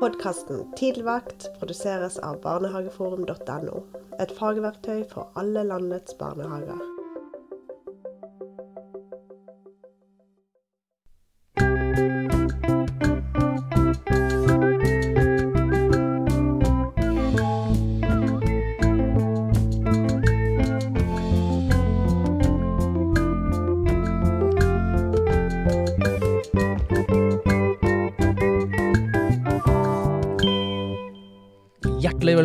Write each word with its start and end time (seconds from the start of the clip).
Podkasten 0.00 0.64
Tidligvakt 0.76 1.46
produseres 1.58 2.18
av 2.18 2.40
barnehageforum.no. 2.42 3.84
Et 4.18 4.34
fagverktøy 4.38 5.04
for 5.12 5.30
alle 5.38 5.62
landets 5.70 6.18
barnehager. 6.18 6.93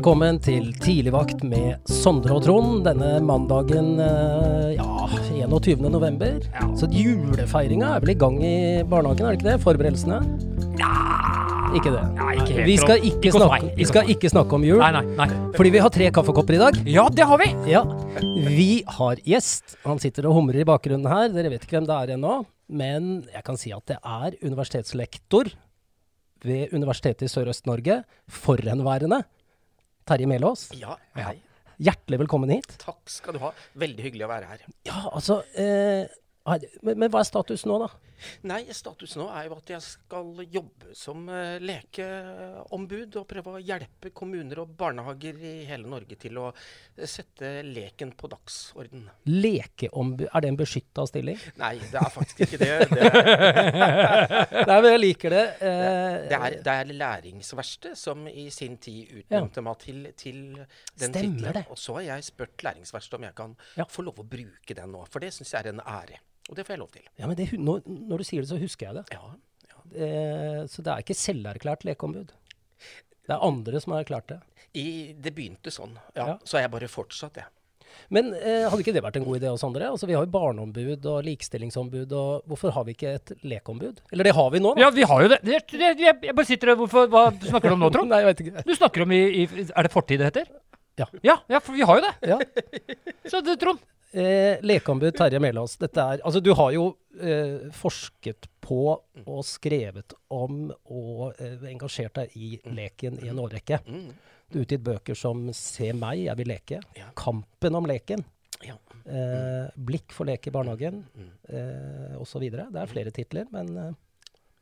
Velkommen 0.10 0.40
til 0.42 0.72
Tidligvakt 0.82 1.44
med 1.46 1.84
Sondre 1.86 2.34
og 2.34 2.42
Trond 2.42 2.80
denne 2.82 3.20
mandagen 3.22 4.00
eh, 4.02 4.72
ja, 4.74 4.88
21. 5.46 5.84
november. 5.86 6.40
Så 6.74 6.90
julefeiringa 6.90 7.92
er 7.94 8.02
vel 8.02 8.16
i 8.16 8.18
gang 8.18 8.40
i 8.42 8.56
barnehagen, 8.90 9.28
er 9.28 9.36
det 9.36 9.38
ikke 9.38 9.48
det? 9.52 9.62
Forberedelsene? 9.62 10.18
Ikke 11.78 11.94
det. 11.94 12.02
Nei, 12.18 12.32
ikke 12.40 12.58
helt, 12.58 12.66
vi 12.72 12.80
skal 12.82 13.06
ikke, 13.06 13.22
Ikke 13.22 13.36
snakke, 13.38 13.72
vi 13.78 13.90
skal 13.92 14.12
ikke 14.16 14.34
snakke 14.34 14.58
om 14.58 14.66
jul, 14.66 14.82
Nei, 14.82 14.90
nei, 14.98 15.06
nei. 15.22 15.30
fordi 15.54 15.76
vi 15.78 15.86
har 15.86 15.94
tre 15.94 16.10
kaffekopper 16.18 16.58
i 16.58 16.66
dag. 16.66 16.84
Ja, 16.90 17.06
det 17.14 17.30
har 17.30 17.46
vi! 17.46 17.54
Ja, 17.70 17.86
Vi 18.50 18.70
har 18.98 19.22
gjest. 19.30 19.78
Han 19.86 20.02
sitter 20.02 20.26
og 20.26 20.40
humrer 20.42 20.64
i 20.66 20.70
bakgrunnen 20.74 21.06
her. 21.06 21.30
Dere 21.38 21.54
vet 21.54 21.70
ikke 21.70 21.78
hvem 21.78 21.94
det 21.94 22.00
er 22.02 22.18
ennå. 22.18 22.40
Men 22.82 23.20
jeg 23.30 23.46
kan 23.46 23.62
si 23.62 23.78
at 23.78 23.86
det 23.94 24.02
er 24.02 24.42
universitetslektor 24.42 25.54
ved 26.42 26.74
Universitetet 26.74 27.28
i 27.28 27.36
Sørøst-Norge, 27.36 28.08
forhenværende 28.26 29.28
Terje 30.10 30.26
Melås. 30.26 30.72
Ja, 30.74 30.96
hei. 31.14 31.36
Hjertelig 31.78 32.18
velkommen 32.24 32.50
hit. 32.50 32.72
Takk 32.82 33.12
skal 33.14 33.36
du 33.38 33.44
ha. 33.44 33.52
Veldig 33.78 34.08
hyggelig 34.08 34.26
å 34.26 34.30
være 34.32 34.48
her. 34.50 34.64
Ja, 34.88 35.04
altså 35.14 35.44
eh, 35.54 36.10
men, 36.82 36.96
men 36.96 37.12
hva 37.14 37.22
er 37.22 37.28
status 37.30 37.62
nå, 37.70 37.78
da? 37.84 37.92
Nei, 38.50 38.62
status 38.76 39.16
nå 39.20 39.28
er 39.32 39.48
jo 39.50 39.56
at 39.58 39.70
jeg 39.74 39.82
skal 39.86 40.32
jobbe 40.52 40.94
som 40.98 41.28
eh, 41.34 41.58
lekeombud 41.64 43.16
og 43.22 43.28
prøve 43.30 43.54
å 43.58 43.62
hjelpe 43.64 44.12
kommuner 44.16 44.62
og 44.64 44.74
barnehager 44.80 45.38
i 45.40 45.54
hele 45.70 45.90
Norge 45.92 46.18
til 46.20 46.38
å 46.42 46.48
eh, 46.52 47.06
sette 47.10 47.52
leken 47.68 48.12
på 48.20 48.30
dagsorden. 48.32 49.08
Lekeombud, 49.30 50.28
er 50.34 50.46
det 50.46 50.52
en 50.54 50.60
beskytta 50.60 51.06
stilling? 51.10 51.40
Nei, 51.62 51.76
det 51.92 52.00
er 52.02 52.14
faktisk 52.14 52.46
ikke 52.48 52.62
det. 52.64 52.72
Det 52.90 53.06
er, 53.06 54.66
Nei, 54.68 54.76
men 54.82 54.90
jeg 54.94 55.00
liker 55.02 55.34
det. 55.34 55.44
Eh, 55.66 56.16
det 56.30 56.38
er, 56.38 56.56
det 56.66 56.74
er 56.84 56.92
Læringsverkstedet 57.00 57.98
som 58.00 58.26
i 58.30 58.48
sin 58.54 58.78
tid 58.82 59.12
utnevnte 59.22 59.64
meg 59.66 59.80
til, 59.84 60.02
til 60.20 60.40
den 60.58 61.14
tittelen. 61.16 61.54
det. 61.56 61.64
Og 61.72 61.80
så 61.80 61.98
har 62.00 62.08
jeg 62.12 62.28
spurt 62.30 62.64
Læringsverkstedet 62.66 63.20
om 63.20 63.28
jeg 63.30 63.36
kan 63.38 63.56
Ja. 63.80 63.86
få 63.90 64.04
lov 64.06 64.20
å 64.22 64.28
bruke 64.28 64.76
den 64.78 64.92
nå, 64.94 65.06
for 65.10 65.24
det 65.24 65.32
syns 65.36 65.54
jeg 65.54 65.66
er 65.66 65.72
en 65.74 65.82
ære. 65.86 66.20
Og 66.50 66.58
det 66.58 66.66
får 66.66 66.76
jeg 66.76 66.82
lov 66.82 66.92
til. 66.96 67.06
ja, 67.22 67.30
men 67.30 67.38
det, 67.38 67.52
når, 67.54 67.84
når 67.86 68.22
du 68.22 68.28
sier 68.28 68.42
det, 68.42 68.50
så 68.50 68.58
husker 68.62 68.90
jeg 68.90 69.00
det. 69.00 69.06
Ja, 69.14 69.34
ja. 69.70 69.84
Det, 69.94 70.10
så 70.74 70.86
det 70.86 70.94
er 70.94 71.06
ikke 71.06 71.18
selverklært 71.18 71.86
lekeombud. 71.86 72.34
Det 73.30 73.36
er 73.36 73.46
andre 73.46 73.82
som 73.82 73.94
har 73.94 74.04
erklært 74.04 74.32
det. 74.32 74.40
I, 74.78 75.14
det 75.18 75.34
begynte 75.38 75.72
sånn, 75.74 75.96
ja. 76.18 76.34
Ja. 76.34 76.36
Så 76.46 76.58
har 76.58 76.66
jeg 76.66 76.74
bare 76.74 76.90
fortsatt, 76.90 77.38
jeg. 77.42 77.50
Men 78.14 78.32
eh, 78.38 78.66
hadde 78.70 78.84
ikke 78.84 78.94
det 78.94 79.02
vært 79.06 79.18
en 79.20 79.26
god 79.26 79.40
idé 79.40 79.50
hos 79.50 79.64
andre? 79.66 79.90
Altså, 79.94 80.08
vi 80.10 80.16
har 80.18 80.26
jo 80.26 80.32
barneombud 80.34 81.06
og 81.10 81.24
likestillingsombud, 81.26 82.14
og 82.18 82.50
hvorfor 82.50 82.74
har 82.76 82.86
vi 82.88 82.94
ikke 82.98 83.14
et 83.18 83.34
lekeombud? 83.42 84.02
Eller 84.14 84.30
det 84.30 84.34
har 84.38 84.50
vi 84.54 84.62
nå, 84.62 84.74
da. 84.78 84.86
Ja, 84.86 84.90
vi 84.94 85.06
har 85.10 85.24
jo 85.26 85.32
det. 85.34 85.40
det, 85.46 85.62
det 85.74 85.92
jeg, 86.06 86.18
jeg 86.30 86.36
bare 86.38 86.50
sitter 86.50 86.74
og 86.74 86.84
hvorfor, 86.84 87.10
Hva 87.12 87.24
snakker 87.38 87.70
du 87.70 87.78
om 87.78 87.86
nå, 87.86 87.92
Trond? 87.94 88.10
Nei, 88.14 88.22
jeg 88.24 88.32
vet 88.32 88.44
ikke. 88.46 88.66
Du 88.66 88.74
snakker 88.78 89.06
om 89.06 89.14
i, 89.18 89.22
i 89.44 89.48
Er 89.68 89.90
det 89.90 89.94
fortid 89.94 90.22
det 90.22 90.30
heter? 90.32 90.52
Ja. 91.00 91.08
ja. 91.26 91.38
Ja, 91.50 91.62
for 91.64 91.78
vi 91.78 91.86
har 91.86 92.02
jo 92.02 92.06
det. 92.06 92.14
Ja. 92.34 92.40
Så 93.30 93.42
det, 93.46 93.58
Trond. 93.62 93.82
Eh, 94.12 94.58
lekeombud 94.66 95.14
Terje 95.14 95.38
Melås, 95.40 95.76
dette 95.78 96.02
er 96.02 96.22
Altså, 96.26 96.40
du 96.42 96.50
har 96.58 96.72
jo 96.74 96.86
eh, 97.22 97.68
forsket 97.78 98.48
på 98.66 98.80
og 99.26 99.44
skrevet 99.46 100.16
om 100.34 100.72
og 100.90 101.36
eh, 101.38 101.60
engasjert 101.70 102.16
deg 102.18 102.34
i 102.36 102.50
leken 102.74 103.20
i 103.22 103.30
en 103.30 103.38
årrekke. 103.44 103.78
Mm. 103.86 104.08
Du 104.50 104.58
har 104.58 104.66
utgitt 104.66 104.82
bøker 104.88 105.14
som 105.18 105.44
Se 105.54 105.92
meg, 105.94 106.24
jeg 106.26 106.38
vil 106.42 106.50
leke. 106.50 106.80
Ja. 106.98 107.12
Kampen 107.22 107.78
om 107.78 107.86
leken. 107.90 108.26
Ja. 108.66 108.80
Eh, 109.06 109.70
Blikk 109.78 110.12
for 110.12 110.26
lek 110.26 110.50
i 110.50 110.52
barnehagen, 110.58 111.04
Mm. 111.16 111.30
eh, 111.54 112.18
osv. 112.20 112.50
Det 112.50 112.66
er 112.82 112.90
flere 112.90 113.12
titler, 113.14 113.46
men 113.54 113.70
eh, 113.78 113.94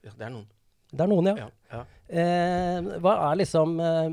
ja, 0.04 0.12
det 0.12 0.26
er 0.28 0.30
noen. 0.36 0.46
det 0.92 1.02
er 1.02 1.08
noen, 1.08 1.26
ja. 1.32 1.36
Ja, 1.38 1.50
ja. 1.72 1.86
Eh, 2.10 2.82
hva 3.04 3.16
er 3.32 3.40
liksom 3.46 3.80
eh, 3.80 4.10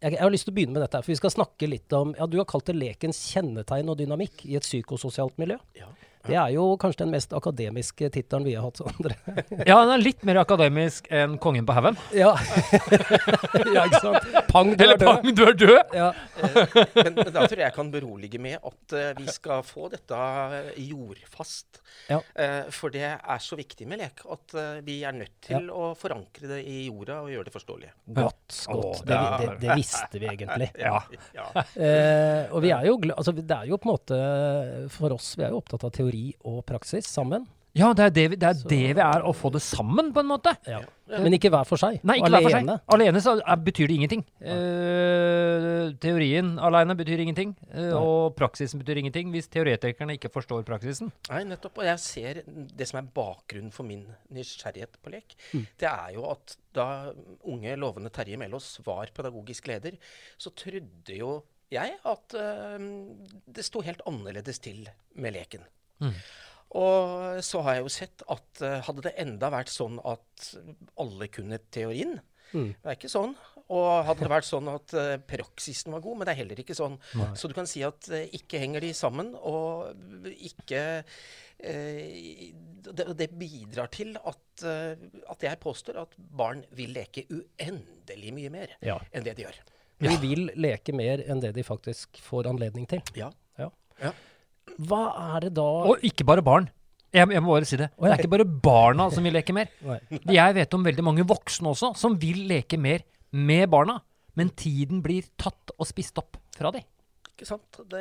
jeg, 0.00 0.14
jeg 0.14 0.22
har 0.22 0.32
lyst 0.32 0.46
til 0.48 0.54
å 0.54 0.56
begynne 0.58 0.76
med 0.76 0.84
dette, 0.84 1.00
for 1.02 1.12
vi 1.12 1.18
skal 1.18 1.34
snakke 1.34 1.70
litt 1.70 1.94
om 1.96 2.14
ja, 2.18 2.26
Du 2.30 2.38
har 2.40 2.48
kalt 2.48 2.68
det 2.70 2.76
lekens 2.78 3.20
kjennetegn 3.32 3.90
og 3.90 3.98
dynamikk 4.00 4.44
i 4.46 4.58
et 4.58 4.66
psykososialt 4.66 5.38
miljø. 5.40 5.58
ja. 5.78 5.90
Det 6.28 6.36
er 6.36 6.52
jo 6.54 6.64
kanskje 6.80 7.04
den 7.06 7.12
mest 7.14 7.32
akademiske 7.36 8.10
tittelen 8.14 8.44
vi 8.46 8.54
har 8.58 8.66
hatt, 8.68 8.80
Sondre. 8.82 9.16
Ja, 9.68 9.78
den 9.82 9.94
er 9.96 10.02
litt 10.02 10.22
mer 10.28 10.42
akademisk 10.42 11.08
enn 11.14 11.38
Kongen 11.42 11.66
på 11.68 11.74
haugen. 11.76 11.96
ja. 12.14 12.34
ja, 13.74 13.84
ikke 13.88 14.00
sant? 14.02 14.28
Pang, 14.48 14.70
du 14.76 14.82
Eller 14.84 14.94
er 14.96 15.00
død. 15.02 15.08
pang, 15.08 15.34
du 15.36 15.42
er 15.46 15.56
død! 15.58 15.94
Ja. 15.96 16.08
Men, 16.94 17.14
men 17.18 17.32
da 17.34 17.42
tror 17.44 17.56
jeg 17.58 17.64
jeg 17.66 17.74
kan 17.76 17.90
berolige 17.92 18.40
med 18.42 18.58
at 18.64 18.94
eh, 18.96 19.10
vi 19.18 19.26
skal 19.32 19.62
få 19.66 19.88
dette 19.92 20.18
eh, 20.58 20.70
jordfast. 20.88 21.80
Ja. 22.08 22.20
Eh, 22.38 22.68
for 22.74 22.92
det 22.94 23.04
er 23.08 23.42
så 23.42 23.58
viktig 23.58 23.88
med 23.90 24.00
lek 24.02 24.22
at 24.28 24.54
eh, 24.58 24.78
vi 24.86 25.00
er 25.08 25.16
nødt 25.16 25.34
til 25.48 25.68
å 25.72 25.90
forankre 25.98 26.48
det 26.52 26.60
i 26.68 26.78
jorda 26.86 27.20
og 27.24 27.32
gjøre 27.32 27.48
det 27.48 27.54
forståelig. 27.56 27.90
Godt, 28.18 28.60
godt. 28.72 29.02
Det, 29.08 29.18
det, 29.42 29.50
det 29.64 29.78
visste 29.80 30.22
vi 30.22 30.30
egentlig. 30.32 30.70
Ja. 30.78 31.00
Ja. 31.34 31.48
Eh, 31.74 32.46
og 32.54 32.62
vi 32.64 32.70
er 32.72 32.86
jo, 32.88 32.94
altså, 33.12 33.32
det 33.36 33.44
er 33.54 33.66
jo 33.68 33.76
på 33.80 33.88
en 33.88 33.92
måte 33.94 34.18
For 34.94 35.12
oss, 35.14 35.32
vi 35.38 35.44
er 35.46 35.52
jo 35.52 35.58
opptatt 35.60 35.84
av 35.88 35.92
teori 35.94 36.17
og 36.46 36.64
praksis 36.68 37.08
sammen. 37.10 37.46
Ja, 37.76 37.90
det 37.94 38.04
er 38.04 38.12
det, 38.14 38.24
vi, 38.32 38.36
det, 38.40 38.48
er 38.48 38.70
det 38.70 38.78
vi 38.96 39.02
er, 39.02 39.24
å 39.28 39.32
få 39.36 39.50
det 39.54 39.60
sammen, 39.62 40.08
på 40.14 40.22
en 40.22 40.28
måte. 40.30 40.54
Ja. 40.66 40.80
Men 41.08 41.36
ikke 41.36 41.50
hver 41.52 41.66
for 41.68 41.80
seg. 41.80 42.00
Nei, 42.06 42.18
ikke 42.18 42.30
hver 42.32 42.46
for 42.46 42.54
seg. 42.54 42.64
Alene. 42.64 42.76
Alene 42.96 43.20
så 43.22 43.34
er, 43.38 43.60
betyr 43.64 43.90
det 43.90 43.98
ingenting. 43.98 44.24
Uh, 44.40 45.92
teorien 46.02 46.54
alene 46.64 46.96
betyr 46.98 47.22
ingenting, 47.24 47.54
uh, 47.70 47.92
og 48.00 48.34
praksisen 48.38 48.82
betyr 48.82 49.02
ingenting 49.02 49.30
hvis 49.34 49.50
teoretikerne 49.52 50.16
ikke 50.18 50.32
forstår 50.34 50.64
praksisen. 50.68 51.12
Nei, 51.30 51.44
nettopp. 51.52 51.78
Og 51.80 51.88
jeg 51.88 52.02
ser 52.04 52.42
det 52.48 52.88
som 52.90 53.00
er 53.02 53.12
bakgrunnen 53.20 53.72
for 53.74 53.88
min 53.88 54.04
nysgjerrighet 54.34 54.98
på 55.04 55.14
lek. 55.14 55.38
Det 55.52 55.88
er 55.92 56.16
jo 56.16 56.26
at 56.32 56.58
da 56.76 56.88
unge, 57.48 57.78
lovende 57.78 58.12
Terje 58.14 58.40
Melås 58.40 58.74
var 58.86 59.12
pedagogisk 59.14 59.70
leder, 59.70 59.96
så 60.40 60.52
trodde 60.56 61.20
jo 61.20 61.38
jeg 61.72 61.98
at 62.08 62.38
uh, 62.40 62.78
det 63.46 63.64
sto 63.66 63.84
helt 63.84 64.02
annerledes 64.08 64.60
til 64.64 64.88
med 65.14 65.36
leken. 65.36 65.68
Og 66.78 67.38
så 67.44 67.62
har 67.64 67.78
jeg 67.78 67.84
jo 67.86 67.92
sett 67.94 68.22
at 68.28 68.60
eh, 68.62 68.80
hadde 68.84 69.06
det 69.06 69.14
enda 69.22 69.48
vært 69.54 69.70
sånn 69.72 69.96
at 70.04 70.50
alle 71.00 71.28
kunne 71.32 71.60
teorien 71.74 72.18
Mm. 72.56 72.70
Det 72.80 72.88
er 72.88 72.94
ikke 72.96 73.10
sånn. 73.12 73.34
Og 73.76 74.04
hadde 74.08 74.22
det 74.24 74.30
vært 74.32 74.46
sånn 74.48 74.68
at 74.72 74.92
eh, 74.96 75.18
praksisen 75.28 75.92
var 75.92 76.00
god, 76.00 76.16
men 76.16 76.24
det 76.24 76.32
er 76.32 76.38
heller 76.38 76.60
ikke 76.62 76.72
sånn. 76.78 76.94
Så 77.36 77.50
du 77.50 77.52
kan 77.52 77.66
si 77.68 77.82
at 77.84 78.08
eh, 78.08 78.22
ikke 78.38 78.56
henger 78.62 78.80
de 78.80 78.94
sammen, 78.96 79.34
og 79.36 79.92
ikke 80.32 80.80
eh, 81.60 82.54
det, 82.88 83.04
det 83.20 83.28
bidrar 83.36 83.90
til 83.92 84.16
at, 84.16 84.64
at 84.64 85.44
jeg 85.44 85.60
påstår 85.60 86.00
at 86.06 86.16
barn 86.16 86.64
vil 86.78 86.94
leke 86.96 87.26
uendelig 87.28 88.32
mye 88.38 88.54
mer 88.56 88.72
Ja. 88.80 88.96
enn 89.12 89.28
det 89.28 89.36
de 89.36 89.44
gjør. 89.44 89.60
De 90.08 90.16
vil 90.24 90.48
leke 90.56 90.96
mer 90.96 91.20
enn 91.28 91.44
det 91.44 91.52
de 91.58 91.66
faktisk 91.68 92.16
får 92.24 92.48
anledning 92.48 92.88
til. 92.88 93.04
Ja. 93.18 93.28
Ja. 93.60 93.68
Ja. 94.00 94.14
Hva 94.78 95.04
er 95.34 95.48
det 95.48 95.54
da 95.58 95.68
Og 95.90 96.04
ikke 96.06 96.26
bare 96.28 96.44
barn. 96.44 96.68
Jeg, 97.08 97.24
jeg 97.32 97.40
må 97.40 97.54
bare 97.54 97.68
si 97.68 97.78
det. 97.80 97.88
Det 97.96 98.10
er 98.10 98.20
ikke 98.20 98.34
bare 98.36 98.44
barna 98.68 99.08
som 99.10 99.24
vil 99.24 99.34
leke 99.38 99.54
mer. 99.56 99.70
Jeg 100.28 100.58
vet 100.58 100.76
om 100.76 100.84
veldig 100.84 101.06
mange 101.06 101.24
voksne 101.28 101.72
også 101.72 101.94
som 101.96 102.18
vil 102.20 102.44
leke 102.50 102.78
mer 102.80 103.02
med 103.32 103.68
barna, 103.72 103.98
men 104.38 104.52
tiden 104.56 105.00
blir 105.04 105.26
tatt 105.40 105.72
og 105.76 105.88
spist 105.88 106.20
opp 106.20 106.36
fra 106.56 106.72
dem. 106.74 106.84
Ikke 107.38 107.46
sant? 107.46 107.78
Det, 107.86 108.00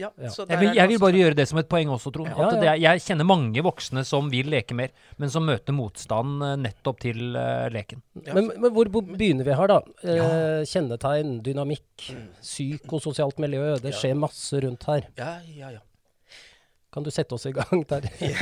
ja, 0.00 0.08
Ja. 0.16 0.30
så 0.32 0.46
Jeg 0.48 0.58
vil, 0.58 0.74
jeg 0.74 0.88
vil 0.88 0.98
bare 0.98 1.18
gjøre 1.18 1.36
det 1.36 1.44
som 1.48 1.58
et 1.60 1.68
poeng 1.68 1.90
også, 1.92 2.10
Trond. 2.14 2.30
Ja, 2.32 2.48
er, 2.72 2.78
jeg 2.80 3.02
kjenner 3.04 3.26
mange 3.28 3.60
voksne 3.62 4.00
som 4.08 4.30
vil 4.32 4.48
leke 4.48 4.72
mer, 4.74 4.88
men 5.20 5.28
som 5.28 5.44
møter 5.44 5.76
motstand 5.76 6.40
eh, 6.42 6.56
nettopp 6.56 7.02
til 7.04 7.36
uh, 7.36 7.68
leken. 7.68 8.00
Ja, 8.24 8.32
Men, 8.32 8.48
men 8.56 8.72
hvor 8.72 8.88
begynner 8.88 9.44
vi 9.44 9.58
her, 9.58 9.68
da? 9.68 9.80
Eh, 10.00 10.64
kjennetegn, 10.72 11.42
dynamikk, 11.44 12.08
psykososialt 12.40 13.38
miljø. 13.44 13.74
Det 13.82 13.92
skjer 13.92 14.16
masse 14.16 14.64
rundt 14.64 14.88
her. 14.88 15.04
Ja, 15.20 15.34
ja, 15.52 15.74
ja. 15.76 15.84
Kan 16.92 17.06
du 17.06 17.10
sette 17.10 17.32
oss 17.32 17.46
i 17.48 17.54
gang, 17.56 17.84
Terje? 17.88 18.32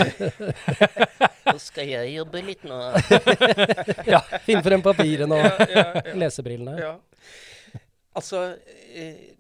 Nå 1.47 1.59
skal 1.63 1.87
jeg 1.87 2.15
jobbe 2.17 2.41
litt 2.43 2.65
nå. 2.67 2.79
ja, 4.11 4.21
Finn 4.43 4.63
frem 4.65 4.83
papirene 4.83 5.39
og 5.39 5.71
ja, 5.71 5.85
ja. 5.95 6.15
lesebrillene. 6.19 6.75
Ja. 6.79 6.97
Altså, 8.19 8.43
eh, 8.91 9.37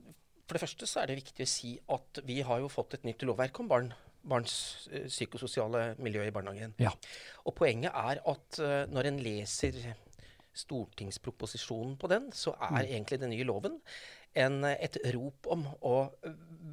for 0.47 0.57
det 0.57 0.63
første 0.63 0.87
så 0.87 1.03
er 1.03 1.11
det 1.11 1.19
viktig 1.21 1.47
å 1.47 1.51
si 1.51 1.73
at 1.91 2.23
vi 2.27 2.39
har 2.47 2.63
jo 2.63 2.71
fått 2.71 2.97
et 2.99 3.09
nytt 3.09 3.27
lovverk 3.27 3.61
om 3.63 3.71
barn. 3.71 3.91
Barns 4.31 4.55
eh, 4.93 5.09
psykososiale 5.11 5.97
miljø 5.99 6.23
i 6.27 6.33
barnehagen. 6.35 6.77
Ja. 6.83 6.95
Og 7.47 7.59
poenget 7.59 7.91
er 7.91 8.23
at 8.23 8.63
eh, 8.63 8.87
når 8.95 9.11
en 9.11 9.21
leser 9.27 9.83
stortingsproposisjonen 10.61 11.99
på 11.99 12.11
den, 12.11 12.31
så 12.35 12.55
er 12.71 12.85
egentlig 12.85 13.21
den 13.23 13.35
nye 13.35 13.47
loven 13.47 13.79
en, 14.39 14.63
et 14.71 14.99
rop 15.15 15.51
om 15.51 15.67
å 15.87 15.95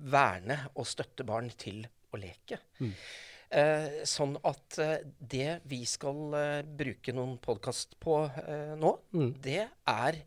verne 0.10 0.68
og 0.76 0.86
støtte 0.90 1.26
barn 1.26 1.50
til 1.58 1.86
å 2.14 2.20
leke. 2.22 2.60
Eh, 3.50 4.02
sånn 4.08 4.34
at 4.44 4.78
eh, 4.84 4.98
det 5.20 5.62
vi 5.72 5.86
skal 5.88 6.34
eh, 6.36 6.66
bruke 6.68 7.14
noen 7.16 7.38
podkast 7.40 7.96
på 8.04 8.26
eh, 8.44 8.74
nå, 8.76 8.92
det 9.40 9.62
er 9.88 10.20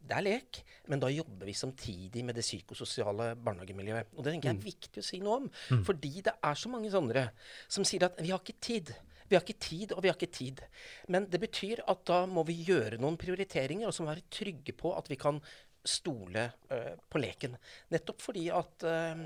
det 0.00 0.16
er 0.16 0.24
lek, 0.24 0.58
men 0.90 0.98
da 0.98 1.06
jobber 1.12 1.46
vi 1.46 1.52
samtidig 1.54 2.24
med 2.26 2.34
det 2.34 2.42
psykososiale 2.42 3.34
barnehagemiljøet. 3.38 4.08
Og 4.16 4.24
det 4.24 4.32
tenker 4.32 4.48
jeg 4.50 4.56
er 4.56 4.64
viktig 4.64 5.02
å 5.02 5.06
si 5.06 5.20
noe 5.22 5.36
om. 5.42 5.46
Fordi 5.86 6.22
det 6.26 6.32
er 6.42 6.58
så 6.58 6.72
mange 6.72 6.90
sånne 6.90 7.26
som 7.70 7.84
sier 7.86 8.08
at 8.08 8.18
vi 8.18 8.32
har 8.32 8.40
ikke 8.42 8.56
tid. 8.64 8.90
Vi 9.28 9.36
har 9.36 9.44
ikke 9.44 9.60
tid, 9.62 9.92
og 9.94 10.02
vi 10.02 10.10
har 10.10 10.16
ikke 10.18 10.32
tid. 10.34 10.64
Men 11.06 11.28
det 11.30 11.38
betyr 11.44 11.84
at 11.86 12.02
da 12.08 12.24
må 12.26 12.42
vi 12.48 12.56
gjøre 12.66 12.98
noen 12.98 13.20
prioriteringer, 13.20 13.86
og 13.86 13.94
så 13.94 14.02
må 14.02 14.08
vi 14.10 14.16
være 14.16 14.34
trygge 14.40 14.74
på 14.80 14.96
at 14.98 15.12
vi 15.12 15.20
kan 15.20 15.38
stole 15.86 16.48
eh, 16.72 16.96
på 17.06 17.22
leken. 17.22 17.54
Nettopp 17.94 18.24
fordi 18.24 18.48
at 18.56 18.88
eh, 18.88 19.22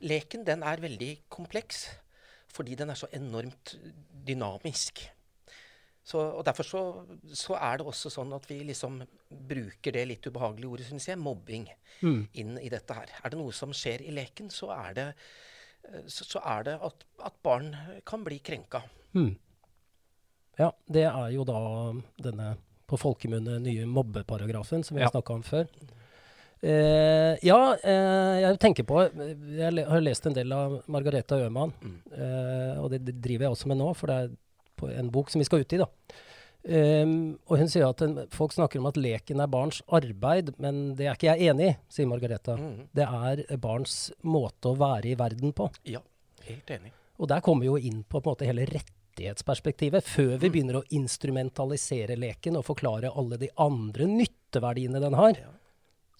leken 0.00 0.44
den 0.46 0.62
er 0.62 0.80
veldig 0.82 1.12
kompleks. 1.28 1.86
Fordi 2.54 2.74
den 2.78 2.90
er 2.90 2.94
så 2.98 3.08
enormt 3.12 3.74
dynamisk. 4.26 5.00
Så, 6.04 6.20
og 6.20 6.44
Derfor 6.44 6.62
så, 6.68 6.80
så 7.32 7.54
er 7.56 7.78
det 7.80 7.86
også 7.88 8.10
sånn 8.12 8.32
at 8.36 8.44
vi 8.50 8.58
liksom 8.68 9.00
bruker 9.48 9.94
det 9.96 10.04
litt 10.06 10.26
ubehagelige 10.28 10.68
ordet, 10.70 10.86
syns 10.86 11.08
jeg, 11.08 11.18
mobbing, 11.18 11.64
inn 12.04 12.58
i 12.60 12.68
dette 12.68 12.94
her. 12.94 13.08
Er 13.24 13.32
det 13.32 13.38
noe 13.40 13.52
som 13.56 13.72
skjer 13.74 14.04
i 14.04 14.12
leken, 14.12 14.50
så 14.52 14.68
er 14.76 14.92
det, 14.98 15.06
så, 16.06 16.26
så 16.28 16.42
er 16.44 16.66
det 16.68 16.76
at, 16.84 17.06
at 17.24 17.38
barn 17.42 17.72
kan 18.06 18.22
bli 18.26 18.38
krenka. 18.44 18.82
Ja, 20.60 20.70
det 20.86 21.06
er 21.08 21.32
jo 21.34 21.42
da 21.48 21.58
denne 22.22 22.52
på 22.86 22.98
folkemunne 23.00 23.56
nye 23.64 23.86
mobbeparagrafen 23.88 24.84
som 24.84 24.94
vi 24.98 25.02
har 25.02 25.08
Ja. 25.08 25.14
snakka 25.16 25.34
om 25.40 25.42
før. 25.42 25.66
Eh, 26.64 27.34
ja, 27.44 27.58
eh, 27.76 28.36
jeg 28.40 28.58
tenker 28.62 28.86
på 28.88 29.02
Jeg 29.04 29.84
har 29.84 30.00
lest 30.00 30.24
en 30.24 30.36
del 30.36 30.52
av 30.56 30.78
Margareta 30.88 31.36
Øhman. 31.44 31.74
Eh, 32.08 32.78
og 32.80 32.88
det, 32.92 33.02
det 33.04 33.18
driver 33.20 33.48
jeg 33.48 33.56
også 33.56 33.72
med 33.72 33.80
nå, 33.82 33.90
for 33.98 34.08
det 34.08 34.16
er 34.22 34.30
på 34.80 34.88
en 34.88 35.10
bok 35.12 35.32
som 35.32 35.42
vi 35.42 35.48
skal 35.48 35.64
ut 35.64 35.76
i. 35.76 35.82
da. 35.82 35.90
Um, 36.64 37.34
og 37.44 37.58
hun 37.60 37.68
sier 37.68 37.84
at 37.84 38.00
en, 38.00 38.22
folk 38.32 38.54
snakker 38.54 38.80
om 38.80 38.86
at 38.88 38.96
leken 38.96 39.42
er 39.44 39.50
barns 39.52 39.82
arbeid, 39.92 40.54
men 40.56 40.94
det 40.96 41.10
er 41.10 41.18
ikke 41.18 41.34
jeg 41.34 41.50
enig 41.52 41.66
i, 41.68 41.74
sier 41.92 42.08
Margareta. 42.08 42.54
Mm. 42.56 42.86
Det 42.96 43.04
er 43.04 43.42
barns 43.60 43.98
måte 44.24 44.72
å 44.72 44.78
være 44.80 45.10
i 45.10 45.18
verden 45.20 45.52
på. 45.52 45.68
Ja, 45.84 46.00
helt 46.48 46.72
enig. 46.72 46.94
Og 47.20 47.28
der 47.30 47.44
kommer 47.44 47.66
vi 47.66 47.68
jo 47.68 47.90
inn 47.92 48.00
på, 48.08 48.22
på 48.22 48.32
måte 48.32 48.48
hele 48.48 48.64
rettighetsperspektivet, 48.70 50.08
før 50.08 50.38
vi 50.40 50.50
begynner 50.54 50.80
å 50.80 50.86
instrumentalisere 50.96 52.16
leken 52.16 52.56
og 52.56 52.64
forklare 52.70 53.12
alle 53.12 53.38
de 53.44 53.52
andre 53.60 54.08
nytteverdiene 54.08 55.04
den 55.04 55.20
har. 55.20 55.36
Ja. 55.44 55.52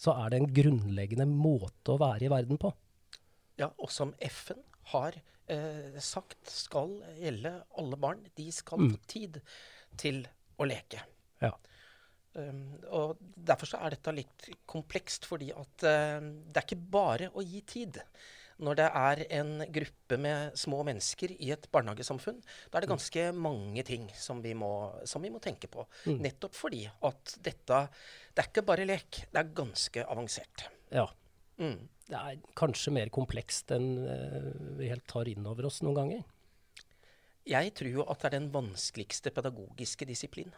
Så 0.01 0.15
er 0.19 0.33
det 0.33 0.41
en 0.41 0.51
grunnleggende 0.55 1.27
måte 1.31 1.95
å 1.95 2.01
være 2.01 2.27
i 2.27 2.33
verden 2.33 2.61
på. 2.61 2.73
Ja, 3.61 3.71
og 3.79 3.93
som 3.95 4.13
FN 4.19 4.63
har 4.91 5.17
eh, 5.47 5.99
sagt 6.03 6.51
skal 6.51 6.97
gjelde 7.21 7.55
alle 7.79 7.99
barn. 8.01 8.25
De 8.37 8.49
skal 8.53 8.83
få 8.83 8.99
tid 9.11 9.39
til 10.01 10.25
å 10.59 10.67
leke. 10.69 11.03
Ja. 11.43 11.53
Um, 12.35 12.81
og 12.91 13.21
Derfor 13.21 13.71
så 13.71 13.79
er 13.79 13.95
dette 13.95 14.15
litt 14.17 14.49
komplekst, 14.67 15.29
fordi 15.31 15.53
at 15.55 15.85
uh, 15.87 16.19
det 16.19 16.59
er 16.59 16.67
ikke 16.67 16.81
bare 16.97 17.31
å 17.31 17.45
gi 17.47 17.61
tid. 17.69 18.01
Når 18.63 18.79
det 18.79 18.87
er 18.87 19.23
en 19.41 19.65
gruppe 19.75 20.19
med 20.21 20.59
små 20.59 20.83
mennesker 20.87 21.33
i 21.35 21.51
et 21.55 21.67
barnehagesamfunn, 21.75 22.39
da 22.71 22.79
er 22.79 22.85
det 22.85 22.93
ganske 22.93 23.25
mange 23.35 23.83
ting 23.87 24.07
som 24.15 24.43
vi 24.45 24.55
må, 24.55 24.71
som 25.09 25.25
vi 25.25 25.33
må 25.35 25.41
tenke 25.43 25.71
på. 25.71 25.87
Nettopp 26.07 26.55
fordi 26.55 26.85
at 26.87 27.37
dette 27.43 27.81
Det 28.35 28.43
er 28.43 28.51
ikke 28.51 28.67
bare 28.67 28.87
lek, 28.87 29.25
det 29.31 29.41
er 29.41 29.55
ganske 29.55 30.07
avansert. 30.07 30.69
ja. 30.91 31.09
Mm. 31.59 31.89
Det 32.05 32.19
er 32.19 32.41
kanskje 32.59 32.93
mer 32.93 33.09
komplekst 33.09 33.71
enn 33.73 33.87
eh, 34.11 34.49
vi 34.77 34.91
helt 34.91 35.07
tar 35.09 35.29
inn 35.31 35.47
over 35.49 35.71
oss 35.71 35.79
noen 35.81 35.95
ganger. 35.97 36.25
Jeg 37.49 37.73
tror 37.79 38.11
at 38.11 38.21
det 38.21 38.29
er 38.29 38.35
den 38.39 38.51
vanskeligste 38.53 39.33
pedagogiske 39.33 40.09
disiplin. 40.09 40.53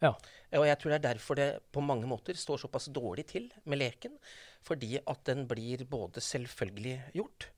Ja. 0.00 0.14
Og 0.58 0.66
jeg 0.66 0.78
tror 0.80 0.92
det 0.92 0.98
er 0.98 1.06
derfor 1.10 1.38
det 1.38 1.48
på 1.72 1.82
mange 1.84 2.08
måter 2.08 2.38
står 2.38 2.62
såpass 2.64 2.88
dårlig 2.94 3.26
til 3.30 3.50
med 3.68 3.82
leken. 3.82 4.16
Fordi 4.66 4.98
at 4.98 5.24
den 5.28 5.46
blir 5.48 5.84
både 5.88 6.22
selvfølgelig 6.24 6.96
gjort. 7.16 7.50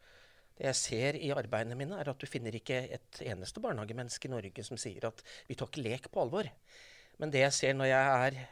Det 0.59 0.67
jeg 0.69 0.79
ser 0.79 1.19
i 1.19 1.31
arbeidene 1.35 1.79
mine, 1.79 1.99
er 1.99 2.11
at 2.13 2.21
du 2.21 2.29
finner 2.29 2.55
ikke 2.55 2.83
et 2.93 3.23
eneste 3.25 3.63
barnehagemenneske 3.63 4.29
i 4.29 4.35
Norge 4.35 4.67
som 4.67 4.79
sier 4.81 5.07
at 5.09 5.23
vi 5.49 5.57
tar 5.57 5.71
ikke 5.71 5.87
lek 5.87 6.11
på 6.13 6.23
alvor. 6.23 6.51
Men 7.19 7.33
det 7.33 7.47
jeg 7.47 7.57
ser 7.57 7.79
når 7.79 7.91
jeg 7.91 8.27
er 8.27 8.43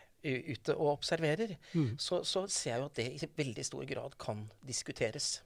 ute 0.54 0.74
og 0.76 0.96
observerer, 0.98 1.54
så, 1.98 2.22
så 2.24 2.46
ser 2.48 2.74
jeg 2.74 2.80
jo 2.82 2.88
at 2.90 2.98
det 2.98 3.06
i 3.12 3.30
veldig 3.36 3.64
stor 3.64 3.84
grad 3.88 4.16
kan 4.20 4.44
diskuteres. 4.66 5.40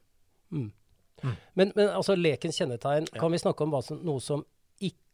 Men, 1.55 1.73
men 1.77 1.89
altså, 1.89 2.17
lekens 2.19 2.59
kjennetegn, 2.59 3.07
kan 3.19 3.33
vi 3.33 3.39
snakke 3.39 3.65
om 3.65 3.77
som, 3.83 4.01
noe 4.05 4.21
som 4.21 4.43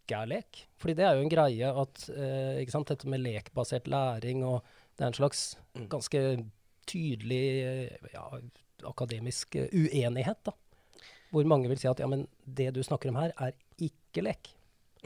ikke 0.00 0.22
er 0.22 0.30
lek? 0.32 0.62
Fordi 0.80 0.96
det 0.98 1.06
er 1.06 1.16
jo 1.16 1.26
en 1.26 1.32
greie 1.32 1.72
at 1.82 2.06
eh, 2.14 2.60
ikke 2.62 2.74
sant, 2.74 2.90
dette 2.90 3.10
med 3.10 3.22
lekbasert 3.22 3.90
læring, 3.90 4.44
og 4.46 4.64
det 4.96 5.04
er 5.04 5.12
en 5.12 5.20
slags 5.20 5.44
ganske 5.92 6.22
tydelig 6.90 7.44
eh, 7.64 8.08
ja, 8.14 8.26
akademisk 8.88 9.56
eh, 9.60 9.70
uenighet, 9.72 10.42
da. 10.48 10.56
Hvor 11.30 11.46
mange 11.46 11.70
vil 11.70 11.78
si 11.78 11.86
at 11.86 12.00
ja, 12.02 12.08
men 12.10 12.26
det 12.42 12.72
du 12.74 12.82
snakker 12.82 13.12
om 13.12 13.20
her, 13.20 13.34
er 13.38 13.54
ikke 13.78 14.24
lek. 14.26 14.50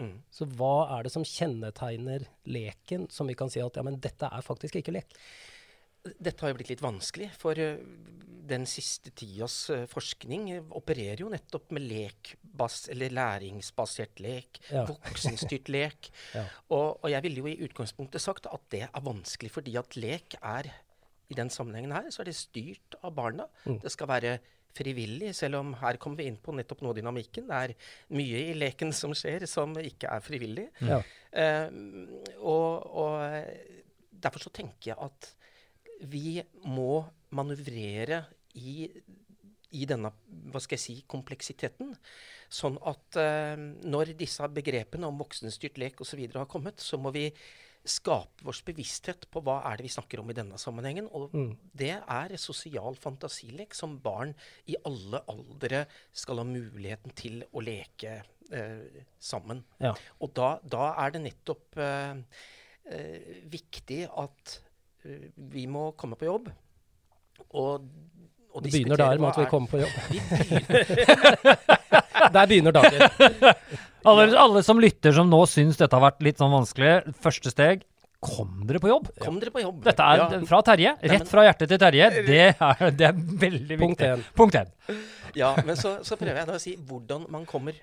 Mm. 0.01 0.17
Så 0.33 0.47
hva 0.57 0.89
er 0.97 1.07
det 1.07 1.13
som 1.15 1.27
kjennetegner 1.27 2.25
leken, 2.51 3.07
som 3.13 3.29
vi 3.31 3.37
kan 3.39 3.53
si 3.53 3.63
at 3.63 3.77
ja, 3.77 3.85
men 3.87 4.01
dette 4.03 4.31
er 4.31 4.47
faktisk 4.47 4.81
ikke 4.81 4.97
lek? 4.97 5.19
Dette 6.05 6.45
har 6.45 6.53
jo 6.53 6.59
blitt 6.59 6.71
litt 6.75 6.83
vanskelig, 6.85 7.31
for 7.41 7.59
eh, 7.61 7.79
den 8.45 8.67
siste 8.69 9.09
tidas 9.17 9.55
eh, 9.73 9.87
forskning 9.89 10.51
opererer 10.77 11.23
jo 11.25 11.31
nettopp 11.33 11.71
med 11.73 11.87
lekbas, 11.89 12.83
eller 12.93 13.15
læringsbasert 13.17 14.21
lek, 14.21 14.61
Ja. 14.69 14.85
voksenstyrt 14.91 15.71
lek. 15.73 16.11
Ja. 16.35 16.45
og, 16.69 16.99
og 17.03 17.09
jeg 17.13 17.25
ville 17.25 17.41
jo 17.45 17.49
i 17.49 17.57
utgangspunktet 17.65 18.21
sagt 18.21 18.49
at 18.53 18.67
det 18.75 18.83
er 18.91 19.07
vanskelig, 19.07 19.53
fordi 19.55 19.79
at 19.81 19.97
lek 19.97 20.37
er 20.43 20.69
i 21.33 21.39
den 21.39 21.49
sammenhengen 21.49 21.95
her, 21.97 22.11
så 22.13 22.21
er 22.21 22.29
det 22.29 22.37
styrt 22.37 22.99
av 23.01 23.15
barna. 23.17 23.47
Det 23.65 23.93
skal 23.95 24.11
være 24.11 24.35
frivillig, 24.77 25.31
selv 25.39 25.61
om 25.63 25.71
her 25.81 25.97
kommer 26.03 26.21
vi 26.21 26.27
inn 26.29 26.37
på 26.43 26.53
nettopp 26.53 26.83
av 26.85 26.97
dynamikken. 26.99 27.47
Det 27.49 27.61
er 27.71 27.73
mye 28.19 28.43
i 28.51 28.57
leken 28.59 28.93
som 28.93 29.15
skjer 29.17 29.47
som 29.49 29.73
ikke 29.81 30.11
er 30.11 30.21
frivillig. 30.25 30.67
Ja. 30.85 30.99
Uh, 31.33 32.21
og, 32.43 32.91
og 32.93 34.19
derfor 34.27 34.45
så 34.45 34.53
tenker 34.53 34.93
jeg 34.93 34.99
at 35.01 35.31
vi 36.11 36.39
må 36.69 37.05
manøvrere 37.35 38.23
i, 38.61 38.87
i 39.75 39.85
denne 39.91 40.13
hva 40.53 40.63
skal 40.63 40.79
jeg 40.79 40.85
si, 40.85 40.97
kompleksiteten. 41.11 41.95
Sånn 42.53 42.79
at 42.87 43.19
eh, 43.21 43.59
når 43.85 44.15
disse 44.19 44.47
begrepene 44.55 45.09
om 45.11 45.21
voksenstyrt 45.23 45.81
lek 45.83 46.03
osv. 46.05 46.27
har 46.37 46.51
kommet, 46.51 46.83
så 46.83 47.01
må 47.01 47.15
vi 47.15 47.31
skape 47.85 48.47
vår 48.47 48.61
bevissthet 48.65 49.27
på 49.33 49.43
hva 49.45 49.59
er 49.69 49.79
det 49.79 49.87
vi 49.87 49.93
snakker 49.93 50.23
om 50.23 50.31
i 50.33 50.37
denne 50.37 50.59
sammenhengen. 50.61 51.09
Og 51.13 51.35
det 51.77 51.93
er 52.01 52.37
sosial 52.41 52.97
fantasilek 53.01 53.77
som 53.77 53.99
barn 54.03 54.33
i 54.71 54.79
alle 54.89 55.21
aldre 55.31 55.85
skal 56.17 56.41
ha 56.41 56.47
muligheten 56.49 57.15
til 57.19 57.43
å 57.53 57.65
leke 57.65 58.17
eh, 58.51 59.03
sammen. 59.21 59.63
Ja. 59.85 59.93
Og 60.25 60.33
da, 60.37 60.57
da 60.65 60.95
er 61.05 61.15
det 61.15 61.25
nettopp 61.27 61.81
eh, 61.85 62.23
eh, 62.89 63.35
viktig 63.53 64.05
at 64.09 64.59
vi 65.05 65.67
må 65.71 65.91
komme 66.01 66.17
på 66.19 66.29
jobb 66.29 66.49
og, 67.55 67.87
og 68.55 68.63
Det 68.65 68.71
begynner 68.73 68.97
der 69.01 69.19
med 69.19 69.29
at 69.33 69.39
vi 69.39 69.45
er- 69.45 69.51
kommer 69.51 69.69
på 69.69 69.81
jobb. 69.83 69.95
Begynner, 70.75 72.33
Der 72.35 72.47
begynner 72.47 72.73
dagen. 72.73 73.55
Alle, 74.05 74.27
alle 74.37 74.61
som 74.63 74.77
lytter 74.81 75.15
som 75.17 75.31
nå 75.33 75.39
syns 75.49 75.79
dette 75.81 75.97
har 75.97 76.03
vært 76.05 76.21
litt 76.27 76.37
sånn 76.41 76.53
vanskelig, 76.53 77.15
første 77.25 77.49
steg 77.49 77.87
kom 78.25 78.67
dere 78.69 78.81
på 78.81 78.89
jobb. 78.91 79.07
Kom 79.21 79.39
dere 79.41 79.53
på 79.53 79.63
jobb. 79.63 79.79
Dette 79.85 80.05
er 80.05 80.21
ja, 80.21 80.27
fra 80.49 80.59
Terje. 80.65 80.93
Rett 81.13 81.29
fra 81.29 81.45
hjertet 81.47 81.73
til 81.73 81.81
Terje. 81.81 82.11
Det 82.27 82.43
er, 82.53 82.85
det 82.97 83.07
er 83.09 83.17
veldig 83.17 83.79
viktig. 83.81 83.81
Punkt 83.81 84.05
én. 84.05 84.23
Punkt 84.37 84.59
én. 84.61 84.69
ja, 85.41 85.51
men 85.65 85.77
så, 85.81 85.95
så 86.05 86.17
prøver 86.21 86.43
jeg 86.43 86.49
da 86.51 86.57
å 86.57 86.63
si 86.63 86.75
hvordan 86.89 87.25
man 87.33 87.45
kommer 87.49 87.81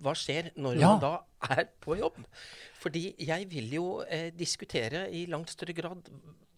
Hva 0.00 0.14
skjer 0.16 0.50
når 0.56 0.78
Ja. 0.80 0.88
man 0.94 1.00
da 1.00 1.12
er 1.58 1.68
på 1.84 1.96
jobb? 1.98 2.18
Fordi 2.80 3.14
jeg 3.18 3.48
vil 3.50 3.70
jo 3.76 3.86
eh, 4.08 4.30
diskutere 4.32 5.06
i 5.12 5.26
langt 5.26 5.50
større 5.52 5.74
grad 5.76 6.08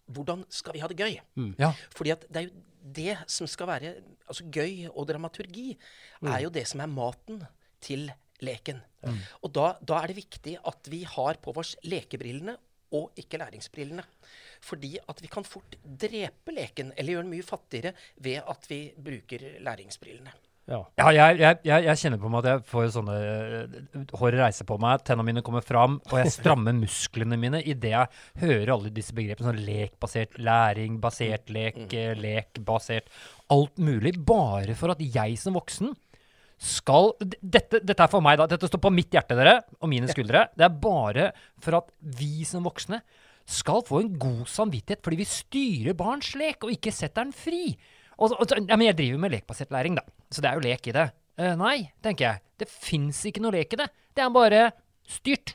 hvordan 0.07 0.45
skal 0.49 0.73
vi 0.73 0.79
ha 0.79 0.87
det 0.87 0.97
gøy? 1.01 1.17
Ja. 1.59 1.73
Fordi 1.95 2.11
at 2.13 2.21
det 2.31 2.37
er 2.37 2.47
jo 2.47 2.61
det 2.97 3.17
som 3.27 3.47
skal 3.51 3.67
være 3.67 3.89
altså 4.29 4.45
gøy 4.47 4.85
og 4.93 5.07
dramaturgi, 5.09 5.73
er 6.23 6.39
jo 6.45 6.49
det 6.49 6.63
som 6.69 6.79
er 6.79 6.87
maten 6.87 7.41
til 7.83 8.05
leken. 8.39 8.79
Og 9.43 9.51
da, 9.51 9.73
da 9.83 9.99
er 10.03 10.07
det 10.13 10.15
viktig 10.21 10.55
at 10.63 10.87
vi 10.91 11.01
har 11.03 11.35
på 11.43 11.51
oss 11.59 11.75
lekebrillene 11.83 12.55
og 12.95 13.11
ikke 13.19 13.37
læringsbrillene. 13.41 14.03
Fordi 14.63 14.93
at 15.09 15.19
vi 15.21 15.27
kan 15.27 15.43
fort 15.43 15.75
drepe 15.83 16.53
leken, 16.55 16.93
eller 16.95 17.17
gjøre 17.17 17.25
den 17.27 17.33
mye 17.35 17.43
fattigere, 17.43 17.91
ved 18.23 18.39
at 18.47 18.69
vi 18.71 18.79
bruker 18.95 19.43
læringsbrillene. 19.59 20.31
Ja. 20.67 20.81
Ja, 20.99 21.11
jeg, 21.15 21.37
jeg, 21.39 21.59
jeg, 21.63 21.83
jeg 21.87 21.99
kjenner 22.01 22.19
på 22.19 22.29
meg 22.31 22.41
at 22.43 22.49
jeg 22.49 22.63
får 22.67 22.87
sånne 22.97 23.13
eh, 23.23 23.75
Håret 24.19 24.41
reiser 24.41 24.67
på 24.67 24.75
meg, 24.83 24.99
tennene 25.07 25.29
mine 25.29 25.43
kommer 25.45 25.63
fram, 25.63 25.95
og 26.09 26.15
jeg 26.19 26.33
strammer 26.35 26.75
musklene 26.81 27.37
mine 27.39 27.61
idet 27.63 27.93
jeg 27.93 28.41
hører 28.41 28.73
alle 28.75 28.91
disse 28.91 29.15
begrepene. 29.15 29.53
Sånn 29.53 29.63
lekbasert 29.63 30.35
læring, 30.43 30.99
basert 31.03 31.47
lek, 31.55 31.79
mm. 31.87 32.19
lekbasert 32.19 33.07
Alt 33.53 33.79
mulig. 33.79 34.17
Bare 34.27 34.75
for 34.75 34.91
at 34.91 34.99
jeg 34.99 35.37
som 35.39 35.55
voksen 35.55 35.93
skal 36.57 37.13
dette, 37.21 37.79
dette 37.85 38.01
er 38.03 38.11
for 38.11 38.23
meg, 38.25 38.39
da. 38.41 38.47
Dette 38.49 38.67
står 38.67 38.81
på 38.81 38.91
mitt 38.91 39.13
hjerte, 39.13 39.37
dere, 39.37 39.61
og 39.79 39.91
mine 39.91 40.09
skuldre. 40.11 40.47
Det 40.57 40.65
er 40.65 40.79
bare 40.83 41.29
for 41.63 41.79
at 41.79 41.93
vi 42.17 42.43
som 42.49 42.65
voksne 42.67 42.99
skal 43.47 43.85
få 43.87 44.01
en 44.03 44.09
god 44.19 44.43
samvittighet 44.51 44.99
fordi 45.05 45.21
vi 45.21 45.27
styrer 45.31 45.95
barns 45.95 46.33
lek, 46.35 46.65
og 46.65 46.73
ikke 46.73 46.91
setter 46.91 47.23
den 47.23 47.35
fri. 47.35 47.77
Og, 48.17 48.33
og, 48.33 48.53
ja, 48.57 48.75
men 48.75 48.87
jeg 48.89 48.97
driver 48.97 49.21
med 49.21 49.35
lekbasert 49.35 49.71
læring, 49.73 49.97
da. 49.99 50.03
Så 50.33 50.41
det 50.43 50.49
er 50.49 50.57
jo 50.57 50.65
lek 50.65 50.89
i 50.89 50.95
det. 50.95 51.07
Uh, 51.37 51.53
nei, 51.59 51.77
tenker 52.01 52.25
jeg. 52.31 52.43
Det 52.57 52.69
fins 52.71 53.19
ikke 53.29 53.43
noe 53.43 53.53
lek 53.53 53.75
i 53.75 53.81
det. 53.83 53.87
Det 54.17 54.23
er 54.25 54.33
bare 54.33 54.61
styrt 55.07 55.53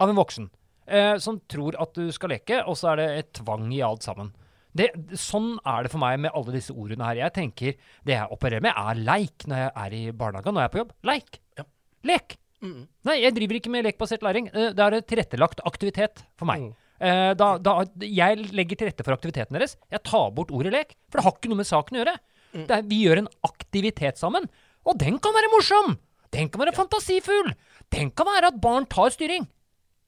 av 0.00 0.08
en 0.08 0.16
voksen 0.16 0.46
uh, 0.88 1.16
som 1.22 1.40
tror 1.50 1.76
at 1.82 1.96
du 1.98 2.06
skal 2.14 2.32
leke, 2.36 2.62
og 2.64 2.78
så 2.78 2.92
er 2.92 3.02
det 3.02 3.08
et 3.20 3.32
tvang 3.40 3.68
i 3.74 3.82
alt 3.84 4.06
sammen. 4.06 4.30
Det, 4.76 4.90
sånn 5.16 5.54
er 5.64 5.86
det 5.86 5.90
for 5.92 6.02
meg 6.02 6.18
med 6.20 6.34
alle 6.36 6.52
disse 6.54 6.74
ordene 6.76 7.06
her. 7.08 7.22
Jeg 7.22 7.32
tenker 7.32 7.76
Det 8.04 8.12
jeg 8.12 8.28
opererer 8.34 8.64
med, 8.64 8.76
er 8.76 8.98
leik 9.06 9.46
når 9.48 9.62
jeg 9.62 9.70
er 9.82 9.94
i 9.96 10.02
barnehagen, 10.12 10.52
når 10.52 10.66
jeg 10.66 10.70
er 10.70 10.74
på 10.74 10.82
jobb. 10.82 10.90
Leik. 11.10 11.38
Ja. 11.56 11.64
Lek. 12.12 12.36
Mm. 12.64 12.82
Nei, 13.08 13.14
jeg 13.22 13.36
driver 13.36 13.58
ikke 13.58 13.72
med 13.72 13.86
lekbasert 13.88 14.24
læring. 14.26 14.50
Uh, 14.54 14.70
Det 14.76 14.84
er 14.84 14.98
en 14.98 15.06
tilrettelagt 15.12 15.64
aktivitet 15.68 16.22
for 16.36 16.48
meg. 16.48 16.68
Mm. 16.68 16.85
Eh, 17.00 17.34
da, 17.36 17.48
da, 17.60 17.74
jeg 18.00 18.46
legger 18.56 18.78
til 18.80 18.88
rette 18.88 19.04
for 19.04 19.12
aktiviteten 19.16 19.52
deres. 19.58 19.76
Jeg 19.92 20.00
tar 20.06 20.30
bort 20.36 20.50
ordet 20.54 20.72
lek, 20.72 20.94
for 21.10 21.18
det 21.20 21.26
har 21.26 21.36
ikke 21.36 21.50
noe 21.52 21.60
med 21.60 21.68
saken 21.68 21.98
å 21.98 22.02
gjøre. 22.04 22.16
Det 22.56 22.72
er, 22.72 22.82
vi 22.88 23.02
gjør 23.04 23.18
en 23.20 23.28
aktivitet 23.44 24.16
sammen, 24.16 24.46
og 24.86 24.96
den 25.02 25.18
kan 25.20 25.34
være 25.36 25.50
morsom! 25.52 25.98
Den 26.32 26.48
kan 26.48 26.62
være 26.64 26.72
fantasifull! 26.76 27.52
Den 27.92 28.08
kan 28.16 28.26
være 28.26 28.48
at 28.48 28.60
barn 28.64 28.86
tar 28.88 29.10
styring. 29.12 29.44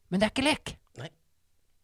Men 0.08 0.20
det 0.22 0.28
er 0.28 0.32
ikke 0.32 0.46
lek. 0.46 0.72
Nei. 0.98 1.10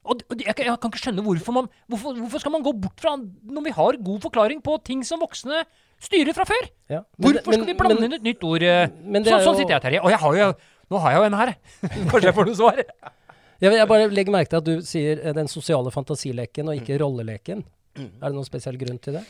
Og, 0.09 0.23
og 0.31 0.41
jeg, 0.41 0.55
kan- 0.57 0.67
jeg 0.71 0.81
kan 0.81 0.91
ikke 0.93 1.03
skjønne 1.03 1.25
hvorfor 1.27 1.53
man 1.59 1.69
hvorfor, 1.93 2.17
hvorfor 2.23 2.41
skal 2.43 2.53
man 2.57 2.65
gå 2.65 2.73
bort 2.81 3.01
fra 3.05 3.13
når 3.19 3.67
vi 3.69 3.75
har 3.77 3.99
god 4.09 4.25
forklaring 4.25 4.63
på 4.65 4.79
ting 4.89 5.05
som 5.05 5.21
voksne 5.21 5.63
styrer 6.03 6.33
fra 6.37 6.45
før? 6.49 6.71
Ja. 6.93 7.03
Men 7.19 7.37
det- 7.37 7.45
Hvorfor 7.45 7.61
skal 7.61 7.69
vi 7.69 7.77
blande 7.79 8.01
men- 8.01 8.09
inn 8.09 8.17
et 8.19 8.27
nytt 8.31 8.45
ord? 8.45 8.63
eh? 8.65 8.89
Men 9.05 9.23
det 9.23 9.33
sånn, 9.37 9.45
sånn 9.51 9.61
sitter 9.61 9.77
jeg, 9.77 9.85
Terje. 9.85 10.01
Og 10.05 10.11
jeg 10.15 10.19
har 10.25 10.41
jo, 10.41 10.49
nå 10.91 11.01
har 11.05 11.11
jeg 11.13 11.21
jo 11.21 11.29
en 11.29 11.39
her. 11.43 11.55
Kanskje 12.11 12.25
jeg 12.31 12.35
får 12.41 12.47
noe 12.51 12.59
svar? 12.63 12.83
Jeg, 13.63 13.73
jeg 13.79 13.89
bare 13.89 14.11
legger 14.11 14.33
merke 14.35 14.51
til 14.55 14.61
at 14.63 14.67
du 14.69 14.75
sier 14.85 15.21
eh, 15.23 15.33
den 15.37 15.49
sosiale 15.51 15.91
fantasileken 15.95 16.69
og 16.73 16.81
ikke 16.81 16.99
rolleleken. 17.03 17.65
Mm. 17.95 18.11
Er 18.21 18.29
det 18.31 18.35
noen 18.35 18.49
spesiell 18.49 18.79
grunn 18.81 18.99
til 19.03 19.19
det? 19.21 19.25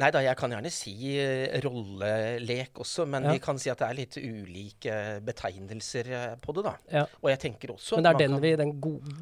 Nei 0.00 0.08
da, 0.14 0.22
jeg 0.24 0.38
kan 0.40 0.48
gjerne 0.54 0.70
si 0.72 0.92
eh, 1.20 1.58
rollelek 1.60 2.78
også, 2.80 3.04
men 3.12 3.26
Ja. 3.26 3.32
vi 3.34 3.42
kan 3.44 3.58
si 3.60 3.68
at 3.68 3.82
det 3.82 3.88
er 3.90 3.98
litt 3.98 4.16
ulike 4.16 4.94
betegnelser 5.26 6.08
eh, 6.08 6.36
på 6.40 6.54
det, 6.56 6.62
da. 6.64 6.72
Ja. 6.94 7.02
Og 7.20 7.28
jeg 7.28 7.40
tenker 7.42 7.74
også 7.74 7.98
Men 7.98 8.06
det 8.06 8.12
er 8.14 8.18
den 8.22 8.32
kan- 8.38 8.42
vi, 8.46 8.54
den 8.56 8.72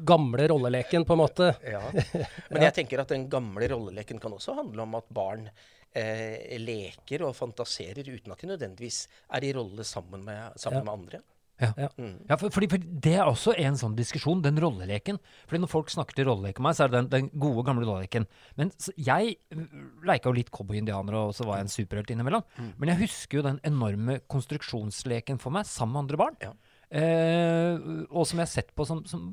gamle 0.07 0.47
rolleleken, 0.47 1.03
på 1.09 1.17
en 1.17 1.21
måte. 1.25 1.49
Ja. 1.67 1.81
Men 2.53 2.61
jeg 2.69 2.73
tenker 2.77 3.03
at 3.03 3.11
den 3.11 3.27
gamle 3.29 3.67
rolleleken 3.73 4.21
kan 4.23 4.31
også 4.37 4.55
handle 4.61 4.85
om 4.85 4.95
at 5.01 5.09
barn 5.11 5.49
eh, 5.93 6.55
leker 6.63 7.25
og 7.27 7.35
fantaserer 7.35 8.07
uten 8.07 8.31
at 8.31 8.39
de 8.39 8.53
nødvendigvis 8.53 9.07
er 9.33 9.43
i 9.43 9.51
rolle 9.57 9.83
sammen 9.83 10.23
med, 10.23 10.55
sammen 10.55 10.85
med 10.87 10.93
andre. 10.93 11.19
Ja. 11.61 11.69
Ja. 11.77 11.89
Mm. 11.97 12.15
Ja, 12.29 12.37
for, 12.41 12.53
fordi, 12.53 12.69
for 12.71 12.85
Det 13.05 13.13
er 13.15 13.27
også 13.29 13.53
en 13.59 13.77
sånn 13.79 13.95
diskusjon, 13.97 14.41
den 14.43 14.59
rolleleken. 14.61 15.19
Fordi 15.45 15.61
Når 15.61 15.71
folk 15.71 15.93
snakker 15.93 16.17
til 16.17 16.27
rolleleken 16.29 16.63
med 16.63 16.71
meg, 16.71 16.77
så 16.77 16.85
er 16.85 16.91
det 16.91 16.99
den, 16.99 17.11
den 17.13 17.29
gode, 17.43 17.65
gamle 17.67 17.85
rolleleken. 17.87 18.27
Men 18.59 18.73
så, 18.81 18.93
jeg 18.97 19.37
uh, 19.53 19.77
leika 20.07 20.31
jo 20.31 20.37
litt 20.39 20.51
cowboy-indianer, 20.53 21.19
og 21.21 21.35
så 21.37 21.45
var 21.47 21.59
jeg 21.59 21.67
en 21.67 21.75
superhelt 21.75 22.13
innimellom. 22.13 22.45
Men 22.81 22.93
jeg 22.93 23.03
husker 23.05 23.39
jo 23.39 23.47
den 23.47 23.61
enorme 23.67 24.19
konstruksjonsleken 24.31 25.41
for 25.41 25.53
meg, 25.53 25.69
sammen 25.69 25.95
med 25.95 26.05
andre 26.05 26.21
barn. 26.25 26.39
Ja. 26.41 26.53
Eh, 26.91 27.77
og 28.11 28.25
som 28.27 28.41
jeg 28.41 28.43
har 28.43 28.51
sett 28.51 28.71
på 28.75 28.83
som, 28.87 28.99
som 29.07 29.29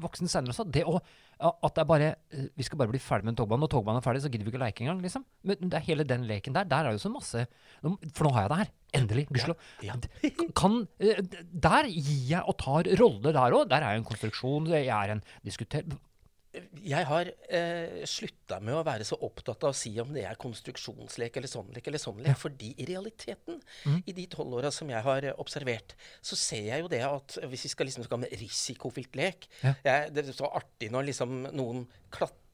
voksen 0.00 0.30
senere 0.30 0.54
også. 0.54 0.64
Det 0.72 0.84
å, 0.88 0.96
at 1.36 1.76
det 1.76 1.82
er 1.82 1.88
bare 1.88 2.08
eh, 2.32 2.48
Vi 2.56 2.64
skal 2.64 2.80
bare 2.80 2.92
bli 2.92 3.00
ferdig 3.02 3.26
med 3.26 3.34
en 3.34 3.40
togbane. 3.42 3.60
Når 3.64 3.72
togbanen 3.74 4.00
er 4.00 4.06
ferdig, 4.06 4.22
så 4.24 4.30
gidder 4.32 4.48
vi 4.48 4.54
ikke 4.54 4.60
å 4.60 4.64
leke 4.64 4.84
engang. 4.84 5.02
Liksom. 5.04 5.26
Men 5.46 5.72
det 5.72 5.78
er 5.78 5.86
hele 5.90 6.08
den 6.08 6.26
leken 6.28 6.56
der. 6.56 6.68
Der 6.70 6.88
er 6.88 6.96
jo 6.96 7.02
så 7.02 7.12
masse 7.12 7.46
For 7.82 8.26
nå 8.26 8.32
har 8.36 8.46
jeg 8.46 8.52
det 8.52 8.60
her. 8.62 8.72
Endelig. 8.96 9.26
Gudskjelov. 9.28 9.70
Ja. 9.84 9.98
Kan 10.60 10.82
eh, 11.02 11.22
Der 11.68 11.90
gir 11.92 12.26
jeg 12.32 12.42
og 12.42 12.56
tar 12.62 12.90
roller 13.02 13.36
der 13.36 13.60
òg. 13.60 13.68
Der 13.72 13.84
er 13.84 13.96
jeg 13.96 14.04
en 14.04 14.10
konstruksjon. 14.12 14.72
Jeg 14.72 14.88
er 14.88 15.16
en 15.16 15.24
diskuter... 15.44 15.84
Jeg 16.84 17.08
har 17.08 17.30
eh, 17.48 18.04
slutta 18.08 18.58
med 18.64 18.76
å 18.76 18.84
være 18.86 19.06
så 19.06 19.18
opptatt 19.26 19.64
av 19.66 19.74
å 19.74 19.76
si 19.76 19.92
om 20.02 20.12
det 20.14 20.26
er 20.28 20.38
konstruksjonslek 20.40 21.38
eller 21.38 21.50
sånn 21.50 21.70
lek 21.74 21.90
eller 21.90 22.02
sånn 22.02 22.22
lek, 22.24 22.38
fordi 22.40 22.72
i 22.82 22.88
realiteten, 22.88 23.60
mm. 23.86 24.00
i 24.06 24.16
de 24.16 24.26
tolv 24.32 24.58
åra 24.60 24.72
som 24.74 24.90
jeg 24.92 25.02
har 25.06 25.26
eh, 25.26 25.36
observert, 25.42 25.96
så 26.20 26.38
ser 26.38 26.70
jeg 26.70 26.84
jo 26.84 26.90
det 26.92 27.02
at 27.06 27.38
hvis 27.46 27.66
vi 27.68 27.74
skal 27.74 27.90
liksom 27.90 28.06
snakke 28.06 28.20
om 28.20 28.28
risikofylt 28.46 29.18
lek 29.18 29.48
Ja. 29.62 29.74
jeg, 29.84 30.12
Det 30.14 30.24
er 30.24 30.36
så 30.36 30.50
artig 30.50 30.90
når 30.92 31.10
liksom 31.10 31.38
noen 31.52 31.86
klatrer 32.10 32.45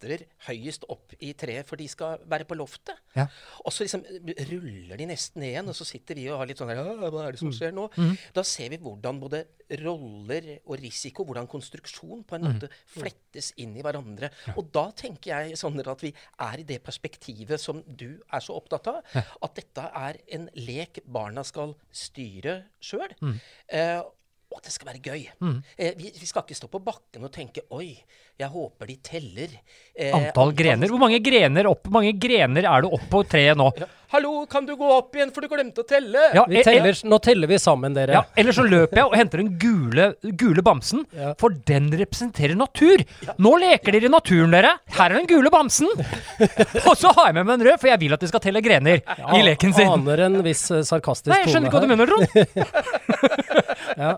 høyest 0.49 0.87
opp 0.92 1.14
i 1.23 1.32
treet 1.38 1.68
for 1.68 1.80
de 1.80 1.87
skal 1.90 2.23
være 2.28 2.47
på 2.49 2.56
loftet. 2.59 2.99
Ja. 3.16 3.26
Og 3.64 3.75
så 3.75 3.85
liksom 3.85 4.04
ruller 4.50 5.00
de 5.00 5.09
nesten 5.11 5.42
ned 5.42 5.52
igjen, 5.52 5.68
og 5.68 5.76
så 5.76 5.87
sitter 5.88 6.18
vi 6.18 6.28
og 6.30 6.40
har 6.40 6.49
litt 6.49 6.61
sånn 6.61 6.73
her 6.73 6.80
Hva 6.82 7.26
er 7.26 7.35
det 7.35 7.40
som 7.42 7.52
skjer 7.54 7.75
nå? 7.76 7.88
Mm. 7.97 8.14
Da 8.37 8.44
ser 8.47 8.73
vi 8.73 8.80
hvordan 8.82 9.21
både 9.23 9.42
roller 9.82 10.49
og 10.62 10.76
risiko, 10.80 11.26
hvordan 11.28 11.49
konstruksjon 11.50 12.25
på 12.28 12.37
en 12.37 12.47
måte 12.49 12.71
flettes 12.92 13.52
inn 13.62 13.76
i 13.78 13.85
hverandre. 13.85 14.32
Og 14.56 14.73
da 14.75 14.88
tenker 14.97 15.32
jeg 15.32 15.61
sånn 15.61 15.80
at 15.82 16.04
vi 16.04 16.12
er 16.47 16.62
i 16.62 16.66
det 16.68 16.80
perspektivet 16.85 17.61
som 17.61 17.80
du 17.87 18.21
er 18.26 18.44
så 18.44 18.56
opptatt 18.59 18.90
av. 18.92 19.00
At 19.14 19.56
dette 19.59 19.87
er 20.02 20.21
en 20.37 20.49
lek 20.59 21.02
barna 21.06 21.44
skal 21.47 21.76
styre 21.92 22.59
sjøl. 22.82 23.14
Eh, 23.68 24.00
at 24.56 24.66
det 24.68 24.73
skal 24.75 24.90
være 24.92 25.02
gøy. 25.04 25.23
Eh, 25.78 25.94
vi, 25.99 26.11
vi 26.21 26.26
skal 26.28 26.42
ikke 26.47 26.56
stå 26.59 26.68
på 26.73 26.80
bakken 26.85 27.25
og 27.26 27.32
tenke 27.35 27.62
Oi, 27.73 27.92
jeg 28.40 28.49
håper 28.52 28.87
de 28.90 28.97
teller. 29.04 29.49
eh, 29.97 30.12
Antall 30.16 30.52
grener. 30.59 30.88
Hvor 30.92 31.00
mange 31.02 31.21
grener, 31.25 31.68
opp, 31.71 31.88
mange 31.92 32.12
grener 32.18 32.64
er 32.68 32.85
det 32.87 32.92
opp 32.92 33.09
på 33.12 33.25
treet 33.28 33.56
nå? 33.59 33.71
Ja. 33.80 33.88
Hallo, 34.12 34.42
kan 34.44 34.66
du 34.68 34.75
gå 34.76 34.85
opp 34.92 35.14
igjen, 35.16 35.30
for 35.32 35.40
du 35.40 35.49
glemte 35.49 35.80
å 35.80 35.87
telle? 35.88 36.21
Ja, 36.37 36.42
Vi 36.44 36.61
teller, 36.66 36.92
ja. 36.92 37.09
nå 37.09 37.16
teller 37.25 37.49
vi 37.49 37.56
sammen, 37.56 37.94
dere. 37.97 38.12
Ja, 38.18 38.21
Eller 38.37 38.52
så 38.52 38.61
løper 38.66 38.99
jeg 39.00 39.09
og 39.09 39.14
henter 39.16 39.40
den 39.40 39.54
gule, 39.62 40.11
gule 40.37 40.61
bamsen, 40.66 41.06
Ja. 41.16 41.30
for 41.40 41.49
den 41.71 41.87
representerer 41.97 42.52
natur. 42.61 43.00
Nå 43.40 43.54
leker 43.62 43.97
dere 43.97 44.11
i 44.11 44.12
naturen, 44.12 44.52
dere. 44.52 44.75
Her 44.99 45.14
er 45.14 45.16
den 45.16 45.30
gule 45.30 45.49
bamsen. 45.54 45.88
og 46.88 46.92
så 47.00 47.09
har 47.16 47.30
jeg 47.30 47.38
med 47.38 47.47
meg 47.49 47.54
en 47.56 47.64
rød, 47.71 47.80
for 47.80 47.88
jeg 47.88 48.02
vil 48.04 48.12
at 48.18 48.21
de 48.21 48.28
skal 48.28 48.44
telle 48.44 48.61
grener 48.61 49.00
i 49.00 49.40
leken 49.49 49.73
sin. 49.78 49.88
Aner 49.88 50.26
en 50.28 50.37
viss 50.44 50.66
sarkastisk 50.68 51.32
tone 51.32 51.38
her. 51.38 51.40
Nei, 51.40 51.47
jeg 51.47 51.54
skjønner 51.56 51.73
ikke 51.73 51.80
hva 51.80 51.85
du 51.87 51.92
mener, 51.94 52.12
Trond. 52.12 52.92
Ja. 54.02 54.16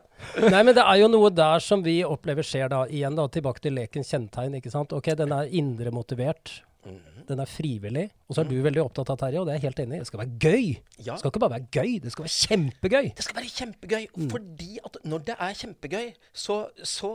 Nei, 0.51 0.61
men 0.63 0.75
det 0.77 0.83
er 0.85 1.01
jo 1.01 1.09
noe 1.13 1.31
der 1.33 1.63
som 1.65 1.83
vi 1.85 1.99
opplever 2.07 2.47
skjer 2.47 2.71
da. 2.73 2.85
Igjen 2.91 3.17
da, 3.19 3.27
tilbake 3.33 3.63
til 3.65 3.77
lekens 3.79 4.13
kjennetegn. 4.13 4.59
ikke 4.61 4.73
sant? 4.73 4.93
Ok, 4.97 5.13
Den 5.19 5.33
er 5.35 5.51
indre 5.51 5.93
motivert. 5.95 6.61
Den 7.25 7.41
er 7.41 7.49
frivillig. 7.49 8.11
Og 8.29 8.37
så 8.37 8.43
er 8.43 8.49
du 8.51 8.59
veldig 8.65 8.83
opptatt 8.83 9.09
av 9.15 9.17
Terje, 9.23 9.41
og 9.41 9.47
det 9.49 9.55
er 9.55 9.61
jeg 9.63 9.71
helt 9.71 9.79
enig 9.87 9.97
i. 9.97 10.01
Det 10.03 10.09
skal 10.11 10.21
være 10.21 10.35
gøy. 10.45 10.67
Ja. 10.99 11.15
Det 11.15 11.21
skal 11.23 11.31
ikke 11.31 11.41
bare 11.45 11.55
være 11.55 11.69
gøy, 11.73 11.93
det 12.05 12.13
skal 12.13 12.27
være 12.27 12.35
kjempegøy. 12.35 13.07
Det 13.17 13.25
skal 13.25 13.39
være 13.39 13.53
kjempegøy. 13.55 14.05
Fordi 14.35 14.69
at 14.85 14.99
når 15.09 15.25
det 15.31 15.37
er 15.47 15.55
kjempegøy, 15.63 16.11
så, 16.45 16.59
så 16.85 17.13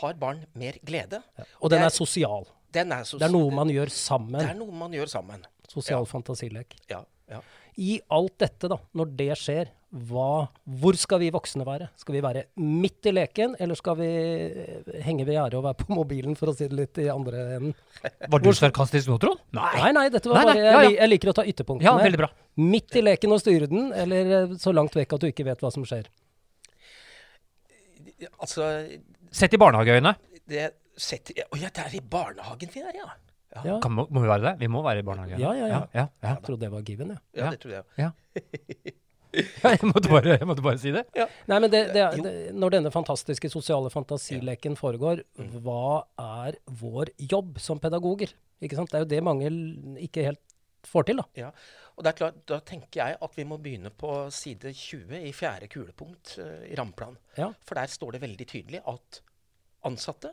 har 0.00 0.18
barn 0.18 0.42
mer 0.58 0.80
glede. 0.82 1.22
Og 1.60 1.70
den 1.70 1.84
er, 1.84 1.86
er 1.86 1.94
sosial. 1.94 2.48
den 2.74 2.96
er, 2.96 3.06
sosial. 3.06 3.22
Det 3.22 3.28
er 3.30 3.36
noe 3.36 3.54
man 3.54 3.70
gjør 3.70 3.94
sammen. 3.94 4.40
Det 4.40 4.48
er 4.50 4.58
noe 4.58 4.80
man 4.82 4.98
gjør 4.98 5.14
sammen. 5.14 5.46
Sosial 5.70 6.08
fantasilek. 6.10 6.74
Ja, 6.90 7.04
ja. 7.30 7.38
I 7.78 8.00
alt 8.12 8.34
dette, 8.42 8.68
da, 8.68 8.76
når 8.98 9.14
det 9.22 9.30
skjer, 9.40 9.70
hva, 9.92 10.46
hvor 10.80 10.96
skal 10.96 11.20
vi 11.20 11.28
voksne 11.34 11.66
være? 11.68 11.90
Skal 12.00 12.14
vi 12.16 12.22
være 12.24 12.46
midt 12.64 13.08
i 13.10 13.12
leken, 13.12 13.52
eller 13.60 13.76
skal 13.76 13.98
vi 13.98 14.06
eh, 14.08 14.92
henge 15.04 15.26
ved 15.28 15.36
gjerdet 15.36 15.58
og 15.58 15.66
være 15.66 15.78
på 15.82 15.92
mobilen, 15.92 16.36
for 16.38 16.48
å 16.48 16.54
si 16.56 16.64
det 16.64 16.78
litt 16.78 17.00
i 17.02 17.10
andre 17.12 17.42
enden? 17.58 17.74
Var 18.32 18.40
du 18.44 18.48
sarkastisk 18.56 19.10
nå, 19.12 19.18
Trond? 19.20 19.42
Nei, 19.52 19.90
nei, 19.92 20.06
dette 20.14 20.32
var 20.32 20.40
Nei, 20.40 20.46
nei, 20.48 20.54
bare 20.54 20.62
ja, 20.64 20.70
jeg, 20.86 20.94
ja. 20.94 21.02
jeg 21.02 21.12
liker 21.12 21.32
å 21.34 21.36
ta 21.36 21.44
ytterpunktene. 21.52 21.90
Ja, 21.90 21.92
veldig 22.00 22.22
bra. 22.22 22.30
Midt 22.64 22.96
i 22.96 23.04
leken 23.04 23.36
og 23.36 23.42
styre 23.44 23.68
den, 23.68 23.90
eller 24.04 24.32
eh, 24.38 24.54
så 24.62 24.72
langt 24.72 24.96
vekk 24.96 25.12
at 25.18 25.26
du 25.26 25.28
ikke 25.28 25.46
vet 25.50 25.60
hva 25.66 25.72
som 25.74 25.84
skjer. 25.88 26.08
Altså, 28.38 28.70
Sett 29.34 29.52
i 29.56 29.60
barnehageøyne. 29.60 30.14
det 30.48 30.70
setter 30.96 31.44
Å 31.48 31.58
ja, 31.60 31.68
det 31.72 31.84
er 31.88 31.94
i 31.98 32.02
barnehagen 32.04 32.72
vi 32.72 32.82
er, 32.84 32.96
ja. 32.96 33.10
Ja, 33.52 33.62
Ja, 33.66 33.76
Kan, 33.84 33.92
må, 33.92 34.06
må 34.08 34.22
vi 34.24 34.28
være 34.30 34.46
det? 34.46 34.56
Vi 34.64 34.72
må 34.72 34.80
være 34.84 35.04
i 35.04 35.06
barnehagen. 35.06 35.36
Ja, 35.42 35.52
ja, 35.52 35.68
ja. 35.68 35.78
ja, 35.92 36.08
ja. 36.08 36.28
jeg 36.30 36.44
trodde 36.46 36.64
det 36.64 36.72
var 36.72 36.84
given, 36.86 37.12
jeg. 37.12 37.20
ja 37.36 37.44
Ja. 37.44 37.52
det 37.52 37.60
tror 37.60 37.76
jeg. 37.76 38.92
Ja. 39.32 39.72
jeg, 39.72 39.88
måtte 39.88 40.10
bare, 40.12 40.36
jeg 40.36 40.48
måtte 40.48 40.64
bare 40.64 40.80
si 40.80 40.92
det. 40.94 41.04
Nei, 41.48 41.58
men 41.58 41.70
det, 41.72 41.82
det, 41.94 42.06
det, 42.24 42.32
når 42.52 42.76
denne 42.76 42.92
fantastiske 42.94 43.48
sosiale 43.52 43.88
fantasileken 43.92 44.76
foregår, 44.78 45.22
hva 45.64 46.02
er 46.20 46.58
vår 46.82 47.14
jobb 47.32 47.60
som 47.62 47.80
pedagoger? 47.82 48.34
Ikke 48.62 48.78
sant? 48.78 48.92
Det 48.92 49.00
er 49.00 49.06
jo 49.06 49.12
det 49.14 49.22
mange 49.26 49.48
ikke 50.04 50.26
helt 50.30 50.42
får 50.86 51.08
til, 51.08 51.22
da. 51.22 51.26
Ja. 51.38 51.50
Og 51.96 52.04
det 52.04 52.12
er 52.12 52.18
klart, 52.18 52.38
Da 52.48 52.60
tenker 52.66 53.00
jeg 53.02 53.18
at 53.20 53.34
vi 53.36 53.44
må 53.48 53.58
begynne 53.62 53.92
på 53.94 54.12
side 54.34 54.72
20 54.72 55.18
i 55.28 55.32
fjerde 55.36 55.68
kulepunkt 55.72 56.36
uh, 56.40 56.62
i 56.68 56.76
rammeplan. 56.78 57.18
Ja. 57.38 57.52
For 57.66 57.78
der 57.78 57.92
står 57.92 58.16
det 58.16 58.22
veldig 58.24 58.48
tydelig 58.48 58.82
at 58.88 59.20
ansatte 59.86 60.32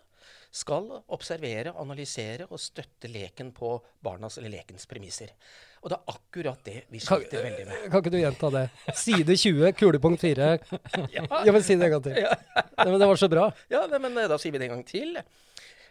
skal 0.51 0.89
observere, 1.13 1.75
analysere 1.77 2.47
og 2.49 2.61
støtte 2.61 3.09
leken 3.11 3.51
på 3.55 3.75
barnas 4.03 4.39
eller 4.39 4.53
lekens 4.57 4.87
premisser. 4.89 5.33
Og 5.79 5.91
det 5.91 5.97
er 5.97 6.13
akkurat 6.15 6.63
det 6.67 6.77
vi 6.91 7.01
sliter 7.03 7.45
veldig 7.45 7.67
med. 7.69 7.83
kan 7.91 8.03
ikke 8.03 8.13
du 8.13 8.19
gjenta 8.19 8.49
det? 8.55 8.65
Side 8.99 9.35
20, 9.35 9.73
kulepunkt 9.79 10.23
4. 10.25 10.49
Ja, 11.15 11.51
men 11.51 11.63
si 11.63 11.77
det 11.79 11.87
en 11.87 11.93
gang 11.97 12.03
til. 12.03 12.17
Nei, 12.19 12.89
men 12.89 12.99
det 12.99 13.07
var 13.07 13.19
så 13.19 13.29
bra. 13.31 13.45
Ja, 13.71 13.85
nei, 13.91 14.01
men 14.03 14.17
eh, 14.19 14.27
da 14.31 14.39
sier 14.41 14.55
vi 14.55 14.61
det 14.61 14.67
en 14.69 14.77
gang 14.77 14.87
til. 14.87 15.15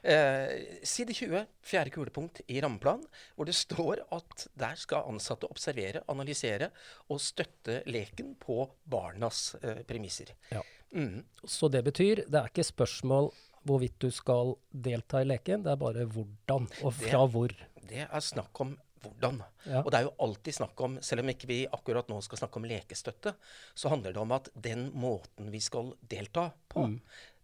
Eh, 0.03 0.79
side 0.87 1.15
20, 1.17 1.47
fjerde 1.65 1.91
kulepunkt 1.91 2.41
i 2.47 2.61
rammeplan, 2.63 3.03
hvor 3.35 3.49
det 3.49 3.57
står 3.59 4.05
at 4.15 4.47
der 4.59 4.79
skal 4.79 5.09
ansatte 5.11 5.49
observere, 5.51 6.05
analysere 6.13 6.71
og 7.11 7.21
støtte 7.23 7.81
leken 7.91 8.37
på 8.41 8.63
barnas 8.89 9.57
eh, 9.63 9.83
premisser. 9.89 10.35
Ja. 10.53 10.63
Mm. 10.95 11.25
Så 11.45 11.69
det 11.73 11.83
betyr, 11.85 12.25
det 12.29 12.41
er 12.41 12.53
ikke 12.53 12.65
spørsmål 12.65 13.33
hvorvidt 13.69 13.99
du 14.01 14.09
skal 14.15 14.55
delta 14.71 15.21
i 15.21 15.29
leken, 15.29 15.65
det 15.67 15.75
er 15.75 15.81
bare 15.81 16.07
hvordan, 16.09 16.69
og 16.85 16.95
fra 16.95 17.25
hvor. 17.29 17.53
Det 17.89 18.07
er 18.07 18.25
snakk 18.25 18.61
om 18.63 18.77
hvordan. 19.03 19.41
Ja. 19.67 19.83
Og 19.85 19.91
det 19.93 19.99
er 20.01 20.07
jo 20.09 20.15
alltid 20.27 20.57
snakk 20.59 20.81
om, 20.85 20.99
selv 21.05 21.23
om 21.25 21.33
ikke 21.33 21.49
vi 21.51 21.59
akkurat 21.73 22.09
nå 22.11 22.21
skal 22.25 22.39
snakke 22.43 22.61
om 22.61 22.69
lekestøtte, 22.69 23.35
så 23.75 23.89
handler 23.93 24.13
det 24.17 24.23
om 24.23 24.33
at 24.37 24.49
den 24.55 24.89
måten 24.95 25.51
vi 25.55 25.61
skal 25.65 25.95
delta 26.09 26.51
på, 26.69 26.87
Mm. 26.89 27.01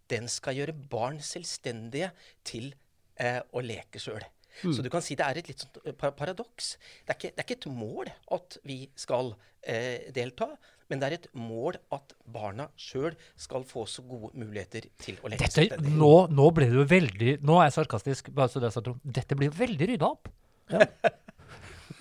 den 0.09 0.27
skal 0.29 0.55
gjøre 0.55 0.73
barn 0.89 1.19
selvstendige 1.19 2.11
til 2.43 2.73
eh, 3.17 3.41
å 3.53 3.61
leke 3.63 3.99
sjøl. 3.99 4.23
Mm. 4.63 4.71
Så 4.71 4.83
du 4.85 4.87
kan 4.89 5.01
si 5.03 5.15
det 5.19 5.25
er 5.25 5.37
et 5.41 5.47
litt 5.49 5.59
sånt 5.65 5.77
eh, 5.85 5.91
paradoks. 5.93 6.77
Det 7.05 7.11
er, 7.11 7.17
ikke, 7.19 7.31
det 7.35 7.41
er 7.43 7.47
ikke 7.49 7.57
et 7.59 7.71
mål 7.75 8.11
at 8.37 8.57
vi 8.63 8.77
skal 8.95 9.33
eh, 9.67 10.05
delta, 10.15 10.53
men 10.87 11.01
det 11.01 11.07
er 11.07 11.15
et 11.17 11.27
mål 11.33 11.79
at 11.95 12.13
barna 12.29 12.67
sjøl 12.77 13.15
skal 13.41 13.63
få 13.65 13.87
så 13.89 14.03
gode 14.05 14.29
muligheter 14.37 14.85
til 15.01 15.17
å 15.25 15.31
leke 15.33 15.47
Dette, 15.49 15.79
nå, 15.81 16.11
nå 16.29 16.45
ble 16.53 16.67
det 16.69 16.77
jo 16.77 16.83
veldig 16.91 17.31
Nå 17.41 17.55
er 17.57 17.71
jeg 17.71 17.73
sarkastisk. 17.79 18.29
bare 18.37 18.53
så 18.53 18.61
det 18.61 18.69
er 18.69 18.75
sagt, 18.77 18.91
Dette 19.03 19.35
blir 19.39 19.49
veldig 19.49 19.87
rydda 19.95 20.11
opp. 20.13 20.29
Ja, 20.69 20.85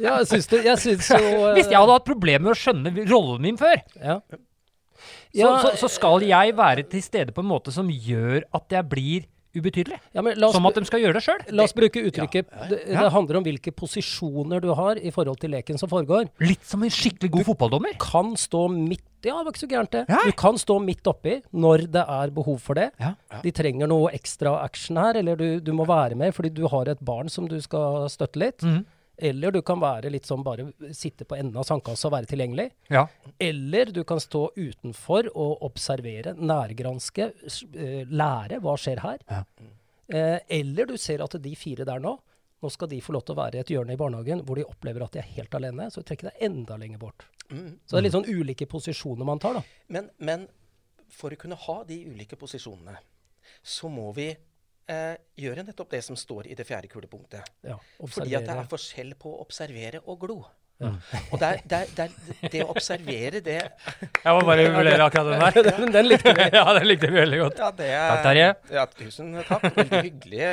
jeg 0.00 0.26
syns 0.30 0.48
det 0.50 0.62
Jeg 0.64 0.80
syns 0.82 1.10
jo 1.14 1.20
uh, 1.20 1.52
Hvis 1.56 1.68
jeg 1.70 1.78
hadde 1.78 1.94
hatt 1.98 2.06
problemer 2.08 2.46
med 2.48 2.54
å 2.54 2.58
skjønne 2.58 2.94
rollen 3.10 3.44
min 3.44 3.60
før, 3.60 3.76
ja. 4.00 4.18
så, 4.30 4.40
Ja, 5.34 5.52
så, 5.62 5.74
så 5.84 5.92
skal 5.98 6.24
jeg 6.26 6.56
være 6.58 6.84
til 6.90 7.02
stede 7.04 7.34
på 7.34 7.42
en 7.44 7.50
måte 7.50 7.74
som 7.74 7.88
gjør 7.90 8.42
at 8.54 8.74
jeg 8.78 8.88
blir 8.90 9.30
ubetydelig. 9.54 10.00
ja, 10.10 10.22
men 10.22 10.34
la 10.34 10.48
oss, 10.48 10.56
Som 10.56 10.66
at 10.66 10.74
de 10.74 10.82
skal 10.88 10.98
gjøre 10.98 11.14
det 11.14 11.22
sjøl. 11.22 11.42
la 11.54 11.62
oss 11.62 11.74
bruke 11.76 12.00
uttrykket 12.08 12.48
Ja, 12.50 12.64
det, 12.72 12.78
det 12.90 13.10
handler 13.14 13.38
om 13.38 13.44
hvilke 13.46 13.70
posisjoner 13.70 14.58
du 14.64 14.72
har 14.74 14.98
i 14.98 15.12
forhold 15.14 15.38
til 15.42 15.52
leken 15.54 15.78
som 15.78 15.90
foregår. 15.92 16.26
Litt 16.42 16.64
som 16.66 16.82
en 16.82 16.90
skikkelig 16.90 17.30
god 17.36 17.46
fotballdommer. 17.52 17.94
Kan 18.02 18.32
stå 18.40 18.64
midt 18.72 19.04
Ja, 19.24 19.38
det 19.38 19.46
var 19.46 19.52
ikke 19.54 19.62
så 19.62 19.68
gærent, 19.70 19.92
det. 19.94 20.02
Ja. 20.10 20.18
Du 20.26 20.34
kan 20.36 20.58
stå 20.60 20.80
midt 20.82 21.06
oppi 21.08 21.36
når 21.54 21.86
det 21.94 22.02
er 22.02 22.32
behov 22.34 22.58
for 22.66 22.76
det. 22.76 22.90
Ja. 23.00 23.14
De 23.46 23.52
trenger 23.54 23.88
noe 23.88 24.10
ekstra 24.12 24.56
action 24.64 24.98
her, 25.00 25.16
eller 25.22 25.38
du, 25.38 25.46
du 25.64 25.70
må 25.72 25.86
være 25.88 26.18
med 26.18 26.34
fordi 26.36 26.50
du 26.52 26.66
har 26.68 26.90
et 26.90 27.00
barn 27.00 27.30
som 27.32 27.46
du 27.48 27.54
skal 27.62 28.08
støtte 28.12 28.42
litt. 28.42 28.58
Mhm. 28.66 28.82
Eller 29.16 29.54
du 29.54 29.60
kan 29.62 29.78
være 29.82 30.10
litt 30.10 30.26
sånn 30.26 30.42
bare 30.44 30.66
sitte 30.96 31.26
på 31.28 31.36
enden 31.38 31.56
av 31.60 31.66
sandkassa 31.68 32.08
og 32.08 32.16
være 32.16 32.30
tilgjengelig. 32.32 32.68
Ja. 32.92 33.06
Eller 33.38 33.92
du 33.94 34.02
kan 34.08 34.20
stå 34.22 34.48
utenfor 34.56 35.30
og 35.32 35.62
observere, 35.68 36.34
nærgranske, 36.34 37.30
eh, 37.78 38.02
lære 38.10 38.60
hva 38.64 38.76
skjer 38.80 39.02
her. 39.04 39.22
Ja. 39.30 39.42
Eh, 40.08 40.38
eller 40.58 40.90
du 40.90 40.96
ser 40.98 41.22
at 41.24 41.36
de 41.40 41.54
fire 41.56 41.86
der 41.86 42.02
nå, 42.02 42.16
nå 42.64 42.70
skal 42.72 42.88
de 42.90 43.00
få 43.04 43.14
lov 43.14 43.24
til 43.24 43.36
å 43.36 43.42
være 43.42 43.60
i 43.60 43.62
et 43.62 43.70
hjørne 43.72 43.94
i 43.94 44.00
barnehagen 44.00 44.42
hvor 44.44 44.58
de 44.58 44.66
opplever 44.66 45.04
at 45.04 45.14
de 45.14 45.22
er 45.22 45.30
helt 45.36 45.54
alene, 45.54 45.90
så 45.92 46.02
trekker 46.02 46.30
deg 46.30 46.44
enda 46.48 46.78
lenger 46.80 47.00
bort. 47.02 47.26
Mm. 47.50 47.78
Så 47.84 47.94
det 47.94 48.00
er 48.00 48.06
litt 48.06 48.16
sånn 48.16 48.30
ulike 48.30 48.68
posisjoner 48.70 49.28
man 49.28 49.42
tar, 49.42 49.58
da. 49.60 49.62
Men, 49.92 50.10
men 50.18 50.46
for 51.12 51.34
å 51.34 51.38
kunne 51.38 51.58
ha 51.60 51.76
de 51.86 52.00
ulike 52.08 52.38
posisjonene, 52.40 52.96
så 53.62 53.90
må 53.92 54.10
vi 54.16 54.30
eh, 54.90 55.14
gjøre 55.40 55.64
nettopp 55.66 55.94
det 55.94 56.02
som 56.06 56.16
står 56.18 56.50
i 56.50 56.58
det 56.58 56.66
fjerde 56.68 56.90
kulepunktet. 56.92 57.54
Ja, 57.66 57.78
Fordi 58.00 58.34
at 58.36 58.46
det 58.48 58.54
er 58.56 58.68
forskjell 58.70 59.14
på 59.20 59.32
å 59.36 59.40
observere 59.44 60.02
og 60.04 60.20
glo. 60.26 60.42
Og 60.84 61.38
det, 61.38 61.48
der, 61.70 61.86
det, 61.94 62.04
er, 62.04 62.48
det, 62.50 62.60
å 62.64 62.72
observere, 62.74 63.38
det 63.46 63.54
Jeg 63.54 64.32
må 64.34 64.40
bare 64.44 64.64
vurdere 64.74 65.04
akkurat 65.06 65.28
den 65.30 65.44
der. 65.44 65.68
Den, 65.78 65.92
den 65.96 66.08
likte 66.10 66.34
vi. 66.34 66.46
ja, 66.58 66.64
den 66.76 66.88
likte 66.90 67.10
vi 67.12 67.20
veldig 67.20 67.38
godt. 67.44 67.62
Ja, 67.62 67.68
det 67.78 67.90
er, 67.94 68.08
Takk, 68.10 68.24
Terje. 68.26 68.48
Ja, 68.74 68.86
tusen 68.98 69.30
takk. 69.48 69.68
Veldig 69.78 70.00
hyggelig 70.08 70.48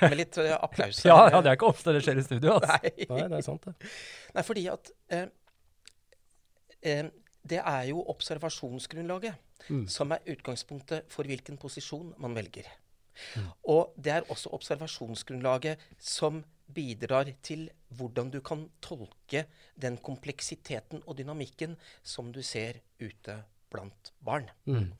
med 0.00 0.16
litt 0.22 0.38
eh, 0.42 0.54
applaus. 0.56 1.02
Ja, 1.06 1.18
ja, 1.28 1.42
det 1.44 1.52
er 1.52 1.60
ikke 1.60 1.68
ofte 1.68 1.94
det 1.94 2.00
skjer 2.06 2.22
i 2.22 2.24
studio. 2.26 2.56
Altså. 2.56 2.78
Nei. 2.80 3.08
Nei, 3.12 3.26
det 3.28 3.42
er 3.42 3.44
sant, 3.46 3.68
det. 3.68 3.92
Nei, 4.38 4.46
fordi 4.48 4.64
at 4.72 4.90
eh, 5.14 5.28
eh, 6.94 7.04
det 7.52 7.60
er 7.62 7.84
jo 7.92 8.02
observasjonsgrunnlaget 8.16 9.44
Mm. 9.68 9.88
som 9.90 10.12
er 10.14 10.22
utgangspunktet 10.32 11.08
for 11.12 11.26
hvilken 11.28 11.58
posisjon 11.60 12.12
man 12.22 12.32
velger. 12.36 12.68
Og 13.70 13.94
det 13.96 14.14
er 14.14 14.30
også 14.30 14.52
observasjonsgrunnlaget 14.56 15.82
som 15.98 16.42
bidrar 16.74 17.30
til 17.42 17.68
hvordan 17.96 18.30
du 18.30 18.40
kan 18.44 18.66
tolke 18.84 19.46
den 19.80 19.96
kompleksiteten 20.04 21.02
og 21.06 21.16
dynamikken 21.18 21.76
som 22.02 22.32
du 22.32 22.42
ser 22.42 22.82
ute 23.00 23.38
blant 23.72 24.12
barn. 24.24 24.48
Mm. 24.68 24.92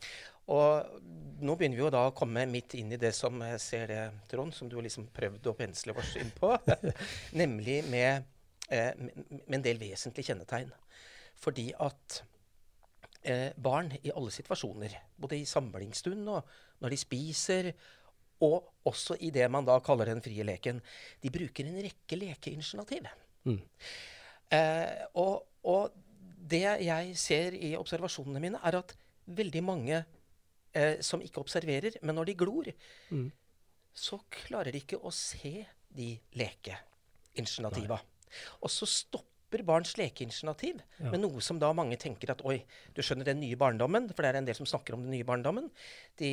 Og 0.49 1.01
nå 1.45 1.55
begynner 1.61 1.77
vi 1.77 1.83
jo 1.83 1.93
da 1.93 2.07
å 2.09 2.15
komme 2.17 2.47
midt 2.49 2.79
inn 2.79 2.95
i 2.95 3.01
det 3.01 3.13
som 3.17 3.37
jeg 3.45 3.61
ser 3.61 3.91
det, 3.91 4.05
Trond, 4.31 4.55
som 4.57 4.69
du 4.69 4.79
har 4.79 4.87
liksom 4.87 5.11
prøvd 5.13 5.51
å 5.51 5.57
pensle 5.59 5.93
oss 5.93 6.15
inn 6.21 6.33
på. 6.37 6.55
Nemlig 7.41 7.83
med, 7.93 8.25
eh, 8.73 8.95
med, 8.97 9.29
med 9.45 9.59
en 9.59 9.67
del 9.67 9.81
vesentlige 9.83 10.33
kjennetegn. 10.33 10.73
Fordi 11.39 11.69
at 11.85 12.23
eh, 13.29 13.53
barn 13.61 13.93
i 14.01 14.15
alle 14.15 14.33
situasjoner, 14.35 14.97
både 15.21 15.43
i 15.43 15.49
samlingsstund 15.49 16.33
og 16.33 16.49
når 16.81 16.95
de 16.95 17.01
spiser, 17.05 17.71
og 18.45 18.69
også 18.89 19.17
i 19.21 19.31
det 19.35 19.47
man 19.51 19.67
da 19.67 19.79
kaller 19.85 20.11
den 20.13 20.23
frie 20.25 20.45
leken, 20.47 20.81
de 21.23 21.31
bruker 21.35 21.67
en 21.67 21.81
rekke 21.85 22.19
lekeinitiativ. 22.21 23.09
Mm. 23.49 23.61
Eh, 24.55 25.07
og, 25.19 25.43
og 25.65 25.93
det 26.49 26.63
jeg 26.87 27.17
ser 27.19 27.57
i 27.59 27.75
observasjonene 27.77 28.41
mine, 28.41 28.61
er 28.65 28.79
at 28.79 28.95
veldig 29.27 29.63
mange 29.65 29.99
eh, 30.75 31.01
som 31.05 31.21
ikke 31.25 31.43
observerer, 31.43 31.99
men 32.03 32.15
når 32.15 32.31
de 32.31 32.39
glor, 32.45 32.71
Mm. 33.11 33.31
så 33.93 34.19
klarer 34.31 34.73
de 34.73 34.79
ikke 34.83 35.01
å 35.03 35.11
se 35.11 35.67
de 35.91 36.13
lekeinitiativa. 36.39 37.99
Og 38.63 38.71
så 38.71 38.87
stopper 38.87 39.27
barns 39.65 39.95
lekeinitiativ 39.97 40.83
Ja. 41.01 41.11
med 41.11 41.21
noe 41.21 41.41
som 41.41 41.59
da 41.59 41.73
mange 41.73 41.97
tenker 41.97 42.31
at 42.31 42.43
oi, 42.45 42.65
du 42.95 43.01
skjønner 43.03 43.25
den 43.25 43.41
nye 43.41 43.57
barndommen, 43.57 44.09
for 44.13 44.23
det 44.23 44.35
er 44.35 44.39
en 44.39 44.45
del 44.45 44.55
som 44.55 44.67
snakker 44.67 44.95
om 44.95 45.03
den 45.03 45.11
nye 45.11 45.25
barndommen. 45.25 45.71
De, 46.19 46.31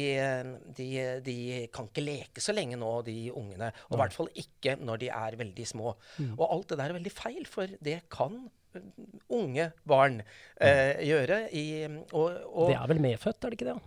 de, 0.76 1.22
de 1.24 1.68
kan 1.72 1.88
ikke 1.88 2.04
leke 2.04 2.42
så 2.44 2.54
lenge 2.54 2.76
nå, 2.76 2.92
de 3.06 3.32
ungene. 3.32 3.72
Og 3.90 3.96
i 3.98 4.02
hvert 4.04 4.14
fall 4.14 4.30
ikke 4.36 4.76
når 4.84 4.98
de 5.00 5.10
er 5.10 5.36
veldig 5.38 5.68
små. 5.68 5.96
Og 6.38 6.46
alt 6.52 6.68
det 6.70 6.78
der 6.78 6.90
er 6.90 6.98
veldig 7.00 7.12
feil, 7.16 7.46
for 7.46 7.68
det 7.82 8.02
kan 8.10 8.50
eh, 8.76 8.82
unge 9.30 9.72
barn 9.88 10.22
eh, 10.60 11.00
gjøre. 11.08 11.50
I, 11.54 11.66
og, 12.12 12.42
og 12.52 12.70
Det 12.74 12.76
er 12.82 12.88
vel 12.88 13.00
medfødt, 13.02 13.44
er 13.44 13.50
det 13.50 13.62
ikke 13.62 13.72
det? 13.74 13.82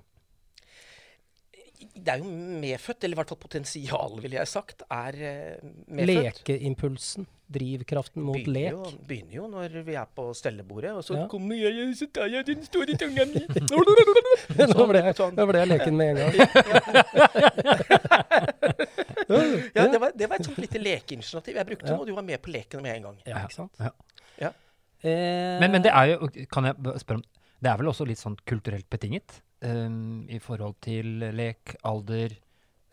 Det 1.94 2.08
er 2.12 2.18
jo 2.18 2.24
medfødt, 2.62 3.04
eller 3.04 3.14
i 3.14 3.18
hvert 3.20 3.28
fall 3.32 3.38
potensial, 3.42 4.14
ville 4.22 4.36
jeg 4.38 4.48
sagt, 4.50 4.82
er 4.90 5.12
eh, 5.18 5.58
medfødt. 5.86 6.40
Lekeimpulsen, 6.48 7.26
drivkraften 7.48 8.22
mot 8.22 8.36
begynner 8.36 8.52
lek. 8.58 8.72
jo, 8.72 8.82
begynner 9.08 9.34
jo 9.38 9.46
når 9.48 9.76
vi 9.86 9.94
er 9.96 10.08
på 10.14 10.24
stellebordet, 10.36 10.92
og 10.92 11.04
så 11.06 11.14
Ja. 11.16 11.26
kommer 11.32 11.56
jeg, 11.56 11.94
så 11.96 12.06
tar 12.12 12.26
jeg 12.32 12.46
den 12.46 12.62
store 12.66 12.96
tunga 13.00 13.24
mi. 13.30 13.40
Nå 13.70 14.86
ble, 14.90 15.02
jeg, 15.06 15.14
sånn. 15.16 15.34
ble 15.38 15.58
jeg 15.62 15.68
leken 15.72 15.96
med 15.96 16.08
en 16.10 16.16
gang. 16.24 16.34
Ja, 19.28 19.84
det 19.92 19.98
var, 20.00 20.12
det 20.16 20.26
var 20.30 20.38
et 20.40 20.46
sånt 20.48 20.58
lite 20.62 20.78
lekeinitiativ. 20.80 21.56
Jeg 21.58 21.66
brukte 21.68 21.88
Ja. 21.92 21.96
og 21.98 22.06
du 22.08 22.14
var 22.16 22.22
med 22.24 22.40
på 22.42 22.50
leken 22.50 22.82
med 22.82 22.96
en 22.96 23.02
gang. 23.02 23.18
Ja, 23.26 23.42
ikke 23.44 23.54
sant? 23.58 23.72
Ja. 23.78 23.90
Ja. 24.40 24.48
Eh, 25.02 25.60
Men, 25.60 25.70
men 25.72 25.82
det 25.84 25.90
er 25.92 26.04
jo 26.14 26.28
Kan 26.50 26.64
jeg 26.64 26.74
spørre 26.98 27.18
om 27.20 27.22
Det 27.62 27.70
er 27.70 27.76
vel 27.78 27.86
også 27.90 28.06
litt 28.06 28.18
sånn 28.18 28.36
kulturelt 28.46 28.88
betinget? 28.90 29.42
Ehm, 29.62 30.28
I 30.30 30.38
forhold 30.38 30.76
til 30.84 31.18
lek, 31.34 31.76
alder, 31.84 32.36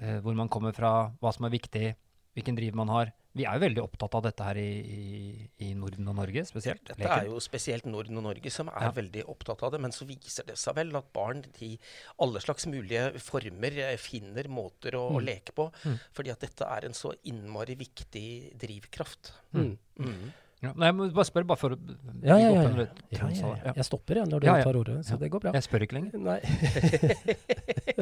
uh, 0.01 0.19
hvor 0.21 0.35
man 0.35 0.49
kommer 0.49 0.73
fra, 0.73 1.11
hva 1.21 1.31
som 1.33 1.45
er 1.45 1.53
viktig, 1.57 1.95
hvilken 2.35 2.55
driv 2.57 2.75
man 2.75 2.89
har. 2.89 3.13
Vi 3.35 3.43
er 3.43 3.57
jo 3.57 3.65
veldig 3.65 3.81
opptatt 3.83 4.13
av 4.15 4.21
dette 4.23 4.43
her 4.47 4.55
i, 4.55 4.69
i, 4.79 5.49
i 5.59 5.73
Norden 5.75 6.07
og 6.07 6.15
Norge 6.15 6.45
spesielt. 6.47 6.79
Dette 6.87 7.01
leken. 7.03 7.19
er 7.19 7.25
jo 7.27 7.39
spesielt 7.43 7.83
Norden 7.85 8.15
og 8.21 8.23
Norge 8.23 8.49
som 8.51 8.69
er 8.71 8.85
Ja. 8.87 8.91
veldig 8.95 9.25
opptatt 9.27 9.61
av 9.67 9.73
det. 9.73 9.81
Men 9.83 9.91
så 9.91 10.07
viser 10.07 10.45
det 10.47 10.55
seg 10.57 10.75
vel 10.77 10.95
at 10.95 11.09
barn 11.11 11.43
i 11.59 11.73
alle 12.23 12.39
slags 12.39 12.65
mulige 12.71 13.19
former 13.19 13.75
eh, 13.89 13.97
finner 13.99 14.47
måter 14.47 14.95
å, 14.95 15.09
å 15.11 15.19
Mm. 15.19 15.25
leke 15.27 15.51
på. 15.51 15.67
Mm. 15.83 15.99
Fordi 16.15 16.31
at 16.31 16.39
dette 16.39 16.63
er 16.63 16.85
en 16.87 16.93
så 16.95 17.11
innmari 17.25 17.75
viktig 17.75 18.55
drivkraft. 18.57 19.33
mm. 19.53 20.31
Ja, 20.63 20.71
nei, 20.79 20.87
må 20.95 21.09
bare 21.13 21.25
spørre, 21.27 21.45
bare 21.49 21.59
for 21.59 21.69
å 21.75 21.77
Ja, 22.23 22.37
ja, 22.39 22.49
ja, 22.49 22.61
ja. 22.63 22.69
Ja, 23.11 23.27
ja, 23.29 23.55
ja. 23.65 23.73
Jeg 23.75 23.85
stopper 23.85 24.15
jeg 24.21 24.27
når 24.31 24.39
du 24.41 24.45
Ja, 24.47 24.55
ja. 24.57 24.63
tar 24.63 24.75
ordet, 24.79 24.95
så 25.05 25.11
Ja. 25.15 25.17
det 25.17 25.29
går 25.31 25.39
bra. 25.43 25.51
Jeg 25.53 25.63
spør 25.67 25.81
ikke 25.85 25.95
lenger. 25.97 26.17
Nei. 26.17 26.39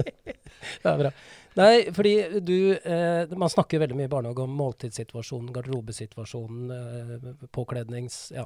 det 0.84 0.92
er 0.92 1.00
bra. 1.02 1.12
Nei, 1.60 1.74
fordi 1.94 2.14
du 2.46 2.56
eh, 2.78 3.34
Man 3.38 3.50
snakker 3.52 3.82
veldig 3.84 3.98
mye 3.98 4.10
i 4.10 4.14
barnehage 4.14 4.46
om 4.46 4.54
måltidssituasjonen, 4.60 5.52
garderobesituasjonen, 5.56 6.62
eh, 6.78 7.48
påklednings... 7.52 8.20
Ja. 8.36 8.46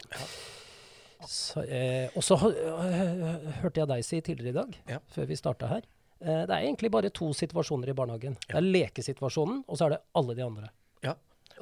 Så, 1.28 1.64
eh, 1.66 2.10
og 2.16 2.22
så 2.24 2.36
eh, 2.38 3.14
hørte 3.64 3.82
jeg 3.82 3.90
deg 3.90 4.04
si 4.06 4.20
tidligere 4.22 4.54
i 4.54 4.58
dag, 4.60 4.76
Ja. 4.96 5.00
før 5.14 5.26
vi 5.32 5.36
starta 5.40 5.68
her, 5.76 5.84
Eh, 6.20 6.48
det 6.48 6.50
er 6.50 6.64
egentlig 6.66 6.90
bare 6.90 7.12
to 7.14 7.28
situasjoner 7.30 7.92
i 7.92 7.94
barnehagen. 7.94 8.34
Det 8.42 8.56
er 8.58 8.64
lekesituasjonen, 8.66 9.60
og 9.70 9.78
så 9.78 9.86
er 9.86 9.92
det 9.94 10.00
alle 10.18 10.34
de 10.34 10.42
andre. 10.42 10.70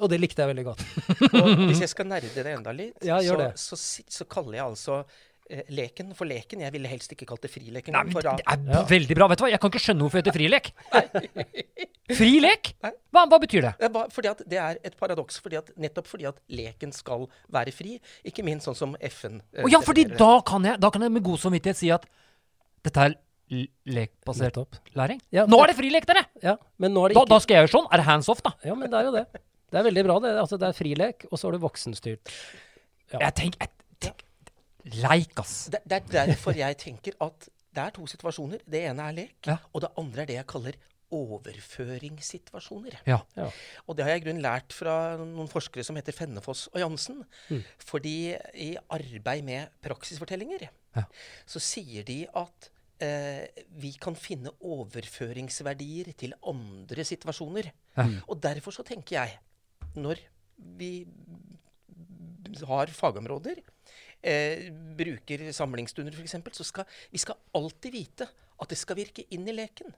Og 0.02 0.10
det 0.12 0.18
likte 0.20 0.44
jeg 0.44 0.52
veldig 0.52 0.66
godt. 0.66 0.82
Og 1.30 1.52
hvis 1.70 1.84
jeg 1.84 1.92
skal 1.92 2.08
nerde 2.10 2.32
det 2.34 2.52
enda 2.52 2.74
litt, 2.76 3.00
Ja, 3.06 3.20
så, 3.22 3.78
så, 3.78 4.02
så 4.02 4.26
kaller 4.30 4.58
jeg 4.58 4.64
altså 4.66 4.98
eh, 5.50 5.64
leken 5.72 6.12
for 6.18 6.28
leken. 6.28 6.62
Jeg 6.66 6.74
ville 6.74 6.90
helst 6.90 7.12
ikke 7.14 7.28
kalt 7.28 7.46
det 7.46 7.52
frileken. 7.52 7.96
Nei, 7.96 8.04
men 8.10 8.16
det 8.26 8.34
er 8.44 8.62
ja. 8.76 8.84
veldig 8.90 9.18
bra. 9.18 9.28
Vet 9.32 9.40
du 9.40 9.46
hva? 9.46 9.50
Jeg 9.54 9.62
kan 9.62 9.72
ikke 9.72 9.82
skjønne 9.86 10.06
hvorfor 10.06 10.20
det 10.20 10.26
heter 10.26 10.38
frilek. 10.38 10.72
Frilek? 12.16 12.72
lek? 12.76 12.94
Hva, 13.16 13.24
hva 13.32 13.38
betyr 13.40 13.64
det? 13.64 13.90
fordi 14.12 14.28
at 14.28 14.42
det 14.46 14.58
er 14.60 14.80
et 14.84 14.96
paradoks. 15.00 15.40
Fordi 15.42 15.56
at, 15.62 15.70
nettopp 15.80 16.10
fordi 16.10 16.28
at 16.28 16.40
leken 16.52 16.92
skal 16.94 17.24
være 17.52 17.72
fri. 17.74 17.96
Ikke 18.28 18.44
minst 18.46 18.68
sånn 18.68 18.78
som 18.78 18.96
FN 19.08 19.40
eh, 19.40 19.64
oh, 19.64 19.70
ja, 19.72 19.80
fordi 19.82 20.04
da 20.12 20.36
kan, 20.46 20.66
jeg, 20.68 20.78
da 20.82 20.92
kan 20.92 21.06
jeg 21.06 21.16
med 21.16 21.24
god 21.26 21.40
samvittighet 21.46 21.80
si 21.80 21.90
at 21.94 22.04
dette 22.86 23.08
er 23.08 23.16
lekbasert 23.86 24.58
læring. 24.94 25.20
Ja, 25.30 25.46
Nå 25.46 25.58
er 25.62 25.70
det 25.70 25.76
frilek, 25.78 26.06
dere! 26.08 26.24
Ja, 26.42 26.56
men 26.82 26.94
nå 26.94 27.08
det 27.08 27.14
Da, 27.16 27.22
ikke 27.22 27.32
da 27.34 27.38
skal 27.42 27.54
jeg 27.54 27.64
gjøre 27.64 27.74
sånn. 27.76 27.90
Er 27.92 28.02
det 28.02 28.06
hands 28.08 28.30
off, 28.32 28.42
da? 28.42 28.52
Ja, 28.66 28.74
men 28.74 28.90
det 28.90 28.98
er 28.98 29.08
jo 29.08 29.12
det. 29.14 29.26
Det 29.76 29.82
er 29.82 29.88
veldig 29.90 30.04
bra, 30.08 30.16
det. 30.24 30.32
Altså, 30.40 30.56
det 30.62 30.70
er 30.70 30.76
frilek, 30.78 31.26
og 31.30 31.36
så 31.40 31.50
er 31.50 31.56
det 31.58 31.62
voksenstyrt. 31.66 32.32
Ja. 33.12 33.18
Jeg 33.28 33.34
tenker, 33.42 33.66
jeg 33.68 34.08
tenker 34.08 34.24
Leik, 34.96 35.32
ass. 35.42 35.54
Det, 35.74 35.80
det 35.84 35.96
er 36.00 36.30
derfor 36.32 36.56
jeg 36.56 36.76
tenker 36.80 37.16
at 37.26 37.48
det 37.76 37.82
er 37.84 37.90
to 37.92 38.06
situasjoner. 38.08 38.60
Det 38.64 38.84
ene 38.88 39.04
er 39.10 39.16
lek, 39.18 39.34
Ja. 39.50 39.58
og 39.74 39.82
det 39.84 39.90
andre 40.00 40.22
er 40.22 40.28
det 40.30 40.36
jeg 40.38 40.46
kaller 40.48 40.78
overføringssituasjoner. 41.86 42.96
Ja. 43.06 43.18
Ja. 43.36 43.48
Og 43.86 43.96
det 43.96 44.04
har 44.06 44.12
jeg 44.14 44.22
i 44.22 44.24
grunnen 44.26 44.42
lært 44.44 44.74
fra 44.74 44.94
noen 45.20 45.48
forskere 45.50 45.84
som 45.86 45.96
heter 45.98 46.14
Fennefoss 46.16 46.66
og 46.72 46.80
Jansen. 46.82 47.20
Fordi 47.82 48.34
i 48.54 48.70
arbeid 48.90 49.44
med 49.46 49.68
praksisfortellinger 49.84 50.68
Ja. 50.96 51.04
så 51.46 51.60
sier 51.60 52.02
de 52.08 52.22
at 52.34 52.70
eh, 53.04 53.44
vi 53.76 53.90
kan 54.00 54.14
finne 54.16 54.50
overføringsverdier 54.64 56.14
til 56.16 56.32
andre 56.42 57.04
situasjoner. 57.04 57.68
Og 58.28 58.40
derfor 58.40 58.72
så 58.72 58.82
tenker 58.86 59.18
jeg, 59.20 59.38
når 59.96 60.22
vi 60.78 60.90
har 62.66 62.92
fagområder, 62.94 63.60
eh, 64.22 64.68
bruker 64.96 65.46
samlingsstunder 65.52 66.14
f.eks., 66.16 66.36
så 66.56 66.64
skal 66.64 66.84
vi 67.12 67.20
skal 67.20 67.38
alltid 67.54 67.92
vite 67.92 68.28
at 68.56 68.72
det 68.72 68.78
skal 68.80 68.96
virke 68.96 69.26
inn 69.34 69.48
i 69.48 69.56
leken. 69.56 69.92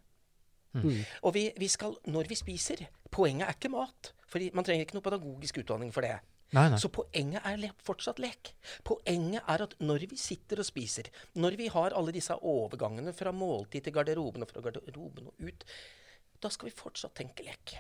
Og 1.22 1.32
vi, 1.34 1.48
vi 1.58 1.68
skal, 1.70 1.94
når 2.06 2.28
vi 2.28 2.36
spiser 2.38 2.84
Poenget 3.10 3.48
er 3.48 3.56
ikke 3.56 3.70
mat. 3.72 4.12
for 4.28 4.42
man 4.52 4.66
trenger 4.66 4.84
ikke 4.84 4.98
noe 4.98 5.06
pedagogisk 5.06 5.62
utdanning 5.62 5.92
for 5.94 6.04
det. 6.04 6.18
Nei, 6.52 6.66
nei. 6.68 6.78
Så 6.80 6.90
poenget 6.92 7.44
er 7.44 7.56
le 7.60 7.70
fortsatt 7.84 8.20
lek. 8.20 8.52
Poenget 8.84 9.42
er 9.48 9.64
at 9.64 9.74
når 9.80 10.04
vi 10.10 10.18
sitter 10.20 10.60
og 10.60 10.68
spiser, 10.68 11.08
når 11.40 11.56
vi 11.56 11.68
har 11.72 11.96
alle 11.96 12.12
disse 12.12 12.36
overgangene 12.36 13.12
fra 13.16 13.32
måltid 13.32 13.84
til 13.84 13.96
garderoben 13.96 14.44
og 14.44 14.52
fra 14.52 14.62
garderoben 14.64 15.28
og 15.32 15.44
ut, 15.44 15.64
da 16.40 16.52
skal 16.52 16.68
vi 16.68 16.76
fortsatt 16.76 17.16
tenke 17.16 17.44
lek. 17.48 17.78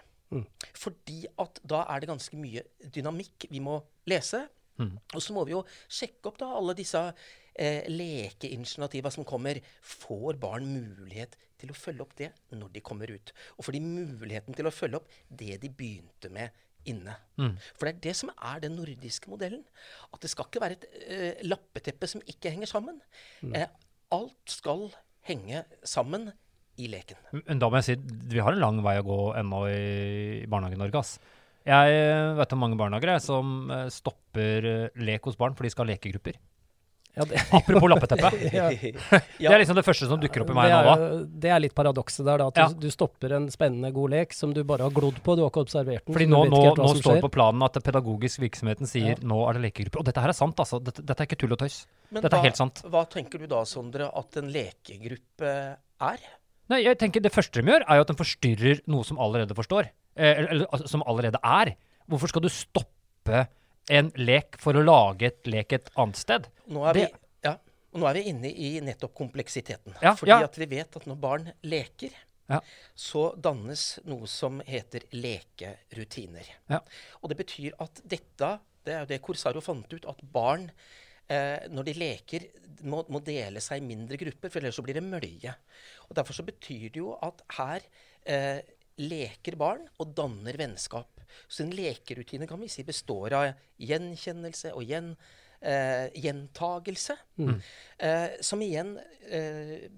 Fordi 0.76 1.22
at 1.40 1.60
da 1.64 1.84
er 1.88 2.00
det 2.02 2.10
ganske 2.10 2.38
mye 2.40 2.64
dynamikk 2.94 3.48
vi 3.50 3.62
må 3.64 3.80
lese. 4.10 4.44
Og 5.14 5.22
så 5.24 5.34
må 5.34 5.44
vi 5.48 5.56
jo 5.56 5.64
sjekke 5.90 6.30
opp 6.30 6.38
da 6.38 6.52
alle 6.54 6.74
disse 6.78 7.00
eh, 7.58 7.88
lekeinitiativa 7.90 9.10
som 9.10 9.26
kommer. 9.26 9.58
Får 9.82 10.38
barn 10.38 10.68
mulighet 10.70 11.34
til 11.58 11.72
å 11.72 11.76
følge 11.76 12.04
opp 12.04 12.14
det 12.20 12.30
når 12.54 12.70
de 12.76 12.84
kommer 12.86 13.10
ut? 13.10 13.32
Og 13.56 13.66
får 13.66 13.78
de 13.78 13.82
muligheten 13.82 14.54
til 14.54 14.68
å 14.68 14.74
følge 14.74 15.00
opp 15.00 15.10
det 15.28 15.58
de 15.64 15.72
begynte 15.74 16.30
med 16.30 16.54
inne? 16.88 17.16
For 17.74 17.88
det 17.88 17.96
er 17.96 18.04
det 18.06 18.16
som 18.20 18.30
er 18.36 18.62
den 18.62 18.76
nordiske 18.78 19.30
modellen. 19.32 19.64
At 20.14 20.22
det 20.22 20.30
skal 20.30 20.46
ikke 20.46 20.62
være 20.62 20.78
et 20.78 20.88
eh, 21.08 21.44
lappeteppe 21.48 22.06
som 22.10 22.22
ikke 22.30 22.54
henger 22.54 22.70
sammen. 22.70 23.02
Eh, 23.50 23.66
alt 24.14 24.54
skal 24.54 24.86
henge 25.28 25.64
sammen 25.84 26.30
i 26.78 26.88
leken. 26.92 27.18
Men 27.44 27.62
da 27.62 27.70
må 27.70 27.80
jeg 27.80 27.88
si 27.88 27.96
vi 28.32 28.42
har 28.44 28.54
en 28.54 28.62
lang 28.62 28.82
vei 28.84 28.96
å 29.00 29.06
gå 29.06 29.18
ennå 29.40 29.64
i, 29.70 30.44
Barnehage-Norge. 30.50 31.02
ass. 31.02 31.16
Jeg 31.68 31.96
eh, 32.00 32.34
vet 32.38 32.52
om 32.54 32.62
mange 32.64 32.78
barnehager 32.80 33.16
jeg, 33.16 33.24
som 33.26 33.56
eh, 33.74 33.88
stopper 33.92 34.68
eh, 34.70 35.02
lek 35.04 35.26
hos 35.28 35.36
barn, 35.36 35.56
for 35.58 35.66
de 35.66 35.72
skal 35.74 35.84
ha 35.84 35.92
lekegrupper. 35.92 36.38
Ja, 37.18 37.24
det, 37.24 37.40
Apropos 37.58 37.90
lappeteppe. 37.90 38.30
ja. 38.54 38.68
Det 39.38 39.50
er 39.50 39.58
liksom 39.62 39.76
det 39.78 39.84
første 39.86 40.06
som 40.06 40.20
dukker 40.22 40.44
opp 40.44 40.52
i 40.52 40.56
meg 40.56 40.70
det, 40.70 40.78
nå. 40.86 40.94
da. 40.94 41.18
det 41.44 41.50
er 41.54 41.62
litt 41.64 41.74
paradokset 41.76 42.22
der, 42.26 42.40
da. 42.42 42.46
At 42.52 42.60
Ja. 42.60 42.66
du, 42.70 42.86
du 42.86 42.94
stopper 42.94 43.34
en 43.36 43.48
spennende 43.52 43.90
god 43.96 44.14
lek 44.14 44.36
som 44.36 44.52
du 44.54 44.62
bare 44.68 44.86
har 44.86 44.94
glodd 44.94 45.18
på. 45.24 45.34
Du 45.34 45.42
har 45.42 45.50
ikke 45.50 45.64
observert 45.66 46.04
den. 46.06 46.14
Fordi 46.14 46.28
nå, 46.30 46.44
nå, 46.52 46.62
hva 46.68 46.74
nå 46.78 46.94
står 47.00 47.18
det 47.18 47.24
på 47.26 47.32
planen 47.34 47.64
at 47.66 47.78
pedagogisk 47.84 48.44
virksomheten 48.44 48.90
sier 48.90 49.18
nå 49.26 49.40
er 49.48 49.58
det 49.58 49.64
lekegrupper. 49.66 50.02
Og 50.04 50.08
dette 50.08 50.24
her 50.24 50.32
er 50.34 50.38
sant, 50.38 50.62
altså. 50.62 50.80
Dette, 50.84 51.02
dette 51.02 51.24
er 51.24 51.30
ikke 51.30 51.40
tull 51.42 51.56
og 51.56 51.62
tøys. 51.64 51.80
Men 52.14 52.24
Dette 52.24 52.38
er 52.38 52.46
helt 52.48 52.60
sant. 52.60 52.84
Hva 52.88 53.02
tenker 53.10 53.42
du 53.42 53.48
da, 53.50 53.64
Sondre, 53.68 54.08
at 54.22 54.38
en 54.40 54.52
lekegruppe 54.54 55.54
er? 56.12 56.28
Nei, 56.68 56.82
jeg 56.84 56.98
tenker 57.00 57.20
Det 57.24 57.32
første 57.32 57.62
de 57.62 57.70
gjør, 57.72 57.84
er 57.88 57.96
jo 57.96 58.04
at 58.04 58.10
de 58.12 58.16
forstyrrer 58.18 58.80
noe 58.92 59.04
som 59.04 59.18
allerede 59.18 59.54
forstår. 59.56 59.88
Eh, 60.16 60.32
eller, 60.34 60.50
eller 60.52 60.66
altså, 60.72 60.88
som 60.88 61.02
allerede 61.06 61.38
er. 61.42 61.74
Hvorfor 62.08 62.28
skal 62.32 62.42
du 62.44 62.48
stoppe 62.52 63.46
en 63.90 64.10
lek 64.20 64.58
for 64.60 64.76
å 64.76 64.82
lage 64.84 65.30
et 65.30 65.46
lek 65.48 65.72
et 65.72 65.90
annet 65.96 66.16
sted? 66.20 66.48
Nå 66.68 66.84
er, 66.88 66.92
Det- 66.92 67.08
vi, 67.12 67.18
ja, 67.48 67.54
og 67.94 68.00
nå 68.02 68.08
er 68.10 68.14
vi 68.18 68.22
inne 68.28 68.50
i 68.52 68.70
nettopp 68.84 69.14
kompleksiteten. 69.16 69.94
Ja, 70.02 70.14
Fordi 70.14 70.28
ja. 70.34 70.42
at 70.44 70.56
vi 70.60 70.66
vet 70.66 70.96
at 70.96 71.06
når 71.06 71.20
barn 71.20 71.52
leker, 71.64 72.10
Ja. 72.48 72.60
så 72.96 73.34
dannes 73.40 73.98
noe 74.08 74.26
som 74.26 74.60
heter 74.64 75.00
lekerutiner. 75.12 76.46
Ja. 76.70 76.80
Og 77.22 77.28
det 77.30 77.38
betyr 77.44 77.72
at 77.80 78.00
dette 78.08 78.58
Det 78.84 78.94
er 78.94 79.00
jo 79.00 79.06
det 79.10 79.20
Corsaro 79.20 79.60
fant 79.60 79.92
ut, 79.92 80.04
at 80.08 80.20
barn 80.32 80.70
eh, 81.32 81.68
når 81.72 81.88
de 81.88 81.94
leker, 81.98 82.48
må, 82.88 83.02
må 83.10 83.20
dele 83.24 83.62
seg 83.64 83.80
i 83.82 83.86
mindre 83.86 84.18
grupper, 84.20 84.52
for 84.52 84.62
ellers 84.62 84.78
så 84.78 84.84
blir 84.86 84.98
det 84.98 85.04
mølje. 85.06 85.54
Og 86.08 86.16
Derfor 86.18 86.36
så 86.36 86.46
betyr 86.46 86.88
det 86.94 87.02
jo 87.02 87.14
at 87.24 87.42
her 87.58 87.86
eh, 88.28 88.60
leker 88.98 89.56
barn 89.58 89.84
og 89.98 90.14
danner 90.18 90.58
vennskap. 90.58 91.20
Så 91.48 91.64
en 91.64 91.74
lekerutine 91.74 92.48
kan 92.48 92.60
vi 92.60 92.70
si 92.72 92.84
består 92.86 93.34
av 93.36 93.48
gjenkjennelse 93.82 94.72
og 94.74 94.86
gjen, 94.88 95.12
eh, 95.60 96.08
gjentagelse. 96.18 97.16
Eh, 97.98 98.28
som 98.40 98.62
igjen 98.64 98.96
eh, 99.28 99.88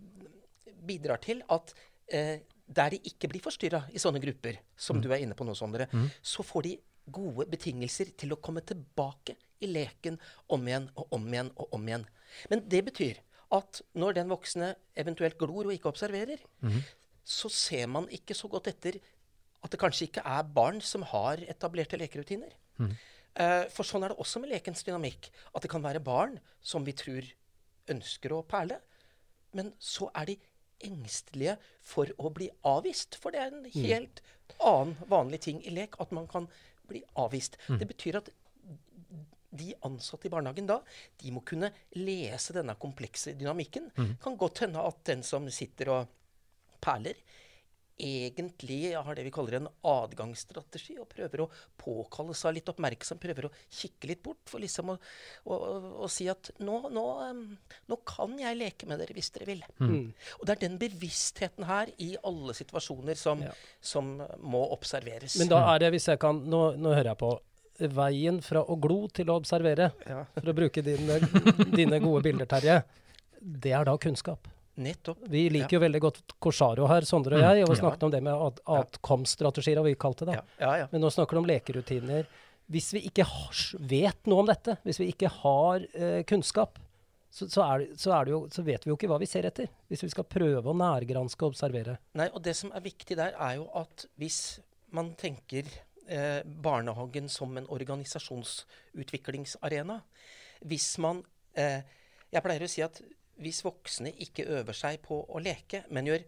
bidrar 0.80 1.20
til 1.22 1.42
at 1.48 1.74
eh, 2.12 2.40
der 2.70 2.94
de 2.94 3.00
ikke 3.10 3.28
blir 3.32 3.42
forstyrra 3.42 3.82
i 3.90 3.98
sånne 3.98 4.20
grupper, 4.22 4.60
som 4.78 5.00
du 5.02 5.08
er 5.10 5.24
inne 5.24 5.34
på 5.34 5.44
nå, 5.44 5.56
Sondre, 5.58 5.88
så 6.22 6.44
får 6.46 6.62
de 6.68 6.76
gode 7.10 7.48
betingelser 7.50 8.12
til 8.16 8.32
å 8.32 8.38
komme 8.38 8.62
tilbake 8.62 9.34
i 9.60 9.68
leken 9.70 10.18
om 10.48 10.66
igjen 10.68 10.88
og 10.96 11.12
om 11.16 11.26
igjen 11.28 11.50
og 11.56 11.74
om 11.76 11.88
igjen. 11.88 12.06
Men 12.50 12.64
det 12.70 12.84
betyr 12.88 13.20
at 13.52 13.80
når 13.98 14.14
den 14.20 14.28
voksne 14.30 14.74
eventuelt 14.96 15.38
glor 15.38 15.66
og 15.66 15.72
ikke 15.74 15.90
observerer, 15.90 16.38
så 17.24 17.48
ser 17.50 17.86
man 17.90 18.08
ikke 18.10 18.34
så 18.34 18.48
godt 18.48 18.68
etter 18.70 19.00
at 19.62 19.70
det 19.70 19.80
kanskje 19.80 20.06
ikke 20.08 20.22
er 20.24 20.42
barn 20.56 20.80
som 20.80 21.02
har 21.02 21.42
etablerte 21.50 21.98
lekerutiner. 22.00 22.54
Eh, 23.36 23.66
for 23.70 23.84
sånn 23.86 24.02
er 24.06 24.08
det 24.14 24.18
også 24.22 24.40
med 24.40 24.50
lekens 24.50 24.82
dynamikk. 24.86 25.28
At 25.54 25.62
det 25.62 25.70
kan 25.70 25.82
være 25.84 26.00
barn 26.00 26.38
som 26.62 26.84
vi 26.86 26.94
tror 26.96 27.26
ønsker 27.90 28.32
å 28.32 28.42
perle, 28.46 28.78
men 29.52 29.72
så 29.78 30.08
er 30.14 30.30
de 30.30 30.38
engstelige 30.86 31.56
for 31.82 32.08
å 32.18 32.30
bli 32.32 32.48
avvist. 32.64 33.18
For 33.20 33.34
det 33.34 33.40
er 33.42 33.52
en 33.52 33.66
helt 33.74 34.22
annen 34.58 34.96
vanlig 35.10 35.42
ting 35.44 35.60
i 35.66 35.74
lek 35.74 35.98
at 36.00 36.12
man 36.12 36.26
kan 36.30 36.48
bli 36.88 37.02
avvist. 37.20 37.58
Det 37.68 37.86
betyr 37.90 38.16
at 38.22 38.30
de 39.50 39.72
ansatte 39.86 40.28
i 40.28 40.30
barnehagen 40.32 40.66
da, 40.70 40.80
de 41.22 41.30
må 41.34 41.42
kunne 41.46 41.72
lese 41.98 42.54
denne 42.56 42.76
komplekse 42.78 43.34
dynamikken. 43.38 43.90
Kan 44.22 44.36
godt 44.38 44.64
hende 44.66 44.82
at 44.86 45.02
den 45.10 45.22
som 45.26 45.48
sitter 45.50 45.90
og 45.96 46.08
perler, 46.80 47.18
egentlig 48.00 48.94
har 48.96 49.14
det 49.14 49.26
vi 49.26 49.32
kaller 49.34 49.58
en 49.58 49.66
adgangsstrategi, 49.84 50.94
og 51.02 51.08
prøver 51.12 51.42
å 51.44 51.48
påkalle 51.80 52.32
seg 52.38 52.54
litt 52.56 52.70
oppmerksom, 52.72 53.18
prøver 53.20 53.48
å 53.48 53.52
kikke 53.68 54.08
litt 54.08 54.22
bort 54.24 54.40
for 54.48 54.62
liksom 54.62 54.94
å, 54.94 54.96
å, 55.44 55.52
å, 55.58 55.74
å 56.06 56.08
si 56.08 56.24
at 56.32 56.48
nå, 56.64 56.78
nå, 56.94 57.04
nå 57.92 57.98
kan 58.08 58.38
jeg 58.40 58.56
leke 58.56 58.88
med 58.88 59.02
dere 59.02 59.16
hvis 59.18 59.28
dere 59.36 59.50
vil. 59.50 59.60
Og 59.84 60.46
det 60.48 60.56
er 60.56 60.62
den 60.64 60.78
bevisstheten 60.80 61.68
her 61.68 61.92
i 62.00 62.14
alle 62.24 62.56
situasjoner 62.56 63.20
som, 63.20 63.44
Ja. 63.44 63.52
som 63.84 64.14
må 64.40 64.64
observeres. 64.72 65.36
Men 65.40 65.52
da 65.52 65.60
er 65.74 65.84
det, 65.84 65.92
hvis 65.98 66.08
jeg 66.08 66.20
kan 66.20 66.40
Nå, 66.50 66.60
nå 66.80 66.92
hører 66.94 67.12
jeg 67.12 67.20
på. 67.20 67.34
Veien 67.88 68.40
fra 68.44 68.62
å 68.64 68.76
glo 68.80 69.06
til 69.08 69.26
å 69.32 69.38
observere, 69.40 69.92
Ja. 70.06 70.24
for 70.34 70.52
å 70.52 70.54
bruke 70.54 70.82
dine, 70.84 71.20
dine 71.74 72.00
gode 72.00 72.22
bilder, 72.22 72.46
Terje, 72.46 72.82
det 73.40 73.72
er 73.72 73.84
da 73.84 73.96
kunnskap. 73.96 74.48
Nettopp. 74.80 75.18
Vi 75.28 75.48
liker 75.50 75.76
jo 75.76 75.80
veldig 75.80 76.00
godt 76.00 76.20
Korsaro 76.40 76.86
her, 76.88 77.02
Sondre 77.08 77.36
og 77.36 77.42
jeg, 77.42 77.62
og 77.64 77.68
vi 77.72 77.76
Ja. 77.76 77.80
snakket 77.82 78.02
om 78.06 78.10
det 78.10 78.22
med 78.22 78.32
ad 78.32 78.60
atkomststrategier, 78.66 79.82
vi 79.84 79.94
kalt 79.94 80.18
det 80.18 80.26
da. 80.26 80.32
Ja, 80.32 80.44
ja, 80.60 80.76
ja. 80.84 80.86
Men 80.92 81.02
nå 81.02 81.10
snakker 81.12 81.36
du 81.36 81.38
om 81.38 81.46
lekerutiner. 81.50 82.26
Hvis 82.70 82.92
vi 82.94 83.00
ikke 83.08 83.24
har, 83.26 83.78
vet 83.80 84.26
noe 84.30 84.40
om 84.44 84.46
dette, 84.46 84.76
hvis 84.86 85.00
vi 85.02 85.08
ikke 85.12 85.28
har 85.40 85.80
eh, 85.92 86.22
kunnskap, 86.22 86.78
så, 87.30 87.46
så, 87.50 87.62
er 87.62 87.86
så, 87.96 88.12
er 88.14 88.24
det 88.26 88.32
jo, 88.32 88.40
så 88.50 88.62
vet 88.64 88.84
vi 88.84 88.90
jo 88.90 88.96
ikke 88.96 89.08
hva 89.10 89.18
vi 89.20 89.26
ser 89.26 89.46
etter. 89.46 89.68
Hvis 89.90 90.02
vi 90.02 90.08
skal 90.10 90.24
prøve 90.24 90.64
å 90.70 90.74
nærgranske 90.74 91.42
og 91.46 91.52
observere. 91.52 91.98
Nei, 92.18 92.28
og 92.34 92.42
det 92.42 92.56
som 92.56 92.72
er 92.74 92.80
viktig 92.80 93.16
der, 93.18 93.34
er 93.38 93.56
jo 93.60 93.68
at 93.78 94.06
hvis 94.18 94.60
man 94.92 95.12
tenker 95.18 95.64
eh, 96.10 96.42
barnehagen 96.44 97.28
som 97.32 97.56
en 97.56 97.66
organisasjonsutviklingsarena 97.70 100.00
Hvis 100.66 100.98
man 100.98 101.22
eh, 101.56 101.80
Jeg 102.32 102.42
pleier 102.44 102.62
å 102.66 102.70
si 102.70 102.82
at 102.84 103.00
hvis 103.40 103.62
voksne 103.64 104.10
ikke 104.20 104.44
øver 104.58 104.74
seg 104.76 104.98
på 105.00 105.22
å 105.24 105.40
leke, 105.40 105.80
men 105.88 106.04
gjør 106.10 106.20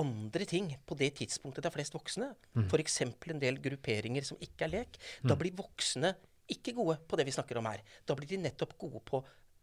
andre 0.00 0.44
ting 0.48 0.70
på 0.88 0.96
det 0.96 1.10
tidspunktet 1.20 1.60
det 1.62 1.68
er 1.68 1.74
flest 1.76 1.92
voksne, 1.94 2.30
Mm. 2.56 2.64
f.eks. 2.70 2.96
en 3.28 3.38
del 3.42 3.58
grupperinger 3.60 4.24
som 4.24 4.38
ikke 4.40 4.64
er 4.64 4.70
lek, 4.72 4.96
da 5.22 5.34
blir 5.36 5.52
voksne 5.52 6.14
ikke 6.48 6.72
gode 6.74 6.96
på 7.06 7.16
det 7.20 7.26
vi 7.28 7.32
snakker 7.36 7.58
om 7.60 7.66
her. 7.68 7.82
Da 8.06 8.14
blir 8.16 8.26
de 8.26 8.38
nettopp 8.40 8.72
gode 8.78 9.00
på 9.04 9.20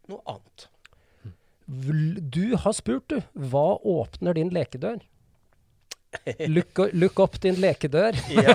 noe 0.08 0.22
annet. 0.30 0.68
Du 1.66 2.54
har 2.56 2.72
spurt, 2.72 3.08
du. 3.08 3.20
Hva 3.34 3.78
åpner 3.82 4.34
din 4.38 4.50
lekedør? 4.54 5.02
Look, 6.48 6.78
look 6.92 7.20
opp 7.24 7.38
din 7.40 7.54
lekedør. 7.60 8.16
Ja. 8.36 8.54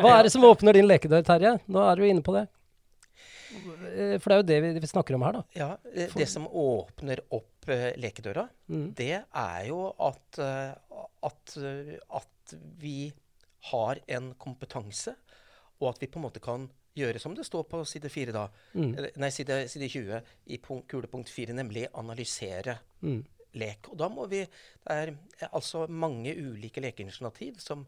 Hva 0.00 0.18
er 0.18 0.22
det 0.28 0.32
som 0.32 0.44
åpner 0.48 0.72
din 0.78 0.86
lekedør, 0.88 1.22
Terje? 1.26 1.56
Nå 1.68 1.82
er 1.90 1.96
du 2.00 2.04
inne 2.08 2.24
på 2.24 2.34
det. 2.36 2.46
Eh, 3.94 4.16
For 4.18 4.30
det 4.30 4.34
er 4.36 4.40
jo 4.40 4.46
det 4.48 4.60
vi, 4.64 4.70
vi 4.82 4.90
snakker 4.90 5.14
om 5.18 5.22
her, 5.26 5.36
da. 5.38 5.42
Ja, 5.58 5.68
eh, 5.94 6.08
Det 6.16 6.26
som 6.30 6.46
åpner 6.48 7.20
opp 7.30 7.68
uh, 7.68 7.90
lekedøra, 8.00 8.48
Mm. 8.68 8.94
det 8.96 9.10
er 9.20 9.66
jo 9.68 9.82
at, 10.00 10.38
uh, 10.40 11.02
at, 11.24 11.54
uh, 11.60 11.92
at 12.20 12.54
vi 12.80 13.12
har 13.70 14.00
en 14.08 14.32
kompetanse, 14.40 15.14
og 15.80 15.90
at 15.94 16.00
vi 16.02 16.06
på 16.08 16.18
en 16.20 16.24
måte 16.26 16.40
kan 16.44 16.66
gjøre 16.96 17.18
som 17.20 17.34
det 17.34 17.44
står 17.48 17.64
på 17.68 17.80
side 17.88 18.08
4 18.12 18.32
da, 18.32 18.46
Mm. 18.74 18.92
nei, 19.16 19.30
side, 19.30 19.68
side 19.68 19.88
20 19.90 20.20
i 20.46 20.58
punkt, 20.62 20.86
kulepunkt 20.88 21.28
4, 21.32 21.52
nemlig 21.56 21.86
analysere 21.94 22.78
Mm. 23.02 23.22
Lek. 23.54 23.88
Og 23.92 23.96
da 24.00 24.08
må 24.12 24.26
vi 24.30 24.42
Det 24.44 24.92
er 24.92 25.14
altså 25.52 25.86
mange 25.88 26.34
ulike 26.36 26.82
lekeinitiativ 26.84 27.58
som, 27.62 27.86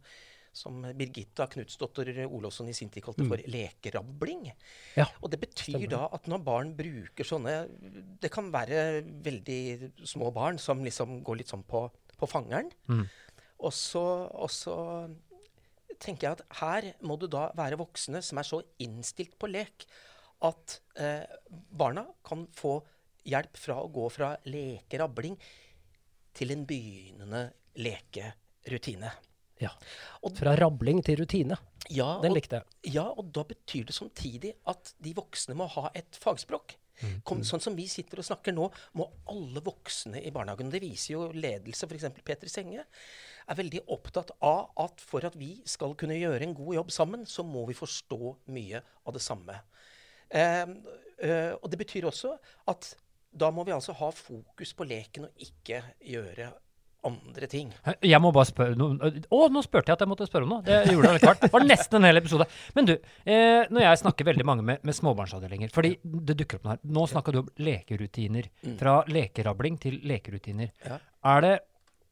som 0.56 0.80
Birgitta 0.96 1.46
Knutsdotter 1.52 2.08
Olofsson 2.26 2.68
i 2.68 2.74
sin 2.76 2.88
tid 2.88 3.04
kalte 3.04 3.26
for 3.28 3.36
lekerabling. 3.52 4.48
Ja, 4.96 5.06
Og 5.20 5.30
det 5.30 5.40
betyr 5.42 5.76
stemmer. 5.76 5.90
da 5.90 6.08
at 6.16 6.26
når 6.26 6.44
barn 6.46 6.72
bruker 6.78 7.24
sånne 7.24 7.68
Det 8.20 8.30
kan 8.32 8.50
være 8.52 9.02
veldig 9.04 9.92
små 10.04 10.32
barn 10.32 10.58
som 10.58 10.84
liksom 10.84 11.22
går 11.22 11.42
litt 11.42 11.52
sånn 11.52 11.66
på, 11.68 11.90
på 12.16 12.26
fangeren. 12.30 12.70
Mm. 12.88 13.06
Og 13.58 13.72
så, 13.72 14.28
og 14.32 14.50
så 14.52 14.76
tenker 15.98 16.28
jeg 16.28 16.36
at 16.36 16.44
her 16.60 16.90
må 17.08 17.16
du 17.16 17.26
da 17.26 17.50
være 17.56 17.78
voksne 17.80 18.20
som 18.24 18.38
er 18.40 18.44
så 18.48 18.62
innstilt 18.84 19.38
på 19.40 19.48
lek 19.48 19.86
at 20.44 20.80
eh, 21.00 21.24
barna 21.72 22.04
kan 22.26 22.44
få 22.52 22.82
hjelp 23.26 23.58
fra 23.60 23.78
å 23.82 23.90
gå 23.92 24.08
fra 24.14 24.34
lekerabling 24.48 25.36
til 26.36 26.52
en 26.54 26.66
begynnende 26.68 27.48
lekerutine. 27.80 29.10
Ja. 29.60 29.70
Og- 30.22 30.36
Fra 30.36 30.54
rabling 30.56 31.02
til 31.04 31.16
rutine. 31.16 31.56
Ja, 31.88 32.20
Den 32.20 32.32
og- 32.32 32.36
likte 32.36 32.56
jeg. 32.56 32.92
ja, 32.94 33.04
og 33.04 33.32
da 33.32 33.42
betyr 33.44 33.86
det 33.86 33.94
samtidig 33.94 34.54
at 34.66 34.92
de 35.00 35.14
voksne 35.14 35.54
må 35.54 35.68
ha 35.68 35.90
et 35.94 36.10
fagspråk. 36.12 36.76
Kom, 37.24 37.42
sånn 37.42 37.60
som 37.60 37.76
vi 37.76 37.86
sitter 37.86 38.18
og 38.18 38.24
snakker 38.24 38.54
nå, 38.54 38.72
må 38.94 39.10
alle 39.28 39.60
voksne 39.60 40.16
i 40.24 40.30
barnehagen 40.30 40.70
Det 40.70 40.80
viser 40.80 41.12
jo 41.12 41.32
ledelse, 41.32 41.84
f.eks. 41.84 42.24
Peter 42.24 42.48
Senge, 42.48 42.84
er 43.48 43.54
veldig 43.54 43.82
opptatt 43.86 44.30
av 44.40 44.70
at 44.78 44.98
for 45.00 45.24
at 45.26 45.36
vi 45.36 45.60
skal 45.66 45.94
kunne 45.94 46.16
gjøre 46.16 46.40
en 46.42 46.54
god 46.54 46.74
jobb 46.74 46.90
sammen, 46.90 47.26
så 47.26 47.44
må 47.44 47.66
vi 47.66 47.74
forstå 47.74 48.36
mye 48.48 48.80
av 49.06 49.12
det 49.12 49.20
samme. 49.20 49.60
Eh, 50.30 50.66
eh, 51.22 51.52
og 51.62 51.70
det 51.70 51.78
betyr 51.78 52.08
også 52.08 52.38
at 52.66 52.94
da 53.36 53.50
må 53.54 53.64
vi 53.66 53.74
altså 53.76 53.94
ha 53.98 54.12
fokus 54.14 54.72
på 54.76 54.86
leken 54.88 55.28
og 55.28 55.46
ikke 55.46 55.82
gjøre 56.04 56.52
andre 57.06 57.46
ting. 57.50 57.70
Jeg 58.04 58.18
må 58.22 58.32
bare 58.34 58.48
spørre 58.48 58.76
no, 58.78 58.88
Å, 58.98 59.38
nå 59.52 59.62
spurte 59.64 59.92
jeg 59.92 59.98
at 59.98 60.02
jeg 60.02 60.10
måtte 60.10 60.26
spørre 60.28 60.46
om 60.46 60.56
noe. 60.56 60.64
Det 60.66 60.78
gjorde 60.90 61.12
jeg 61.14 61.22
klart. 61.22 61.44
Det 61.44 61.52
var 61.52 61.66
nesten 61.66 61.98
en 62.00 62.08
hel 62.08 62.20
episode. 62.20 62.46
Men 62.76 62.88
du, 62.88 62.94
eh, 63.22 63.62
når 63.70 63.84
jeg 63.84 64.00
snakker 64.02 64.28
veldig 64.30 64.46
mange 64.48 64.64
med, 64.66 64.82
med 64.86 64.96
småbarnsavdelinger 64.96 65.72
Fordi 65.74 65.94
det 66.02 66.38
dukker 66.40 66.58
opp 66.58 66.66
noe 66.66 66.74
her. 66.74 66.82
Nå 66.98 67.06
snakka 67.12 67.34
du 67.34 67.40
om 67.44 67.52
lekerutiner. 67.62 68.50
Fra 68.80 68.96
lekerabling 69.10 69.78
til 69.82 70.00
lekerutiner. 70.08 70.72
Ja. 70.86 70.98
Er 71.36 71.46
det 71.46 71.54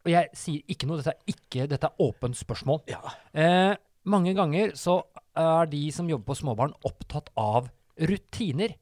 Og 0.05 0.13
jeg 0.13 0.31
sier 0.37 0.75
ikke 0.75 0.89
noe, 0.91 1.01
dette 1.01 1.17
er 1.17 1.35
ikke 1.35 1.69
Dette 1.71 1.91
er 1.91 2.07
åpent 2.07 2.39
spørsmål. 2.39 2.85
Ja. 2.93 3.03
Eh, 3.33 3.75
mange 4.05 4.35
ganger 4.37 4.75
så 4.79 5.01
er 5.35 5.67
de 5.67 5.83
som 5.91 6.07
jobber 6.07 6.29
på 6.31 6.39
småbarn, 6.39 6.75
opptatt 6.87 7.33
av 7.41 7.71
rutiner 7.99 8.77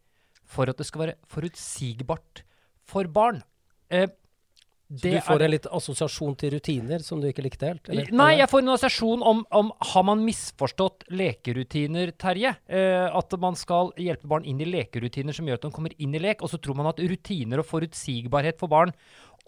for 0.52 0.68
at 0.70 0.78
det 0.80 0.86
skal 0.88 1.06
være 1.06 1.18
forutsigbart 1.32 2.42
for 2.92 3.08
barn. 3.08 3.42
Eh, 3.90 4.08
Så 4.92 5.08
du 5.08 5.14
får 5.24 5.40
en 5.46 5.50
litt 5.54 5.66
assosiasjon 5.72 6.34
til 6.36 6.50
rutiner 6.52 7.00
som 7.00 7.20
du 7.22 7.24
ikke 7.30 7.40
likte 7.46 7.70
helt? 7.70 7.88
eller? 7.88 8.10
Nei, 8.12 8.34
jeg 8.36 8.48
får 8.52 8.60
en 8.60 8.72
assosiasjon 8.74 9.22
om, 9.24 9.38
om 9.56 9.70
Har 9.92 10.02
man 10.04 10.20
misforstått 10.26 11.06
lekerutiner, 11.08 12.12
Terje? 12.20 12.52
Eh, 12.68 13.06
at 13.08 13.36
man 13.40 13.56
skal 13.56 13.94
hjelpe 13.96 14.28
barn 14.28 14.44
inn 14.44 14.60
i 14.60 14.68
lekerutiner 14.68 15.32
som 15.32 15.48
gjør 15.48 15.60
at 15.62 15.64
de 15.64 15.70
kommer 15.72 15.94
inn 15.96 16.12
i 16.14 16.20
lek, 16.20 16.42
og 16.44 16.52
så 16.52 16.60
tror 16.60 16.76
man 16.76 16.90
at 16.90 17.00
rutiner 17.00 17.62
og 17.62 17.68
forutsigbarhet 17.70 18.58
for 18.60 18.68
barn 18.68 18.92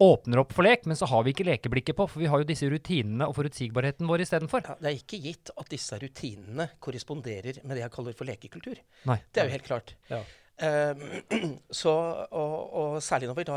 åpner 0.03 0.41
opp 0.41 0.55
for 0.57 0.67
lek, 0.67 0.87
men 0.91 0.97
så 0.99 1.07
har 1.07 1.23
vi 1.23 1.31
ikke 1.35 1.45
lekeblikket 1.47 1.95
på, 1.95 2.07
for 2.11 2.19
vi 2.25 2.27
har 2.27 2.41
jo 2.41 2.49
disse 2.49 2.67
rutinene 2.67 3.29
og 3.29 3.37
forutsigbarheten 3.37 4.09
vår 4.11 4.25
istedenfor. 4.25 4.65
Ja, 4.67 4.75
det 4.81 4.89
er 4.91 4.97
ikke 4.99 5.21
gitt 5.23 5.53
at 5.55 5.69
disse 5.71 5.99
rutinene 6.03 6.71
korresponderer 6.83 7.61
med 7.63 7.77
det 7.77 7.85
jeg 7.85 7.93
kaller 7.95 8.17
for 8.17 8.27
lekekultur. 8.27 8.81
Nei. 9.07 9.21
Det 9.31 9.45
er 9.45 9.53
jo 9.53 9.55
helt 9.59 9.69
klart. 9.69 9.93
Ja. 10.11 10.23
Eh, 10.59 10.95
så, 11.83 11.93
og, 12.31 12.75
og 12.75 12.99
særlig 13.03 13.27
når, 13.31 13.39
vi 13.41 13.45
da, 13.49 13.57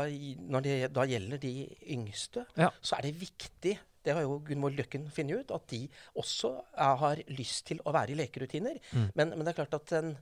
når 0.56 0.64
det 0.66 0.78
da 0.96 1.04
gjelder 1.06 1.38
de 1.42 1.52
yngste, 1.94 2.46
Ja. 2.58 2.70
så 2.82 2.96
er 2.98 3.02
det 3.08 3.14
viktig 3.20 3.76
det 4.08 4.14
har 4.14 4.22
jo 4.24 4.38
Gunvor 4.40 4.72
Løkken 4.72 5.08
funnet 5.12 5.42
ut, 5.42 5.50
at 5.52 5.66
de 5.68 5.82
også 6.16 6.52
er, 6.78 6.94
har 6.96 7.20
lyst 7.34 7.66
til 7.68 7.80
å 7.84 7.92
være 7.92 8.14
i 8.14 8.16
lekerutiner. 8.16 8.78
Mm. 8.94 9.08
Men, 9.18 9.28
men 9.34 9.42
det 9.44 9.50
er 9.52 9.58
klart 9.58 9.74
at 9.76 9.90
den, 9.90 10.14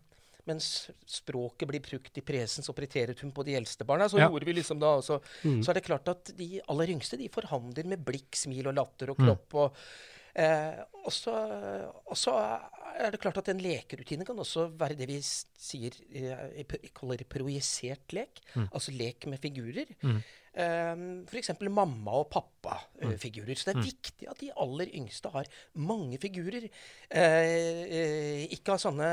mens 0.48 0.88
språket 1.06 1.68
blir 1.70 1.84
brukt 1.84 2.18
i 2.18 2.24
presens 2.24 2.66
og 2.72 2.74
preteritum 2.78 3.30
på 3.36 3.44
de 3.46 3.54
eldste 3.54 3.86
barna, 3.86 4.08
så 4.10 4.18
Ja. 4.18 4.26
gjorde 4.32 4.48
vi 4.48 4.56
liksom 4.58 4.80
da 4.82 4.96
også, 4.98 5.20
så 5.62 5.70
er 5.70 5.78
det 5.78 5.84
klart 5.86 6.08
at 6.10 6.32
de 6.38 6.48
aller 6.66 6.92
yngste 6.96 7.18
de 7.20 7.28
forhandler 7.30 7.86
med 7.92 8.02
blikk, 8.08 8.34
smil 8.34 8.66
og 8.72 8.74
latter 8.80 9.12
og 9.12 9.20
kropp. 9.22 9.54
og 9.54 9.76
Eh, 10.36 10.80
og, 11.06 11.12
så, 11.14 12.34
er 12.96 13.12
det 13.12 13.20
klart 13.22 13.38
at 13.40 13.48
en 13.52 13.60
lekerutine 13.62 14.26
kan 14.28 14.38
også 14.42 14.66
være 14.76 14.98
det 14.98 15.08
vi 15.08 15.20
sier 15.24 15.96
eh, 16.12 16.74
kaller 16.96 17.22
projisert 17.30 18.12
lek. 18.16 18.42
Altså 18.66 18.92
lek 18.92 19.28
med 19.30 19.40
figurer. 19.40 19.94
Mm. 20.02 20.18
Eh, 20.56 21.06
F.eks. 21.30 21.54
mamma- 21.68 22.18
og 22.20 22.28
pappafigurer. 22.32 23.56
Så 23.56 23.70
det 23.70 23.76
er 23.76 23.88
viktig 23.88 24.28
at 24.32 24.42
de 24.42 24.52
aller 24.52 24.92
yngste 24.98 25.32
har 25.32 25.48
mange 25.72 26.20
figurer. 26.20 26.68
Eh, 27.08 27.80
eh, 27.86 28.44
ikke 28.56 28.76
av 28.76 28.84
sånne 28.84 29.10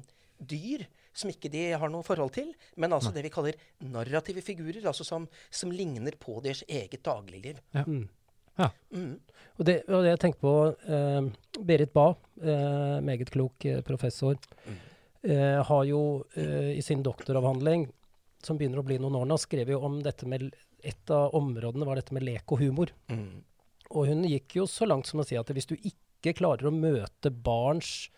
dyr 0.52 0.84
som 1.16 1.32
ikke 1.32 1.48
de 1.48 1.70
har 1.72 1.88
noe 1.88 2.04
forhold 2.04 2.34
til, 2.36 2.50
men 2.76 2.92
altså 2.92 3.08
det 3.14 3.22
vi 3.24 3.32
kaller 3.32 3.56
narrative 3.80 4.42
figurer. 4.44 4.82
Altså 4.84 5.06
som, 5.08 5.24
som 5.48 5.72
ligner 5.72 6.16
på 6.20 6.36
deres 6.44 6.60
eget 6.68 7.00
dagligliv. 7.06 7.62
Mm. 7.72 8.04
Ja. 8.56 8.70
Mm. 8.94 9.16
Og 9.56 9.64
det, 9.64 9.76
og 9.88 10.04
det 10.04 10.12
jeg 10.12 10.22
tenker 10.26 10.42
på 10.42 10.54
eh, 10.92 11.28
Berit 11.64 11.92
Bae, 11.96 12.16
eh, 12.42 12.96
meget 13.04 13.32
klok 13.32 13.64
eh, 13.68 13.80
professor, 13.86 14.36
eh, 15.24 15.60
har 15.64 15.84
jo 15.88 16.02
eh, 16.36 16.74
i 16.76 16.82
sin 16.84 17.04
doktoravhandling, 17.04 17.86
som 18.44 18.58
begynner 18.60 18.82
å 18.82 18.86
bli 18.86 18.98
noen 19.00 19.16
år 19.22 19.28
nå, 19.28 19.38
skrevet 19.40 19.72
jo 19.74 19.82
om 19.86 20.00
dette 20.04 20.28
med 20.28 20.50
Et 20.86 21.10
av 21.10 21.32
områdene 21.34 21.86
var 21.88 21.96
dette 21.98 22.14
med 22.14 22.22
lek 22.22 22.52
og 22.52 22.60
humor. 22.60 22.92
Mm. 23.10 23.40
Og 23.90 24.06
hun 24.06 24.26
gikk 24.28 24.58
jo 24.60 24.66
så 24.70 24.86
langt 24.86 25.08
som 25.08 25.18
å 25.18 25.24
si 25.26 25.34
at 25.34 25.48
hvis 25.50 25.66
du 25.66 25.74
ikke 25.74 26.34
klarer 26.36 26.68
å 26.68 26.74
møte 26.74 27.32
barns 27.32 28.10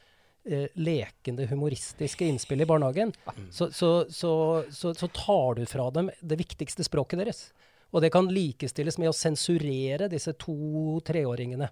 eh, 0.44 0.66
lekende, 0.76 1.46
humoristiske 1.48 2.26
innspill 2.28 2.60
i 2.60 2.68
barnehagen, 2.68 3.14
så, 3.50 3.70
så, 3.72 4.04
så, 4.10 4.32
så, 4.74 4.92
så 4.92 5.08
tar 5.16 5.56
du 5.56 5.64
fra 5.70 5.88
dem 5.94 6.10
det 6.20 6.40
viktigste 6.42 6.84
språket 6.84 7.22
deres. 7.22 7.40
Og 7.92 8.02
det 8.04 8.10
kan 8.12 8.28
likestilles 8.28 8.98
med 9.00 9.08
å 9.10 9.16
sensurere 9.16 10.08
disse 10.12 10.34
to-treåringene. 10.36 11.68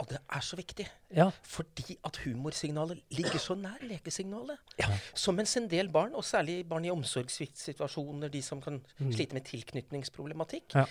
Og 0.00 0.08
det 0.08 0.20
er 0.32 0.40
så 0.44 0.56
viktig. 0.56 0.86
Ja. 1.12 1.26
Fordi 1.44 1.98
at 2.08 2.16
humorsignalet 2.24 3.02
ligger 3.12 3.42
så 3.42 3.56
nær 3.58 3.82
lekesignalet. 3.84 4.56
Så 5.12 5.34
mens 5.36 5.52
en 5.60 5.66
del 5.68 5.90
barn, 5.92 6.14
og 6.16 6.24
særlig 6.24 6.62
barn 6.68 6.86
i 6.88 6.92
omsorgssituasjoner, 6.94 8.32
de 8.32 8.40
som 8.42 8.62
kan 8.64 8.78
slite 9.10 9.36
med 9.36 9.44
tilknytningsproblematikk, 9.50 10.72
Ja. 10.74 10.86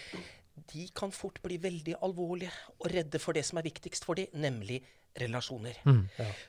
de 0.74 0.89
kan 0.93 1.12
fort 1.12 1.41
bli 1.41 1.58
veldig 1.58 1.95
alvorlige 2.04 2.52
og 2.80 2.91
redde 2.91 3.19
for 3.19 3.34
det 3.34 3.45
som 3.45 3.58
er 3.58 3.63
viktigst 3.63 4.06
for 4.06 4.13
dem, 4.13 4.28
nemlig 4.34 4.84
relasjoner. 5.17 5.78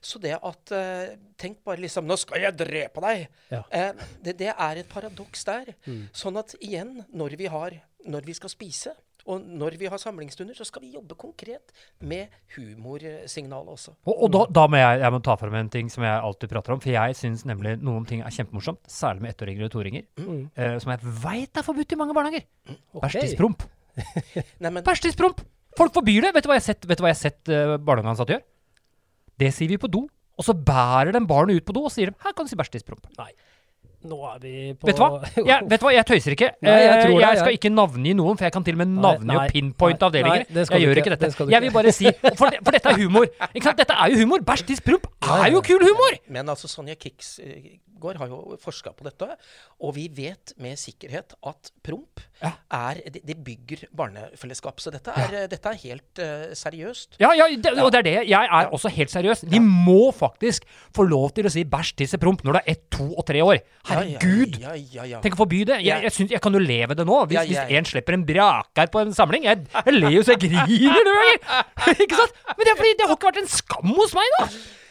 Så 0.04 0.20
det 0.22 0.34
at 0.36 0.72
eh, 0.76 1.14
Tenk 1.40 1.62
bare 1.64 1.80
liksom 1.80 2.04
Nå 2.06 2.16
skal 2.20 2.42
jeg 2.44 2.56
drepe 2.60 3.00
deg! 3.04 3.28
Ja. 3.50 3.62
Eh, 3.70 3.92
det, 4.22 4.36
det 4.42 4.50
er 4.52 4.82
et 4.82 4.88
paradoks 4.92 5.44
der. 5.48 5.72
Sånn 6.12 6.36
at 6.40 6.54
igjen, 6.60 7.00
når 7.12 7.36
vi, 7.40 7.46
har, 7.50 7.78
når 8.06 8.26
vi 8.28 8.34
skal 8.36 8.52
spise, 8.52 8.92
og 9.30 9.42
når 9.44 9.74
vi 9.76 9.86
har 9.92 10.00
samlingsstunder, 10.00 10.56
så 10.56 10.64
skal 10.64 10.80
vi 10.82 10.94
jobbe 10.94 11.14
konkret 11.20 11.72
med 12.08 12.32
humorsignalet 12.56 13.68
også. 13.74 13.92
Og, 14.08 14.14
og 14.24 14.30
da, 14.34 14.40
da 14.60 14.64
må 14.72 14.78
jeg, 14.80 15.00
jeg 15.04 15.14
må 15.14 15.20
ta 15.26 15.34
frem 15.40 15.56
en 15.60 15.68
ting 15.72 15.90
som 15.92 16.04
jeg 16.06 16.22
alltid 16.24 16.50
prater 16.52 16.74
om, 16.74 16.80
for 16.82 16.92
jeg 16.94 17.18
syns 17.18 17.44
nemlig 17.48 17.76
noen 17.84 18.06
ting 18.08 18.22
er 18.24 18.32
kjempemorsomt, 18.34 18.80
særlig 18.90 19.24
med 19.26 19.34
ettåringer 19.34 19.68
og 19.68 19.72
toåringer, 19.76 20.06
Mm. 20.20 20.42
eh, 20.56 20.76
som 20.82 20.92
jeg 20.94 21.04
veit 21.22 21.56
er 21.60 21.66
forbudt 21.66 21.92
i 21.94 21.98
mange 22.00 22.16
barnehager. 22.16 22.46
Ok. 22.96 23.02
Bæsjtidspromp. 23.04 23.64
Nei, 24.64 24.72
Bæsjtidspromp! 24.88 25.44
Folk 25.78 25.94
forbyr 25.94 26.26
det! 26.26 26.32
Vet 26.34 26.44
du 26.44 26.50
hva 26.50 26.56
jeg 26.58 26.64
har 26.64 26.68
sett, 26.72 26.88
vet 26.90 26.98
du 26.98 27.04
hva 27.04 27.12
jeg 27.12 27.18
har 27.18 27.22
sett 27.28 27.50
uh, 27.52 27.76
barnehageansatte 27.78 28.34
gjør? 28.34 28.46
Det 29.40 29.52
sier 29.56 29.72
vi 29.72 29.78
på 29.80 29.88
do. 29.90 30.06
Og 30.40 30.44
så 30.46 30.54
bærer 30.56 31.12
de 31.16 31.20
barnet 31.28 31.58
ut 31.60 31.64
på 31.68 31.74
do 31.76 31.82
og 31.88 31.92
sier 31.92 32.12
de, 32.12 32.16
her 32.24 32.32
kan 32.36 32.46
du 32.46 32.52
si 32.52 32.56
bæsjtidspromp. 32.60 33.08
Nei. 33.18 33.32
Nå 34.08 34.16
er 34.24 34.36
vi 34.40 34.50
på 34.80 34.86
Vet 34.88 34.96
du 34.96 35.02
hva? 35.02 35.18
Jeg, 35.50 35.64
vet 35.68 35.82
du 35.82 35.84
hva? 35.84 35.90
jeg 35.92 36.06
tøyser 36.08 36.32
ikke. 36.32 36.46
Nei, 36.64 36.72
jeg 36.72 36.88
Eh, 36.94 37.00
tror 37.04 37.10
det, 37.18 37.24
jeg 37.26 37.36
skal 37.42 37.50
jeg. 37.52 37.58
ikke 37.60 37.70
navngi 37.74 38.14
noen, 38.16 38.38
for 38.40 38.46
jeg 38.48 38.54
kan 38.54 38.64
til 38.64 38.78
og 38.78 38.80
med 38.80 38.94
navngi 38.94 39.34
og 39.36 39.42
pinpoint 39.42 39.52
pinpointe 39.52 40.06
avdelinger. 40.08 40.46
nei, 40.48 40.64
jeg 40.64 40.80
gjør 40.86 41.00
ikke, 41.02 41.04
ikke 41.04 41.16
dette. 41.18 41.44
Det 41.44 41.52
Jeg 41.52 41.62
vil 41.66 41.74
bare 41.74 41.92
si 41.92 42.06
For, 42.38 42.46
det, 42.48 42.62
for 42.64 42.72
dette 42.78 42.88
er 42.94 42.96
humor. 43.02 43.28
Ikke 43.52 43.66
sant? 43.68 43.82
Dette 43.82 43.98
er 44.00 44.14
jo 44.14 44.22
humor. 44.22 44.40
Bæsj, 44.48 44.64
tiss, 44.70 44.80
promp 44.88 45.04
er 45.28 45.52
jo 45.52 45.60
kul 45.68 45.84
humor! 45.84 46.16
Men 46.32 46.48
altså, 46.48 46.70
Sonja 46.72 46.96
Kiksgård 48.00 48.16
har 48.16 48.30
jo 48.32 48.56
forska 48.60 48.92
på 48.96 49.04
dette, 49.04 49.36
og 49.80 49.94
vi 49.94 50.08
vet 50.08 50.54
med 50.60 50.78
sikkerhet 50.80 51.34
at 51.46 51.70
promp 51.84 52.20
Ja. 52.40 52.52
er 52.72 53.00
Det 53.10 53.20
det 53.26 53.36
bygger 53.44 53.88
barnefellesskap. 53.94 54.80
Så 54.80 54.90
dette 54.90 55.10
er, 55.10 55.46
dette 55.46 55.68
er 55.68 55.76
helt 55.76 56.18
uh, 56.18 56.54
seriøst. 56.54 57.18
Ja, 57.20 57.32
ja, 57.36 57.46
det, 57.48 57.74
og 57.78 57.92
det 57.92 57.98
er 57.98 58.02
det. 58.02 58.28
Jeg 58.30 58.48
er 58.50 58.70
også 58.72 58.88
helt 58.88 59.10
seriøs. 59.10 59.44
De 59.44 59.60
må 59.60 60.10
faktisk 60.12 60.64
få 60.96 61.04
lov 61.04 61.30
til 61.34 61.44
å 61.44 61.52
si 61.52 61.64
bæsj, 61.64 61.94
tiss, 61.96 62.16
promp 62.20 62.42
når 62.42 62.52
du 62.52 62.58
er 62.62 62.72
ett, 62.72 62.82
to 62.90 63.10
og 63.12 63.26
tre 63.26 63.42
år. 63.42 63.60
Herregud! 63.90 64.56
Ja, 64.60 64.72
ja, 64.74 65.04
ja, 65.04 65.04
ja. 65.16 65.20
Tenk 65.20 65.36
å 65.36 65.42
forby 65.44 65.64
det. 65.68 65.82
Jeg, 65.84 66.02
jeg, 66.06 66.12
synes, 66.16 66.32
jeg 66.32 66.40
kan 66.40 66.56
jo 66.56 66.64
leve 66.64 66.96
det 66.96 67.06
nå. 67.06 67.20
Hvis, 67.26 67.36
Ja, 67.40 67.44
hvis 67.44 67.78
en 67.78 67.84
slipper 67.92 68.16
en 68.16 68.26
braker 68.26 68.90
på 68.90 69.00
en 69.04 69.12
samling 69.14 69.44
Jeg, 69.44 69.64
jeg 69.72 69.94
ler 69.94 70.12
jo 70.12 70.22
så 70.24 70.34
jeg 70.34 70.48
griner 70.48 71.04
noen 71.06 71.20
ganger! 71.20 71.64
Ikke 72.04 72.16
sant? 72.16 72.44
Men 72.56 72.64
det 72.64 72.72
er 72.72 72.80
fordi 72.80 72.96
det 72.98 73.08
har 73.08 73.16
ikke 73.18 73.30
vært 73.30 73.42
en 73.44 73.50
skam 73.52 73.96
hos 73.96 74.16
meg, 74.16 74.36
da! 74.38 74.48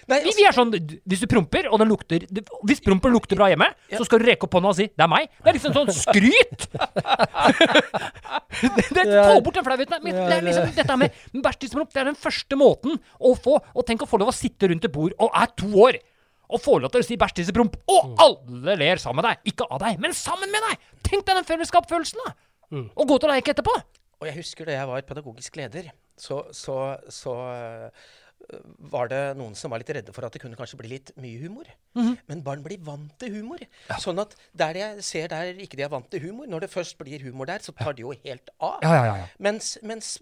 Nei, 0.10 0.20
Vi, 0.24 0.32
altså, 0.32 0.40
vi 0.40 0.48
er 0.48 0.56
sånn, 0.56 0.72
Hvis 1.12 1.24
du 1.24 1.28
promper, 1.30 1.68
og 1.70 1.82
den 1.82 1.92
lukter 1.92 2.26
Hvis 2.68 2.82
prompen 2.86 3.14
lukter 3.14 3.40
bra 3.40 3.50
hjemme, 3.52 3.68
så 3.94 4.06
skal 4.08 4.22
du 4.22 4.28
reke 4.30 4.48
opp 4.48 4.58
hånda 4.58 4.72
og 4.72 4.78
si 4.80 4.88
'det 4.90 5.06
er 5.06 5.12
meg'. 5.12 5.30
Det 5.38 5.52
er 5.52 5.58
liksom 5.58 5.76
sånn 5.76 5.92
skryt! 5.94 6.68
det, 8.76 8.86
det, 8.96 9.06
få 9.06 9.40
bort 9.46 9.60
den 9.60 9.68
flauheten. 9.68 10.10
Det 10.10 10.38
er 10.38 10.46
liksom 10.46 10.72
dette 10.76 10.98
med 10.98 11.18
med 11.34 11.44
bæsj, 11.46 11.60
tiss, 11.62 11.76
promp. 11.76 11.92
Det 11.94 12.02
er 12.02 12.10
den 12.10 12.20
første 12.20 12.60
måten 12.60 12.98
å 13.20 13.36
få 13.38 13.60
Og 13.76 13.86
tenk 13.86 14.04
å 14.04 14.10
få 14.10 14.20
lov 14.22 14.34
å 14.34 14.36
sitte 14.36 14.72
rundt 14.72 14.86
et 14.86 14.94
bord 14.94 15.14
og 15.20 15.34
er 15.34 15.52
to 15.60 15.70
år. 15.78 16.00
Og 16.50 16.62
få 16.62 16.80
lov 16.82 16.90
til 16.90 17.04
å 17.04 17.06
si 17.06 17.18
bæsjtissepromp. 17.20 17.78
Og 17.94 18.18
alle 18.18 18.74
ler 18.80 18.98
sammen 18.98 19.22
med 19.22 19.30
deg. 19.30 19.54
Ikke 19.54 19.68
av 19.70 19.84
deg, 19.84 20.00
men 20.02 20.16
sammen 20.18 20.50
med 20.50 20.64
deg! 20.66 20.82
Tenk 21.06 21.28
deg 21.28 21.38
den 21.38 21.46
fellesskapsfølelsen, 21.46 22.24
da! 22.26 22.34
Og 22.98 23.10
gå 23.10 23.20
til 23.22 23.30
leke 23.30 23.54
etterpå. 23.54 23.76
Og 24.20 24.28
jeg 24.28 24.42
husker 24.42 24.68
da 24.68 24.76
jeg 24.76 24.88
var 24.90 25.06
pedagogisk 25.08 25.56
leder, 25.56 25.94
så, 26.20 26.42
så, 26.52 26.98
så 27.14 27.36
øh, 27.54 28.08
var 28.92 29.10
det 29.12 29.22
noen 29.38 29.56
som 29.58 29.72
var 29.72 29.82
litt 29.82 29.92
redde 29.94 30.14
for 30.16 30.26
at 30.26 30.34
det 30.34 30.42
kunne 30.44 30.58
kanskje 30.58 30.80
bli 30.82 30.92
litt 30.96 31.12
mye 31.22 31.40
humor. 31.42 31.70
Mhm. 31.98 32.18
Men 32.32 32.44
barn 32.46 32.64
blir 32.66 32.82
vant 32.86 33.14
til 33.22 33.34
humor. 33.38 33.62
Sånn 34.02 34.22
at 34.22 34.36
der 34.58 34.80
jeg 34.80 35.04
ser 35.06 35.28
der 35.32 35.54
ikke 35.54 35.78
de 35.78 35.86
er 35.86 35.94
vant 35.94 36.10
til 36.10 36.24
humor, 36.28 36.50
når 36.50 36.66
det 36.66 36.72
først 36.74 36.98
blir 36.98 37.22
humor 37.26 37.50
der, 37.50 37.60
så 37.60 37.76
tar 37.76 37.94
de 37.94 38.06
jo 38.06 38.14
helt 38.26 38.50
av. 38.60 38.80
Ja, 38.84 38.94
ja, 38.94 39.06
ja, 39.06 39.16
ja. 39.24 39.28
Mens, 39.40 39.78
mens 39.84 40.18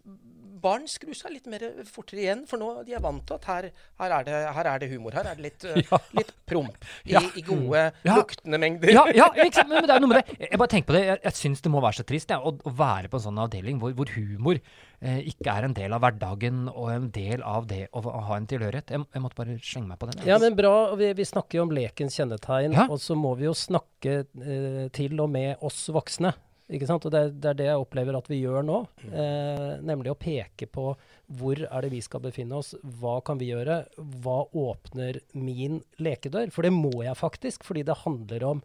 barn 0.62 0.88
skrur 0.90 1.16
seg 1.18 1.34
litt 1.36 1.48
mer 1.52 1.64
fortere 1.90 2.24
igjen, 2.24 2.44
for 2.50 2.62
nå 2.62 2.84
de 2.88 2.96
er 2.98 3.04
vant 3.04 3.24
til 3.28 3.38
at 3.38 3.48
her, 3.50 3.68
her, 4.02 4.16
er, 4.20 4.28
det, 4.28 4.40
her 4.58 4.70
er 4.74 4.82
det 4.84 4.90
humor. 4.92 5.16
Her 5.18 5.30
er 5.32 5.38
det 5.40 5.46
litt, 5.48 5.68
ja. 5.92 6.00
litt 6.18 6.34
promp 6.50 6.76
i, 7.06 7.14
Ja. 7.16 7.22
i 7.36 7.44
gode, 7.46 7.86
Ja. 8.08 8.16
luktende 8.18 8.60
mengder. 8.62 8.92
Ja, 8.94 9.06
ja 9.16 9.30
ikke 9.46 9.62
sant? 9.62 9.70
Men, 9.74 9.88
det 9.88 9.96
er 9.98 10.04
noe 10.04 10.12
med 10.14 10.22
det. 10.24 10.38
Jeg 10.50 10.60
bare 10.62 10.74
tenker 10.74 10.92
på 10.92 10.98
det. 10.98 11.04
Jeg, 11.12 11.22
jeg 11.28 11.40
syns 11.42 11.64
det 11.66 11.72
må 11.74 11.82
være 11.84 12.00
så 12.02 12.08
trist 12.08 12.34
å, 12.36 12.54
å 12.58 12.74
være 12.78 13.12
på 13.12 13.20
en 13.22 13.26
sånn 13.30 13.42
avdeling 13.46 13.82
hvor, 13.82 13.94
hvor 13.98 14.12
humor 14.16 14.58
eh, 14.60 15.20
ikke 15.32 15.54
er 15.54 15.68
en 15.68 15.76
del 15.78 15.94
av 15.96 16.02
hverdagen 16.06 16.66
og 16.74 16.90
en 16.94 17.08
del 17.16 17.44
av 17.46 17.68
det 17.70 17.84
å, 17.94 18.02
ha 18.04 18.38
en 18.40 18.48
tilhørighet. 18.50 18.96
Jeg, 18.96 19.06
jeg 19.14 19.24
måtte 19.24 19.40
bare 19.40 19.60
slenge 19.62 19.92
meg 19.94 20.02
på 20.02 20.10
den. 20.12 20.26
Ja, 20.28 20.40
men 20.42 20.58
bra. 20.58 20.74
Vi, 21.00 21.12
vi 21.18 21.28
snakker 21.28 21.60
jo 21.62 21.68
om 21.68 21.76
lekens 21.78 22.18
kjennetegn, 22.20 22.74
Ja. 22.78 22.88
og 22.92 23.00
så 23.04 23.16
må 23.18 23.36
vi 23.40 23.48
jo 23.48 23.54
snakke 23.58 24.20
eh, 24.26 24.84
til 24.96 25.20
og 25.24 25.32
med 25.34 25.64
oss 25.66 25.86
voksne. 25.94 26.34
Ikke 26.68 26.88
sant? 26.90 27.06
Og 27.08 27.14
det, 27.14 27.22
det 27.40 27.52
er 27.54 27.60
det 27.62 27.68
jeg 27.70 27.80
opplever 27.80 28.18
at 28.20 28.26
vi 28.28 28.42
gjør 28.42 28.66
nå. 28.68 28.80
Eh, 29.08 29.78
nemlig 29.88 30.12
å 30.12 30.18
peke 30.20 30.68
på 30.68 30.90
hvor 31.40 31.62
er 31.64 31.86
det 31.86 31.92
vi 31.94 32.02
skal 32.04 32.24
befinne 32.24 32.60
oss, 32.60 32.74
hva 33.00 33.18
kan 33.24 33.40
vi 33.40 33.50
gjøre, 33.54 33.82
hva 34.24 34.42
åpner 34.56 35.22
min 35.36 35.80
lekedør? 36.04 36.52
For 36.56 36.68
det 36.68 36.74
må 36.76 36.92
jeg 37.06 37.16
faktisk, 37.20 37.64
fordi 37.68 37.86
det 37.88 37.96
handler 38.04 38.46
om 38.50 38.62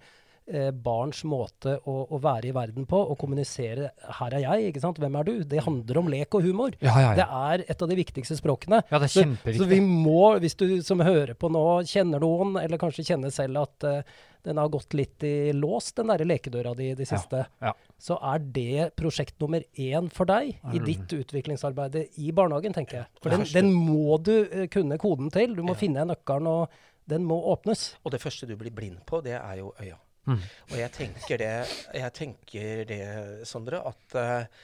eh, 0.51 0.71
barns 0.75 1.23
måte 1.31 1.77
å, 1.87 1.95
å 2.11 2.21
være 2.23 2.51
i 2.51 2.55
verden 2.57 2.87
på, 2.91 2.99
og 2.99 3.19
kommunisere 3.23 3.93
'her 4.19 4.35
er 4.35 4.45
jeg', 4.49 4.73
ikke 4.73 4.83
sant? 4.83 4.99
Hvem 5.03 5.21
er 5.21 5.29
du? 5.31 5.33
Det 5.55 5.63
handler 5.63 6.03
om 6.03 6.11
lek 6.11 6.35
og 6.39 6.43
humor. 6.43 6.75
Ja, 6.83 6.97
ja, 7.07 7.15
Det 7.19 7.27
er 7.27 7.65
et 7.71 7.83
av 7.87 7.89
de 7.89 8.01
viktigste 8.03 8.35
språkene. 8.39 8.83
Ja, 8.91 8.99
det 8.99 9.11
er 9.11 9.15
Så- 9.15 9.23
kjempeviktig. 9.23 9.59
Så 9.63 9.69
vi 9.71 9.81
må, 9.81 10.39
hvis 10.43 10.59
du 10.59 10.83
som 10.83 10.99
hører 10.99 11.35
på 11.39 11.51
nå, 11.51 11.65
kjenner 11.87 12.19
noen, 12.23 12.59
eller 12.63 12.79
kanskje 12.83 13.07
kjenner 13.07 13.31
selv 13.31 13.63
at 13.63 13.85
eh, 13.85 14.03
den 14.45 14.59
har 14.59 14.71
gått 14.73 14.95
litt 14.99 15.23
i 15.25 15.53
lås, 15.55 15.93
den 15.97 16.11
derre 16.11 16.27
lekedøra 16.27 16.75
di 16.79 16.91
det 16.99 17.07
siste, 17.09 17.45
ja. 17.63 17.73
så 17.99 18.19
er 18.33 18.43
det 18.57 18.89
prosjekt 18.99 19.39
nummer 19.43 19.63
én 19.79 20.09
for 20.13 20.29
deg 20.29 20.57
i 20.75 20.83
ditt 20.83 21.15
utviklingsarbeid 21.15 21.99
i 22.03 22.33
barnehagen, 22.35 22.75
tenker 22.77 23.03
jeg. 23.03 23.11
For 23.23 23.35
den, 23.35 23.47
den 23.55 23.73
må 23.75 24.19
du 24.19 24.35
eh, 24.45 24.67
kunne 24.73 24.99
koden 25.03 25.31
til. 25.35 25.55
Du 25.59 25.63
må 25.67 25.77
finne 25.79 26.07
nøkkelen, 26.09 26.51
og 26.51 27.11
den 27.11 27.27
må 27.29 27.39
åpnes. 27.53 27.93
Og 28.03 28.15
det 28.15 28.23
første 28.23 28.49
du 28.51 28.57
blir 28.59 28.75
blind 28.75 29.03
på, 29.07 29.23
det 29.25 29.39
er 29.39 29.61
jo 29.63 29.73
øya. 29.79 29.99
Mm. 30.27 30.39
Og 30.71 30.77
jeg 30.79 30.95
tenker 30.95 31.41
det, 31.43 31.55
jeg 31.99 32.15
tenker 32.15 32.85
det 32.87 33.03
Sondre, 33.49 33.83
at 33.91 34.19
eh, 34.19 34.63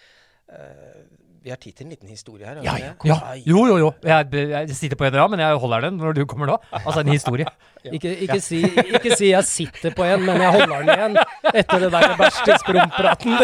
vi 1.42 1.50
har 1.52 1.56
tid 1.56 1.72
til 1.78 1.86
en 1.86 1.92
liten 1.94 2.08
historie 2.10 2.46
her. 2.46 2.58
Ja? 2.64 2.72
Ja, 3.06 3.16
jo, 3.46 3.62
jo, 3.66 3.76
jo. 3.78 3.88
Jeg, 4.04 4.26
jeg 4.50 4.76
sitter 4.76 4.98
på 5.00 5.06
en 5.06 5.14
ja, 5.16 5.26
men 5.30 5.40
jeg 5.40 5.60
holder 5.62 5.86
den 5.86 5.98
når 6.00 6.16
du 6.18 6.24
kommer 6.28 6.50
nå. 6.50 6.56
Altså 6.72 7.00
en 7.00 7.12
historie. 7.12 7.46
Ikke, 7.94 8.10
ikke, 8.18 8.40
si, 8.42 8.58
ikke 8.66 9.14
si 9.16 9.28
'jeg 9.30 9.44
sitter 9.46 9.94
på 9.94 10.02
en', 10.04 10.24
men 10.26 10.40
jeg 10.42 10.50
holder 10.50 10.80
den 10.82 10.88
igjen 10.92 11.14
etter 11.54 11.78
det 11.78 11.90
der 11.92 12.16
bæsj-tiss-prompraten. 12.18 13.36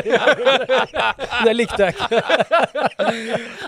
Det 1.46 1.54
likte 1.56 1.84
jeg 1.84 1.94
ikke. 1.94 2.18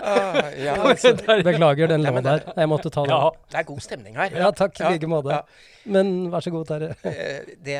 ah, 0.03 0.51
ja, 0.59 0.75
altså, 0.89 1.13
Beklager, 1.47 1.87
den 1.87 2.03
lå 2.03 2.21
der. 2.21 2.43
Jeg 2.57 2.69
måtte 2.69 2.91
ta 2.91 3.07
den. 3.07 3.15
Ja. 3.15 3.31
det 3.51 3.61
er 3.61 3.63
god 3.71 3.79
stemning 3.79 4.19
her. 4.19 4.35
Ja, 4.35 4.51
takk 4.51 4.75
i 4.79 4.83
Ja, 4.83 4.91
like 4.91 5.07
måte. 5.07 5.39
Men 5.85 6.31
vær 6.31 6.43
så 6.43 6.51
god, 6.51 6.67
Terje. 6.67 6.93
Eh, 7.07 7.55
det, 7.65 7.79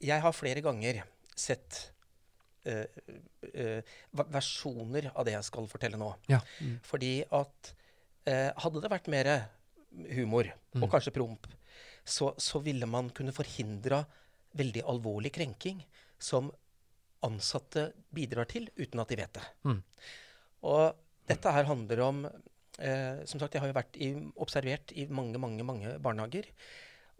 jeg 0.00 0.22
har 0.22 0.32
flere 0.32 0.62
ganger 0.64 1.02
sett 1.36 1.66
eh, 1.74 1.82
eh, 1.82 1.95
versjoner 4.34 5.10
av 5.14 5.26
det 5.26 5.36
jeg 5.36 5.46
skal 5.48 5.68
fortelle 5.70 6.00
nå. 6.00 6.10
Ja. 6.32 6.40
Fordi 6.86 7.20
at 7.34 7.72
eh, 8.26 8.50
hadde 8.62 8.82
det 8.82 8.92
vært 8.92 9.10
mer 9.12 9.30
humor, 10.16 10.50
og 10.76 10.88
kanskje 10.92 11.14
promp, 11.14 11.46
så, 12.06 12.32
så 12.38 12.60
ville 12.62 12.86
man 12.90 13.10
kunne 13.14 13.34
forhindra 13.34 14.02
veldig 14.56 14.84
alvorlig 14.88 15.32
krenking 15.34 15.82
som 16.18 16.50
ansatte 17.26 17.90
bidrar 18.14 18.48
til 18.50 18.68
uten 18.76 19.02
at 19.02 19.10
de 19.10 19.18
vet 19.18 19.38
det. 19.38 19.46
Mm. 19.66 19.80
Og 20.70 20.82
dette 21.26 21.52
her 21.52 21.66
handler 21.68 22.02
om 22.04 22.20
eh, 22.26 23.24
Som 23.26 23.40
sagt, 23.40 23.54
jeg 23.54 23.62
har 23.62 23.70
jo 23.70 23.76
vært 23.76 23.96
i, 23.98 24.12
observert 24.42 24.92
i 24.94 25.06
mange, 25.10 25.40
mange, 25.42 25.64
mange 25.66 25.96
barnehager. 26.02 26.48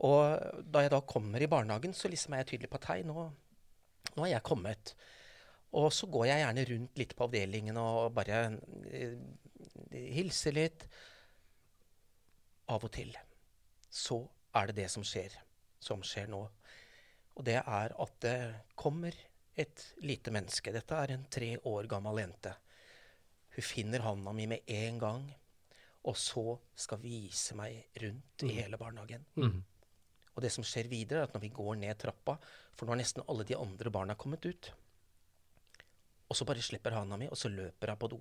Og 0.07 0.63
da 0.63 0.85
jeg 0.85 0.93
da 0.93 1.01
kommer 1.09 1.43
i 1.43 1.49
barnehagen, 1.51 1.95
så 1.97 2.11
liksom 2.13 2.35
er 2.35 2.45
jeg 2.45 2.53
tydelig 2.53 2.71
på 2.73 2.81
at 2.81 2.89
hei, 2.93 3.01
nå, 3.09 3.29
nå 4.15 4.25
har 4.27 4.35
jeg 4.37 4.47
kommet. 4.47 4.95
Og 5.77 5.91
så 5.93 6.07
går 6.07 6.29
jeg 6.31 6.43
gjerne 6.45 6.67
rundt 6.71 7.01
litt 7.01 7.15
på 7.17 7.27
avdelingen 7.27 7.79
og 7.81 8.15
bare 8.17 8.43
eh, 8.87 9.17
hilser 10.15 10.55
litt. 10.57 10.87
Av 12.71 12.83
og 12.83 12.93
til 12.95 13.13
så 13.97 14.19
er 14.57 14.71
det 14.71 14.83
det 14.83 14.91
som 14.93 15.05
skjer, 15.07 15.33
som 15.81 16.03
skjer 16.05 16.29
nå. 16.33 16.43
Og 17.37 17.45
det 17.47 17.59
er 17.61 17.95
at 17.97 18.15
det 18.25 18.39
kommer 18.79 19.15
et 19.57 19.85
lite 20.05 20.33
menneske. 20.35 20.73
Dette 20.73 20.99
er 21.01 21.15
en 21.15 21.27
tre 21.33 21.55
år 21.69 21.89
gammel 21.91 22.21
jente. 22.21 22.53
Hun 23.57 23.65
finner 23.65 24.05
handa 24.05 24.35
mi 24.37 24.49
med 24.51 24.69
en 24.69 24.99
gang, 25.01 25.25
og 26.07 26.17
så 26.21 26.59
skal 26.77 27.01
vise 27.03 27.57
meg 27.59 27.99
rundt 28.03 28.45
i 28.47 28.53
hele 28.59 28.79
barnehagen. 28.81 29.25
Mm. 29.41 29.63
Og 30.37 30.45
det 30.45 30.53
som 30.53 30.65
skjer 30.67 30.91
videre, 30.93 31.23
er 31.23 31.31
at 31.31 31.37
når 31.37 31.47
vi 31.47 31.55
går 31.57 31.79
ned 31.81 31.97
trappa, 32.01 32.37
for 32.77 32.85
nå 32.85 32.93
har 32.93 33.01
nesten 33.01 33.25
alle 33.25 33.47
de 33.49 33.57
andre 33.57 33.93
barna 33.93 34.17
kommet 34.21 34.45
ut, 34.45 34.69
og 36.29 36.37
så 36.37 36.47
bare 36.49 36.63
slipper 36.65 36.97
hana 36.97 37.19
mi, 37.21 37.29
og 37.31 37.39
så 37.39 37.51
løper 37.53 37.93
hun 37.93 38.01
på 38.01 38.11
do. 38.11 38.21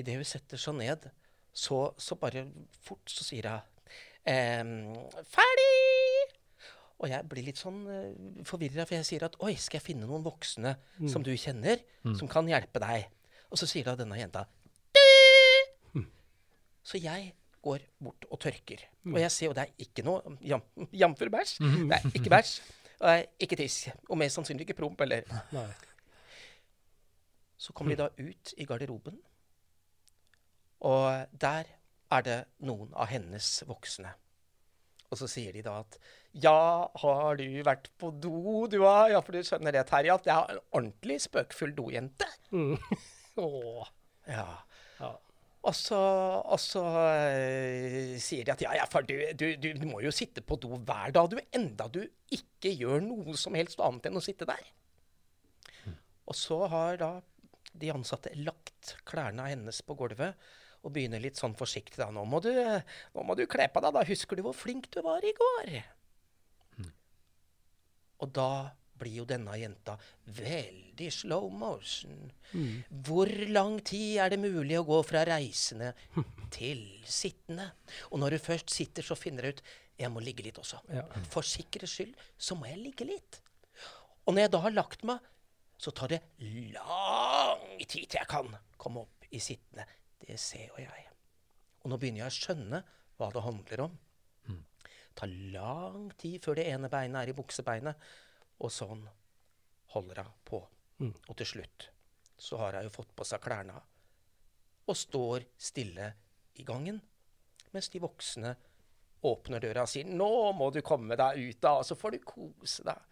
Idet 0.00 0.16
hun 0.16 0.24
setter 0.24 0.60
seg 0.60 0.78
ned, 0.78 1.10
så, 1.52 1.92
så 2.00 2.16
bare 2.16 2.46
fort 2.84 3.12
så 3.12 3.26
sier 3.26 3.48
hun 3.50 3.98
ehm, 4.24 4.94
'Ferdig!' 5.28 6.38
Og 7.02 7.10
jeg 7.10 7.26
blir 7.28 7.44
litt 7.48 7.58
sånn 7.58 7.80
uh, 7.90 8.44
forvirra, 8.46 8.86
for 8.86 8.94
jeg 8.94 9.08
sier 9.08 9.24
at 9.26 9.36
'Oi, 9.42 9.56
skal 9.58 9.80
jeg 9.80 9.86
finne 9.90 10.06
noen 10.06 10.24
voksne 10.24 10.76
som 11.10 11.24
du 11.26 11.32
kjenner, 11.34 11.82
som 12.16 12.28
kan 12.30 12.48
hjelpe 12.48 12.80
deg?' 12.80 13.08
Og 13.52 13.58
så 13.60 13.66
sier 13.68 13.84
da 13.84 13.96
denne 13.98 14.16
jenta 14.20 14.46
'Du!' 14.94 16.06
Så 16.82 16.98
jeg 16.98 17.34
går 17.62 17.78
bort 18.02 18.24
og 18.30 18.40
tørker. 18.42 18.80
Og 19.06 19.20
jeg 19.20 19.30
ser 19.30 19.46
jo 19.46 19.52
det 19.54 19.62
er 19.68 19.74
ikke 19.84 20.02
noe 20.02 20.36
jam, 20.42 20.62
jamfør 20.90 21.28
bæsj. 21.30 21.58
Det 21.62 21.94
er 21.98 22.08
ikke 22.10 22.30
bæsj. 22.32 22.54
Og 22.98 23.06
det 23.06 23.12
er 23.20 23.26
ikke 23.44 23.56
tiss. 23.60 23.76
Og 24.08 24.18
mest 24.18 24.34
sannsynlig 24.34 24.66
ikke 24.66 24.78
promp 24.80 25.00
eller 25.04 25.22
Nei. 25.54 25.66
Så 27.62 27.74
kommer 27.76 27.94
de 27.94 28.02
da 28.02 28.08
ut 28.18 28.54
i 28.58 28.66
garderoben, 28.66 29.20
og 30.82 31.38
der 31.38 31.68
er 32.12 32.26
det 32.26 32.40
noen 32.66 32.90
av 32.98 33.06
hennes 33.12 33.54
voksne. 33.68 34.10
Og 35.12 35.20
så 35.20 35.28
sier 35.28 35.54
de 35.54 35.62
da 35.64 35.78
at 35.82 35.98
Ja, 36.42 36.88
har 37.02 37.36
du 37.36 37.44
vært 37.66 37.90
på 38.00 38.10
do, 38.16 38.64
du 38.72 38.80
har? 38.82 39.10
Ja, 39.12 39.20
for 39.20 39.36
du 39.36 39.44
skjønner 39.44 39.74
det, 39.76 39.84
Terje, 39.90 40.14
at 40.16 40.26
jeg 40.26 40.32
er 40.32 40.54
en 40.54 40.62
ordentlig 40.72 41.18
spøkfull 41.26 41.74
dojente. 41.76 42.28
Åh. 43.44 43.90
Ja. 44.26 44.48
Ja. 44.98 45.12
Og 45.62 45.74
så, 45.78 45.98
og 46.42 46.58
så 46.58 46.82
øh, 46.82 48.16
sier 48.18 48.48
de 48.48 48.54
at 48.56 48.64
ja, 48.64 48.72
ja, 48.80 48.86
far, 48.90 49.04
du, 49.06 49.14
du, 49.38 49.52
du, 49.62 49.68
du 49.78 49.84
må 49.86 50.00
jo 50.02 50.10
sitte 50.10 50.42
på 50.42 50.56
do 50.58 50.80
hver 50.80 51.12
dag, 51.14 51.28
du, 51.30 51.38
enda 51.54 51.86
du 51.92 52.00
ikke 52.34 52.72
gjør 52.74 53.04
noe 53.04 53.36
som 53.38 53.54
helst 53.54 53.82
annet 53.84 54.08
enn 54.08 54.18
å 54.18 54.24
sitte 54.24 54.48
der. 54.48 54.64
Og 56.26 56.38
så 56.38 56.58
har 56.72 56.98
da 56.98 57.12
de 57.72 57.92
ansatte 57.94 58.32
lagt 58.40 58.96
klærne 59.08 59.48
hennes 59.48 59.80
på 59.86 59.96
gulvet 59.98 60.36
og 60.82 60.92
begynner 60.94 61.22
litt 61.22 61.38
sånn 61.38 61.54
forsiktig 61.56 62.00
da. 62.00 62.10
Nå 62.10 62.24
må 62.26 62.40
du, 62.42 62.50
nå 62.52 63.24
må 63.26 63.36
du 63.38 63.44
kle 63.50 63.68
på 63.70 63.82
deg, 63.84 63.94
da. 63.94 64.04
Husker 64.08 64.38
du 64.38 64.44
hvor 64.46 64.56
flink 64.56 64.90
du 64.92 65.00
var 65.04 65.24
i 65.24 65.34
går? 65.36 65.74
Og 68.22 68.30
da 68.34 68.50
blir 69.02 69.22
jo 69.22 69.26
denne 69.26 69.54
jenta 69.58 69.96
veldig 70.36 71.08
slow 71.10 71.48
motion. 71.50 72.30
Hvor 73.06 73.30
lang 73.50 73.80
tid 73.86 74.20
er 74.22 74.34
det 74.34 74.38
mulig 74.42 74.78
å 74.78 74.86
gå 74.86 75.00
fra 75.06 75.24
reisende 75.26 75.92
til 76.54 76.84
sittende? 77.02 77.72
Og 78.12 78.22
når 78.22 78.36
du 78.36 78.44
først 78.44 78.74
sitter, 78.74 79.06
så 79.06 79.18
finner 79.18 79.48
du 79.48 79.56
ut 79.56 79.64
jeg 80.02 80.10
må 80.10 80.22
ligge 80.24 80.42
litt 80.46 80.58
også. 80.58 80.80
Ja. 80.90 81.04
For 81.30 81.46
sikkerhets 81.46 81.98
skyld 81.98 82.14
så 82.40 82.56
må 82.58 82.66
jeg 82.70 82.80
ligge 82.80 83.06
litt. 83.06 83.42
Og 84.24 84.34
når 84.34 84.46
jeg 84.46 84.52
da 84.54 84.62
har 84.64 84.74
lagt 84.74 85.04
meg, 85.06 85.22
så 85.82 85.90
tar 85.94 86.14
det 86.14 86.20
lang 86.74 87.01
tid 87.84 88.08
til 88.08 88.20
jeg 88.20 88.30
kan 88.30 88.50
komme 88.76 89.04
opp 89.06 89.26
i 89.30 89.40
sittende. 89.42 89.86
Det 90.22 90.38
ser 90.40 90.68
jo 90.70 90.80
jeg. 90.82 91.06
Og 91.82 91.90
nå 91.90 91.98
begynner 91.98 92.24
jeg 92.24 92.32
å 92.32 92.38
skjønne 92.38 92.82
hva 93.18 93.30
det 93.34 93.44
handler 93.44 93.84
om. 93.86 93.96
Det 95.12 95.18
tar 95.20 95.32
lang 95.52 96.06
tid 96.16 96.40
før 96.40 96.56
det 96.56 96.68
ene 96.72 96.88
beinet 96.88 97.20
er 97.20 97.30
i 97.32 97.36
buksebeinet. 97.36 98.04
Og 98.64 98.72
sånn 98.72 99.02
holder 99.92 100.22
hun 100.24 100.38
på. 100.48 100.60
Og 101.02 101.34
til 101.36 101.48
slutt 101.48 101.88
så 102.42 102.58
har 102.62 102.78
hun 102.78 102.86
jo 102.86 102.94
fått 102.94 103.12
på 103.16 103.26
seg 103.26 103.42
klærne 103.42 103.76
og 104.82 104.96
står 104.98 105.44
stille 105.60 106.08
i 106.58 106.64
gangen. 106.66 106.96
Mens 107.72 107.90
de 107.92 108.00
voksne 108.02 108.54
åpner 109.28 109.62
døra 109.62 109.84
og 109.84 109.88
sier 109.88 110.04
'Nå 110.04 110.52
må 110.58 110.70
du 110.72 110.80
komme 110.82 111.16
deg 111.16 111.38
ut, 111.38 111.60
da, 111.60 111.76
og 111.78 111.84
så 111.86 111.94
får 111.94 112.10
du 112.10 112.18
kose 112.18 112.82
deg'. 112.82 113.04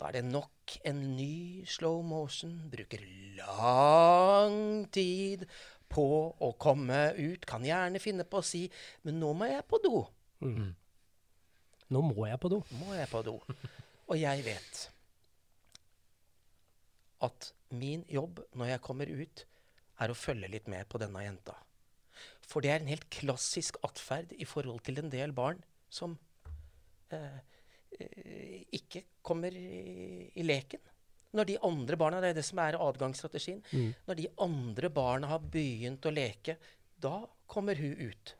Da 0.00 0.08
er 0.08 0.16
det 0.16 0.24
nok 0.24 0.78
en 0.88 1.00
ny 1.12 1.66
slow 1.68 2.00
motion. 2.02 2.54
Bruker 2.72 3.02
lang 3.36 4.86
tid 4.94 5.44
på 5.92 6.06
å 6.32 6.52
komme 6.56 7.10
ut. 7.18 7.44
Kan 7.44 7.66
gjerne 7.68 8.00
finne 8.00 8.24
på 8.24 8.40
å 8.40 8.46
si 8.46 8.70
'Men 9.04 9.20
nå 9.20 9.32
må 9.36 9.50
jeg 9.50 9.66
på 9.68 9.76
do'. 9.84 10.06
Nå 11.90 12.00
må 12.00 12.26
jeg 12.26 12.40
på 12.40 12.48
do. 12.48 12.62
Må 12.78 12.94
jeg 12.94 13.08
på 13.10 13.22
do. 13.26 13.40
Og 14.08 14.16
jeg 14.18 14.44
vet 14.44 14.90
at 17.20 17.52
min 17.68 18.04
jobb 18.08 18.40
når 18.54 18.72
jeg 18.72 18.80
kommer 18.80 19.10
ut, 19.10 19.44
er 20.00 20.08
å 20.08 20.16
følge 20.16 20.48
litt 20.48 20.68
med 20.68 20.88
på 20.88 20.98
denne 20.98 21.20
jenta. 21.20 21.58
For 22.40 22.64
det 22.64 22.70
er 22.70 22.80
en 22.80 22.88
helt 22.88 23.10
klassisk 23.10 23.76
atferd 23.84 24.32
i 24.32 24.46
forhold 24.48 24.80
til 24.86 24.98
en 24.98 25.10
del 25.12 25.34
barn 25.36 25.60
som 25.92 26.16
eh, 27.12 27.42
ikke 28.76 29.04
kommer 29.22 29.54
i, 29.54 30.30
i 30.34 30.44
leken. 30.46 30.82
Når 31.36 31.46
de 31.46 31.56
andre 31.62 31.96
barna, 31.96 32.20
Det 32.20 32.30
er 32.32 32.38
det 32.40 32.44
som 32.44 32.58
er 32.58 32.78
adgangsstrategien. 32.80 33.62
Når 34.06 34.18
de 34.18 34.28
andre 34.42 34.90
barna 34.90 35.30
har 35.30 35.38
begynt 35.38 36.06
å 36.06 36.10
leke, 36.14 36.56
da 36.98 37.20
kommer 37.46 37.78
hun 37.78 37.94
ut. 38.10 38.34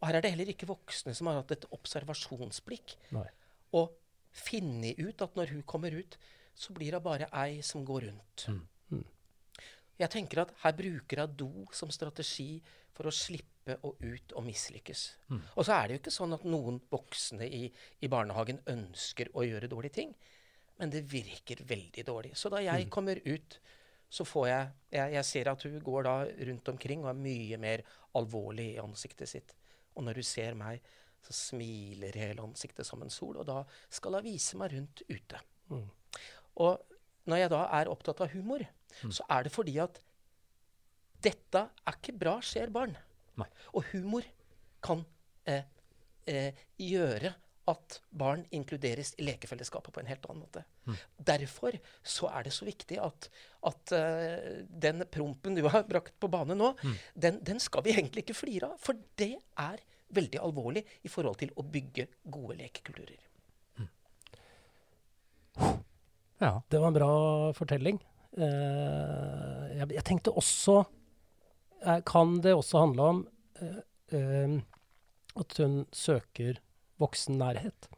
Og 0.00 0.08
her 0.08 0.16
er 0.16 0.24
det 0.24 0.32
heller 0.32 0.48
ikke 0.52 0.68
voksne 0.70 1.12
som 1.14 1.28
har 1.28 1.42
hatt 1.42 1.52
et 1.52 1.66
observasjonsblikk 1.76 2.96
Nei. 3.12 3.26
og 3.76 3.92
funnet 4.36 4.98
ut 4.98 5.22
at 5.24 5.36
når 5.36 5.52
hun 5.52 5.62
kommer 5.68 5.92
ut, 5.92 6.16
så 6.56 6.72
blir 6.72 6.96
det 6.96 7.02
bare 7.04 7.28
ei 7.36 7.60
som 7.64 7.84
går 7.84 8.08
rundt. 8.08 8.46
Jeg 9.96 10.12
tenker 10.12 10.42
at 10.42 10.52
her 10.62 10.74
bruker 10.76 11.22
hun 11.24 11.36
do 11.36 11.50
som 11.72 11.90
strategi 11.94 12.60
for 12.96 13.08
å 13.08 13.14
slippe 13.14 13.78
å 13.82 13.94
ut 14.00 14.32
og 14.36 14.44
mislykkes. 14.46 15.04
Og 15.56 15.64
så 15.64 15.72
er 15.76 15.86
det 15.88 15.96
jo 15.96 16.00
ikke 16.02 16.14
sånn 16.14 16.36
at 16.36 16.44
noen 16.44 16.80
voksne 16.90 17.48
i, 17.48 17.66
i 18.00 18.08
barnehagen 18.08 18.60
ønsker 18.72 19.32
å 19.34 19.44
gjøre 19.46 19.70
dårlige 19.72 19.96
ting, 19.98 20.12
men 20.78 20.92
det 20.92 21.06
virker 21.08 21.64
veldig 21.64 22.04
dårlig. 22.04 22.34
Så 22.36 22.52
da 22.52 22.60
jeg 22.60 22.90
kommer 22.92 23.20
ut, 23.24 23.58
så 24.08 24.24
får 24.24 24.48
jeg, 24.48 24.68
jeg 24.92 25.12
Jeg 25.16 25.24
ser 25.24 25.48
at 25.50 25.62
hun 25.66 25.80
går 25.82 26.02
da 26.06 26.16
rundt 26.48 26.68
omkring 26.68 27.02
og 27.02 27.10
er 27.10 27.18
mye 27.18 27.58
mer 27.58 27.82
alvorlig 28.14 28.74
i 28.74 28.78
ansiktet 28.78 29.28
sitt. 29.28 29.54
Og 29.96 30.04
når 30.04 30.20
hun 30.20 30.28
ser 30.28 30.54
meg, 30.54 30.80
så 31.26 31.32
smiler 31.32 32.14
hele 32.14 32.44
ansiktet 32.44 32.86
som 32.86 33.02
en 33.02 33.10
sol, 33.10 33.36
og 33.40 33.46
da 33.48 33.64
skal 33.90 34.14
hun 34.14 34.24
vise 34.28 34.56
meg 34.60 34.76
rundt 34.76 35.02
ute. 35.08 35.40
Og 36.62 36.78
når 37.26 37.40
jeg 37.42 37.50
da 37.50 37.64
er 37.80 37.90
opptatt 37.90 38.20
av 38.22 38.30
humor, 38.36 38.62
så 39.08 39.26
er 39.32 39.46
det 39.46 39.54
fordi 39.54 39.78
at 39.82 40.00
dette 41.24 41.62
er 41.62 41.96
ikke 41.96 42.14
bra, 42.18 42.36
skjer 42.44 42.70
barn. 42.74 42.94
Nei. 43.40 43.48
Og 43.76 43.88
humor 43.92 44.26
kan 44.84 45.02
eh, 45.48 45.66
eh, 46.28 46.64
gjøre 46.80 47.32
at 47.66 47.98
barn 48.14 48.44
inkluderes 48.54 49.14
i 49.18 49.26
lekefellesskapet 49.26 49.90
på 49.94 50.02
en 50.02 50.10
helt 50.10 50.26
annen 50.28 50.44
måte. 50.44 50.62
Derfor 51.18 51.74
så 52.06 52.28
er 52.30 52.46
det 52.46 52.52
så 52.54 52.66
viktig 52.68 53.00
at, 53.02 53.26
at 53.66 53.94
uh, 53.96 54.62
den 54.70 55.02
prompen 55.10 55.58
du 55.58 55.64
har 55.66 55.82
brakt 55.88 56.14
på 56.22 56.30
bane 56.30 56.54
nå, 56.54 56.70
den, 57.18 57.40
den 57.42 57.58
skal 57.62 57.82
vi 57.82 57.96
egentlig 57.96 58.22
ikke 58.22 58.38
flire 58.38 58.70
av. 58.70 58.78
For 58.78 58.98
det 59.18 59.32
er 59.58 59.82
veldig 60.14 60.38
alvorlig 60.46 60.84
i 61.02 61.10
forhold 61.10 61.40
til 61.42 61.50
å 61.58 61.66
bygge 61.66 62.06
gode 62.30 62.60
lekekulturer. 62.60 63.18
Ja, 66.38 66.60
det 66.68 66.78
var 66.78 66.92
en 66.92 67.00
bra 67.00 67.12
fortelling. 67.56 67.98
Eh, 68.36 69.66
jeg, 69.78 69.90
jeg 69.96 70.04
tenkte 70.04 70.32
også 70.36 70.82
eh, 71.80 72.02
Kan 72.04 72.34
det 72.44 72.52
også 72.52 72.82
handle 72.82 73.06
om 73.12 73.20
eh, 73.64 74.56
at 75.36 75.60
hun 75.62 75.78
søker 75.92 76.60
voksen 77.00 77.38
nærhet? 77.40 77.88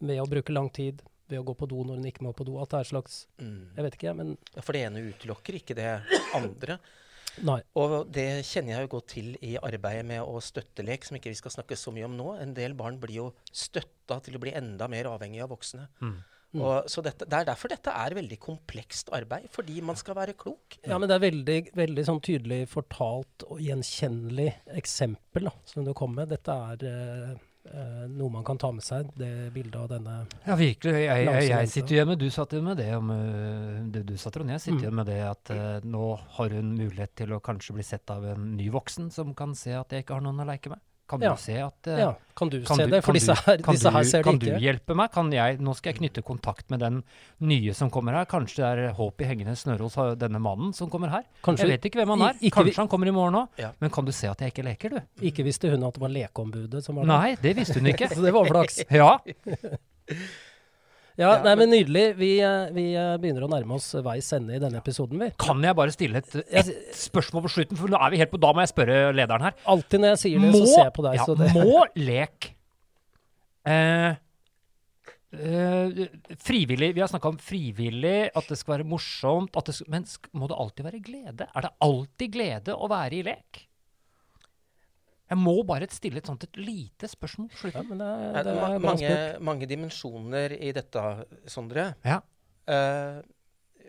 Ved 0.00 0.20
å 0.20 0.28
bruke 0.28 0.52
lang 0.52 0.68
tid, 0.72 1.00
ved 1.28 1.40
å 1.40 1.46
gå 1.48 1.54
på 1.56 1.68
do 1.68 1.82
når 1.84 2.00
hun 2.00 2.08
ikke 2.10 2.24
må 2.24 2.32
på 2.36 2.44
do. 2.48 2.58
At 2.60 2.72
det 2.72 2.80
er 2.82 2.90
slags 2.92 3.22
slags 3.24 3.76
Jeg 3.76 3.86
vet 3.86 3.98
ikke, 3.98 4.16
men 4.20 4.34
Ja, 4.54 4.64
For 4.64 4.76
det 4.76 4.86
ene 4.88 5.04
utelukker 5.08 5.60
ikke 5.60 5.76
det 5.78 5.92
andre. 6.36 6.80
Nei. 7.46 7.60
Og 7.78 8.08
det 8.12 8.42
kjenner 8.48 8.74
jeg 8.74 8.84
jo 8.84 8.92
godt 8.96 9.12
til 9.12 9.28
i 9.46 9.54
arbeidet 9.60 10.02
med 10.08 10.24
å 10.24 10.40
støtte 10.44 10.84
lek, 10.84 11.06
som 11.06 11.16
ikke 11.16 11.30
vi 11.30 11.38
skal 11.38 11.54
snakke 11.54 11.78
så 11.78 11.92
mye 11.94 12.08
om 12.08 12.16
nå. 12.18 12.32
En 12.42 12.52
del 12.56 12.74
barn 12.76 12.98
blir 13.00 13.16
jo 13.16 13.28
støtta 13.48 14.18
til 14.26 14.36
å 14.36 14.42
bli 14.42 14.52
enda 14.58 14.88
mer 14.90 15.08
avhengig 15.12 15.40
av 15.44 15.52
voksne. 15.54 15.86
Og, 16.58 16.88
så 16.90 17.02
dette, 17.04 17.26
det 17.30 17.36
er 17.36 17.46
derfor 17.52 17.70
dette 17.70 17.92
er 17.94 18.16
veldig 18.18 18.38
komplekst 18.42 19.12
arbeid, 19.14 19.46
fordi 19.54 19.78
man 19.86 19.98
skal 19.98 20.16
være 20.18 20.34
klok. 20.38 20.80
Ja, 20.82 20.98
men 20.98 21.06
det 21.10 21.18
er 21.18 21.26
veldig, 21.28 21.58
veldig 21.78 22.06
sånn 22.08 22.18
tydelig 22.26 22.64
fortalt 22.72 23.46
og 23.46 23.60
gjenkjennelig 23.62 24.48
eksempel 24.80 25.46
da, 25.46 25.54
som 25.70 25.86
du 25.86 25.94
kom 25.94 26.16
med. 26.18 26.32
Dette 26.34 26.56
er 26.72 26.82
eh, 26.90 27.30
eh, 27.70 28.02
noe 28.10 28.34
man 28.34 28.46
kan 28.46 28.58
ta 28.58 28.72
med 28.74 28.82
seg, 28.82 29.12
det 29.20 29.52
bildet 29.54 29.78
av 29.78 29.88
denne 29.94 30.16
Ja, 30.48 30.58
virkelig. 30.58 30.96
Jeg, 31.04 31.28
jeg, 31.28 31.48
jeg 31.52 31.72
sitter 31.76 31.98
igjen 31.98 32.10
med 32.10 32.22
Du 32.24 32.28
satt 32.34 32.56
igjen 32.56 32.66
med 32.66 32.82
det 32.82 32.90
om 32.98 33.14
øh, 33.14 33.80
det 33.94 34.04
du 34.10 34.16
sa, 34.18 34.34
Trond. 34.34 34.50
Jeg 34.56 34.66
sitter 34.66 34.88
igjen 34.88 34.98
med 34.98 35.10
det 35.12 35.20
at 35.28 35.54
eh, 35.54 35.72
nå 35.86 36.12
har 36.40 36.58
hun 36.58 36.74
mulighet 36.74 37.14
til 37.22 37.36
å 37.36 37.42
kanskje 37.44 37.78
bli 37.78 37.86
sett 37.86 38.10
av 38.10 38.26
en 38.34 38.54
ny 38.58 38.72
voksen 38.74 39.12
som 39.14 39.36
kan 39.38 39.54
se 39.58 39.78
at 39.78 39.94
jeg 39.94 40.02
ikke 40.02 40.18
har 40.18 40.26
noen 40.26 40.42
å 40.42 40.50
leke 40.50 40.74
med. 40.74 40.82
Kan 41.10 41.22
Ja. 41.26 41.32
du 41.34 41.40
se 41.42 41.56
at 41.58 41.88
uh, 41.90 41.98
Ja, 41.98 42.10
kan 42.38 42.48
du 42.52 42.60
kan 42.62 42.76
se 42.78 42.84
du- 42.86 42.90
det? 42.94 43.00
For 43.04 43.12
disse 43.18 43.34
her, 43.34 43.56
disse 43.66 43.90
her 43.90 44.02
du- 44.04 44.08
ser 44.08 44.22
det 44.22 44.24
Kan 44.28 44.38
du 44.38 44.46
hjelpe 44.62 44.94
meg? 44.94 45.10
Kan 45.12 45.32
jeg, 45.34 45.58
nå 45.58 45.74
skal 45.74 45.90
jeg 45.92 45.98
knytte 45.98 46.22
kontakt 46.22 46.70
med 46.70 46.78
den 46.84 47.00
nye 47.42 47.74
som 47.74 47.90
kommer 47.90 48.14
her. 48.14 48.24
Kanskje 48.30 48.62
det 48.62 48.84
er 48.86 48.94
håp 48.94 49.20
i 49.20 49.24
hengende 49.26 49.56
snøre 49.58 49.82
hos 49.88 49.96
øh, 49.98 50.14
denne 50.16 50.38
mannen 50.38 50.72
som 50.72 50.88
kommer 50.88 51.10
her. 51.10 51.24
Kanskje- 51.42 51.66
jeg 51.66 51.74
vet 51.80 51.90
ikke 51.90 51.98
hvem 52.04 52.14
han 52.14 52.22
er. 52.28 52.38
ikke 52.40 52.60
Kanskje 52.62 52.76
han 52.84 52.88
kommer 52.88 53.08
i 53.10 53.10
morgen 53.18 53.34
òg. 53.42 53.48
Ja. 53.58 53.72
Men 53.80 53.90
kan 53.90 54.04
du 54.06 54.12
se 54.12 54.30
at 54.30 54.38
jeg 54.40 54.54
ikke 54.54 54.64
leker, 54.70 54.88
du? 54.96 55.00
Ikke 55.26 55.42
visste 55.44 55.68
hun 55.74 55.82
at 55.82 55.94
det 55.98 56.00
var 56.00 56.14
lekeombudet 56.14 56.84
som 56.84 56.94
var 56.96 57.02
der. 57.04 57.12
Nei, 57.18 57.34
det 57.42 57.56
visste 57.58 57.80
hun 57.82 57.90
ikke. 57.90 58.08
Så 58.14 58.22
det 58.22 58.32
var 58.32 58.46
flaks. 58.46 58.84
Ja. 58.90 59.18
Ja, 61.20 61.34
det 61.36 61.44
nei, 61.44 61.54
men 61.60 61.70
nydelig. 61.74 62.04
Vi, 62.16 62.30
eh, 62.44 62.70
vi 62.72 62.84
eh, 62.96 63.12
begynner 63.20 63.44
å 63.44 63.50
nærme 63.52 63.76
oss 63.76 63.90
veis 64.04 64.30
ende 64.36 64.56
i 64.56 64.62
denne 64.62 64.80
episoden, 64.80 65.20
vi. 65.20 65.28
Kan 65.40 65.60
jeg 65.64 65.76
bare 65.76 65.92
stille 65.92 66.22
et, 66.22 66.38
et 66.48 66.72
spørsmål 66.96 67.44
på 67.44 67.52
slutten? 67.56 67.80
For 67.80 67.92
nå 67.92 68.00
er 68.00 68.14
vi 68.14 68.22
helt 68.22 68.32
på 68.32 68.40
Da 68.40 68.54
må 68.56 68.64
jeg 68.64 68.72
spørre 68.72 68.98
lederen 69.16 69.44
her. 69.50 69.58
Alltid 69.68 70.02
når 70.02 70.14
jeg 70.14 70.22
sier 70.24 70.46
det, 70.46 70.54
så 70.56 70.64
ser 70.64 70.84
jeg 70.86 70.96
på 70.96 71.06
deg. 71.06 71.20
ja, 71.20 71.28
så 71.28 71.36
det, 71.36 71.52
må 71.54 71.84
lek 72.00 72.50
eh, 73.68 74.10
eh, 75.36 76.04
Frivillig 76.40 76.92
Vi 76.96 77.04
har 77.04 77.10
snakka 77.12 77.34
om 77.34 77.40
frivillig, 77.42 78.18
at 78.32 78.48
det 78.48 78.60
skal 78.60 78.78
være 78.78 78.88
morsomt. 78.88 79.58
At 79.60 79.68
det, 79.68 79.76
skal, 79.76 79.92
men 79.92 80.08
må 80.32 80.48
det 80.50 80.60
alltid 80.64 80.88
være 80.88 81.02
glede? 81.04 81.50
Er 81.52 81.68
det 81.68 81.74
alltid 81.84 82.38
glede 82.38 82.76
å 82.80 82.88
være 82.90 83.20
i 83.20 83.26
lek? 83.28 83.66
Jeg 85.30 85.38
må 85.38 85.52
bare 85.66 85.86
stille 85.94 86.18
et 86.18 86.26
sånt 86.26 86.42
et 86.44 86.56
lite 86.58 87.06
spørsmål 87.06 87.50
ja, 87.70 87.82
det, 87.86 88.00
Eh, 88.00 88.38
er- 88.40 88.42
det 88.44 88.54
ma- 88.56 88.70
er 88.74 88.78
mange, 88.82 89.40
mange 89.40 89.66
dimensjoner 89.70 90.52
i 90.60 90.72
dette, 90.72 91.04
Sondre. 91.46 91.94
Ja. 92.04 92.18
Uh, 92.68 93.22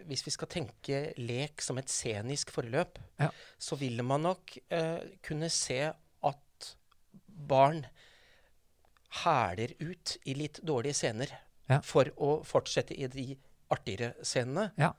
hvis 0.08 0.24
vi 0.26 0.32
skal 0.32 0.48
tenke 0.48 1.14
lek 1.18 1.62
som 1.62 1.78
et 1.78 1.89
scenisk 1.89 2.52
forløp, 2.52 3.00
Ja. 3.20 3.30
så 3.60 3.76
vil 3.78 4.02
man 4.04 4.22
nok 4.22 4.58
uh, 4.72 5.00
kunne 5.24 5.50
se 5.50 5.82
at 6.24 6.76
barn 7.28 7.86
hæler 9.24 9.74
ut 9.82 10.18
i 10.26 10.34
litt 10.38 10.60
dårlige 10.64 10.94
scener 10.96 11.32
Ja. 11.70 11.80
for 11.82 12.06
å 12.18 12.44
fortsette 12.46 12.92
i 12.98 13.08
de 13.08 13.38
artigere 13.72 14.14
scenene. 14.24 14.72
Ja. 14.78 14.92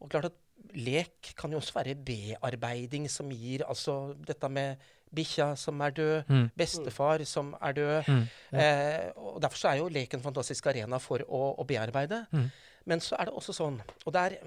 Og 0.00 0.10
klart 0.10 0.26
at 0.26 0.32
lek 0.74 1.32
kan 1.36 1.50
jo 1.52 1.58
også 1.60 1.74
være 1.74 1.94
bearbeiding 1.94 3.08
som 3.10 3.28
gir 3.30 3.62
altså 3.68 4.14
dette 4.26 4.48
med 4.50 4.78
bikkja 5.14 5.56
som 5.56 5.80
er 5.80 5.90
død, 5.90 6.24
Mm. 6.28 6.50
bestefar 6.56 7.24
som 7.26 7.54
er 7.62 7.72
død. 7.72 8.04
Mm. 8.08 8.24
Eh, 8.58 9.12
og 9.16 9.40
Derfor 9.40 9.56
så 9.56 9.68
er 9.72 9.78
jo 9.78 9.88
lek 9.88 10.14
en 10.14 10.22
fantastisk 10.22 10.66
arena 10.66 10.98
for 10.98 11.18
å, 11.28 11.54
å 11.58 11.64
bearbeide. 11.66 12.26
Mm. 12.32 12.50
Men 12.86 13.00
så 13.00 13.16
er 13.18 13.26
det 13.26 13.34
også 13.34 13.52
sånn 13.54 13.80
Og 14.06 14.12
det 14.12 14.20
er, 14.20 14.38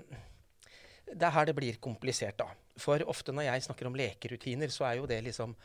det 1.16 1.24
er 1.26 1.32
her 1.32 1.46
det 1.46 1.56
blir 1.56 1.80
komplisert, 1.82 2.38
da. 2.38 2.48
For 2.78 3.00
ofte 3.08 3.32
når 3.36 3.44
jeg 3.50 3.64
snakker 3.68 3.88
om 3.88 3.96
lekerutiner, 3.96 4.70
så 4.72 4.86
er 4.92 4.98
jo 5.00 5.06
det 5.10 5.24
liksom 5.24 5.56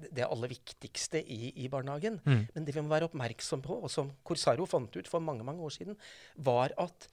det 0.00 0.24
aller 0.24 0.48
viktigste 0.48 1.20
i, 1.28 1.50
i 1.64 1.68
barnehagen. 1.68 2.20
Mm. 2.24 2.46
Men 2.54 2.64
det 2.64 2.74
vi 2.74 2.80
må 2.80 2.88
være 2.88 3.08
oppmerksom 3.10 3.60
på, 3.62 3.82
og 3.84 3.90
som 3.92 4.08
Corsaro 4.24 4.64
fant 4.66 4.94
ut 4.96 5.08
for 5.08 5.20
mange 5.20 5.44
mange 5.44 5.60
år 5.60 5.74
siden, 5.74 5.96
var 6.36 6.72
at 6.80 7.08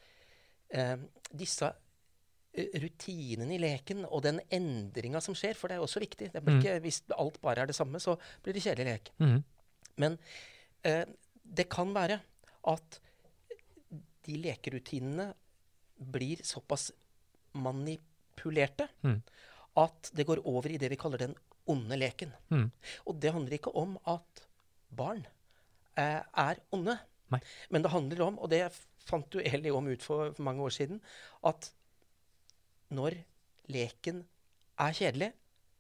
eh, 0.72 0.96
disse 1.36 1.74
eh, 2.58 2.74
rutinene 2.82 3.54
i 3.56 3.60
leken 3.62 4.04
og 4.08 4.24
den 4.26 4.40
endringa 4.54 5.22
som 5.24 5.36
skjer, 5.38 5.56
for 5.56 5.70
det 5.72 5.78
er 5.78 5.86
også 5.86 6.02
viktig 6.04 6.32
det 6.34 6.42
blir 6.44 6.58
Mm. 6.58 6.62
ikke, 6.64 6.80
Hvis 6.82 7.02
alt 7.18 7.40
bare 7.42 7.62
er 7.64 7.68
det 7.70 7.76
samme, 7.78 8.00
så 8.04 8.18
blir 8.44 8.54
det 8.58 8.64
kjedelig 8.66 8.86
lek. 8.92 9.12
Mm. 9.20 9.44
Men 9.98 10.18
eh, 10.84 11.06
det 11.44 11.70
kan 11.70 11.94
være 11.96 12.20
at 12.68 13.00
de 14.28 14.38
lekerutinene 14.44 15.30
blir 15.98 16.42
såpass 16.44 16.92
manipulerte 17.56 18.88
Mm. 19.04 19.22
at 19.78 20.12
det 20.14 20.26
går 20.28 20.42
over 20.46 20.70
i 20.72 20.78
det 20.78 20.90
vi 20.90 20.96
kaller 20.98 21.18
den 21.18 21.36
onde 21.68 21.98
leken. 21.98 22.32
Mm. 22.50 22.72
Og 23.08 23.20
det 23.20 23.32
handler 23.34 23.54
ikke 23.58 23.76
om 23.76 23.98
at 24.08 24.48
barn 24.96 25.26
eh, 25.98 26.22
er 26.38 26.56
onde. 26.72 26.98
Nei. 27.32 27.40
Men 27.70 27.82
det 27.84 27.92
handler 27.92 28.22
om, 28.28 28.40
og 28.40 28.50
det 28.50 28.72
fant 29.08 29.30
du 29.32 29.40
Eli 29.44 29.70
om 29.72 29.88
ut 29.88 30.04
for, 30.04 30.32
for 30.34 30.44
mange 30.44 30.62
år 30.64 30.70
siden, 30.70 31.02
at 31.44 31.72
når 32.94 33.18
leken 33.74 34.24
er 34.80 34.94
kjedelig, 34.94 35.34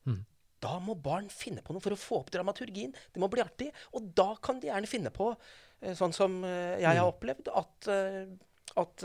Mm. 0.07 0.21
da 0.61 0.79
må 0.79 0.95
barn 0.95 1.27
finne 1.29 1.61
på 1.61 1.73
noe 1.73 1.81
for 1.83 1.91
å 1.91 1.99
få 1.99 2.19
opp 2.21 2.31
dramaturgien. 2.31 2.93
Det 3.13 3.19
må 3.19 3.29
bli 3.29 3.41
artig. 3.43 3.71
Og 3.93 4.13
da 4.15 4.35
kan 4.41 4.59
de 4.59 4.67
gjerne 4.69 4.87
finne 4.87 5.11
på, 5.11 5.35
eh, 5.81 5.93
sånn 5.93 6.13
som 6.13 6.43
eh, 6.43 6.79
jeg 6.79 6.97
har 6.97 7.11
opplevd, 7.11 7.47
at, 7.53 7.87
eh, 7.87 8.25
at 8.75 9.03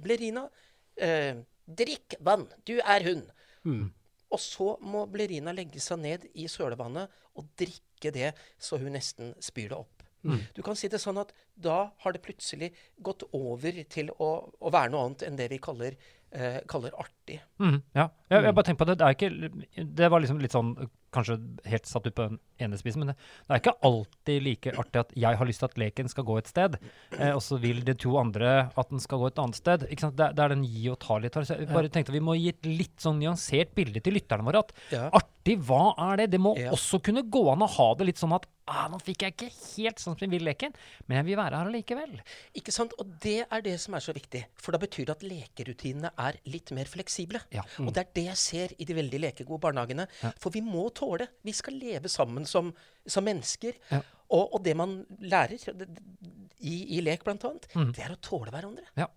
Blerina 0.00 0.48
eh, 0.96 1.34
Drikk 1.68 2.14
vann, 2.20 2.48
du 2.64 2.78
er 2.80 3.04
hund. 3.04 3.30
Mm. 3.64 3.92
Og 4.32 4.38
så 4.40 4.78
må 4.80 5.06
Blerina 5.10 5.52
legge 5.52 5.80
seg 5.80 5.98
ned 6.00 6.24
i 6.34 6.46
sølevannet 6.48 7.08
og 7.36 7.46
drikke 7.56 8.10
det 8.12 8.34
så 8.58 8.78
hun 8.80 8.92
nesten 8.96 9.34
spyr 9.40 9.68
det 9.68 9.76
opp. 9.78 10.02
Mm. 10.24 10.40
Du 10.54 10.62
kan 10.62 10.74
si 10.74 10.88
det 10.88 10.98
sånn 11.00 11.20
at 11.20 11.30
da 11.54 11.92
har 12.02 12.12
det 12.12 12.22
plutselig 12.24 12.72
gått 13.00 13.22
over 13.32 13.84
til 13.88 14.10
å, 14.18 14.50
å 14.60 14.70
være 14.72 14.90
noe 14.90 15.04
annet 15.06 15.22
enn 15.28 15.36
det 15.38 15.48
vi 15.52 15.58
kaller, 15.62 15.94
eh, 16.32 16.60
kaller 16.68 16.92
artig. 16.98 17.40
Mm, 17.58 17.82
ja. 17.96 18.08
Jeg, 18.30 18.44
jeg 18.44 18.54
bare 18.54 18.64
tenker 18.68 18.84
på 18.84 18.86
det. 18.88 18.98
Det 19.00 19.06
er 19.06 19.14
ikke 19.16 19.84
Det 19.96 20.08
var 20.12 20.20
liksom 20.22 20.40
litt 20.42 20.54
sånn 20.54 20.74
Kanskje 21.08 21.38
helt 21.64 21.86
satt 21.88 22.04
ut 22.04 22.12
på 22.18 22.24
en 22.60 22.74
spissen, 22.76 23.00
men 23.00 23.08
det, 23.08 23.14
det 23.48 23.54
er 23.54 23.60
ikke 23.62 23.72
alltid 23.88 24.42
like 24.44 24.74
artig 24.76 25.00
at 25.00 25.14
jeg 25.16 25.38
har 25.40 25.48
lyst 25.48 25.62
til 25.62 25.68
at 25.70 25.78
leken 25.80 26.10
skal 26.12 26.26
gå 26.28 26.34
et 26.36 26.50
sted, 26.50 26.76
eh, 27.16 27.30
og 27.32 27.40
så 27.40 27.56
vil 27.62 27.80
de 27.86 27.94
to 27.96 28.12
andre 28.20 28.50
at 28.76 28.90
den 28.92 29.00
skal 29.00 29.22
gå 29.22 29.30
et 29.30 29.40
annet 29.40 29.56
sted. 29.56 29.86
Det, 29.88 30.12
det 30.36 30.44
er 30.44 30.52
den 30.52 30.66
gi 30.68 30.84
og 30.92 30.98
ta 31.00 31.16
litt. 31.16 31.32
Så 31.48 31.56
jeg 31.56 31.70
bare 31.72 31.88
tenkte 31.88 32.12
Vi 32.12 32.20
må 32.20 32.36
gi 32.36 32.50
et 32.52 32.68
litt 32.68 33.00
sånn 33.00 33.22
nyansert 33.22 33.72
bilde 33.78 34.04
til 34.04 34.18
lytterne 34.18 34.44
våre. 34.44 34.60
At 34.66 34.76
Ja. 34.92 35.08
artig, 35.16 35.56
hva 35.64 35.94
er 36.10 36.20
det? 36.20 36.30
Det 36.36 36.40
må 36.44 36.52
Ja. 36.60 36.70
også 36.76 37.00
kunne 37.00 37.24
gå 37.24 37.46
an 37.54 37.64
å 37.64 37.70
ha 37.78 37.88
det 37.96 38.04
litt 38.12 38.20
sånn 38.20 38.36
at 38.36 38.44
ah, 38.68 38.84
nå 38.92 38.98
fikk 39.02 39.24
jeg 39.24 39.34
ikke 39.34 39.48
helt 39.50 40.02
sånn 40.02 40.14
som 40.14 40.24
jeg 40.26 40.32
vil 40.34 40.44
leken, 40.46 40.74
men 41.06 41.18
jeg 41.18 41.26
vil 41.30 41.38
være 41.40 41.58
her 41.60 41.70
allikevel. 41.70 42.14
Ikke 42.60 42.74
sant? 42.74 42.94
Og 43.00 43.10
det 43.24 43.40
er 43.46 43.64
det 43.64 43.74
som 43.82 43.96
er 43.96 44.04
så 44.04 44.14
viktig. 44.16 44.44
For 44.60 44.76
da 44.76 44.80
betyr 44.82 45.08
det 45.08 45.16
at 45.16 45.24
lekerutinene 45.26 46.12
er 46.24 46.38
litt 46.52 46.72
mer 46.76 46.90
fleksible. 46.90 47.40
Ja. 47.54 47.64
Og 47.84 47.90
det 47.96 48.04
er 48.04 48.12
det 48.20 48.26
jeg 48.28 48.42
ser 48.44 48.76
i 48.78 48.86
de 48.88 48.96
veldig 48.98 49.22
lekegode 49.24 49.62
barnehagene. 49.66 50.08
Ja. 50.22 50.32
For 50.42 50.54
vi 50.54 50.62
må 50.64 50.88
tåle. 50.96 51.30
Vi 51.46 51.56
skal 51.56 51.78
leve 51.80 52.12
sammen 52.12 52.46
som, 52.48 52.72
som 53.06 53.26
mennesker. 53.26 53.78
Ja. 53.92 54.02
Og, 54.28 54.54
og 54.58 54.64
det 54.64 54.76
man 54.76 54.98
lærer 55.24 55.56
i, 55.56 56.74
i 56.98 57.00
lek, 57.00 57.22
blant 57.24 57.46
annet, 57.48 57.70
mm. 57.72 57.94
det 57.96 58.04
er 58.04 58.12
å 58.12 58.20
tåle 58.20 58.52
hverandre. 58.52 58.84
Ja. 58.98 59.08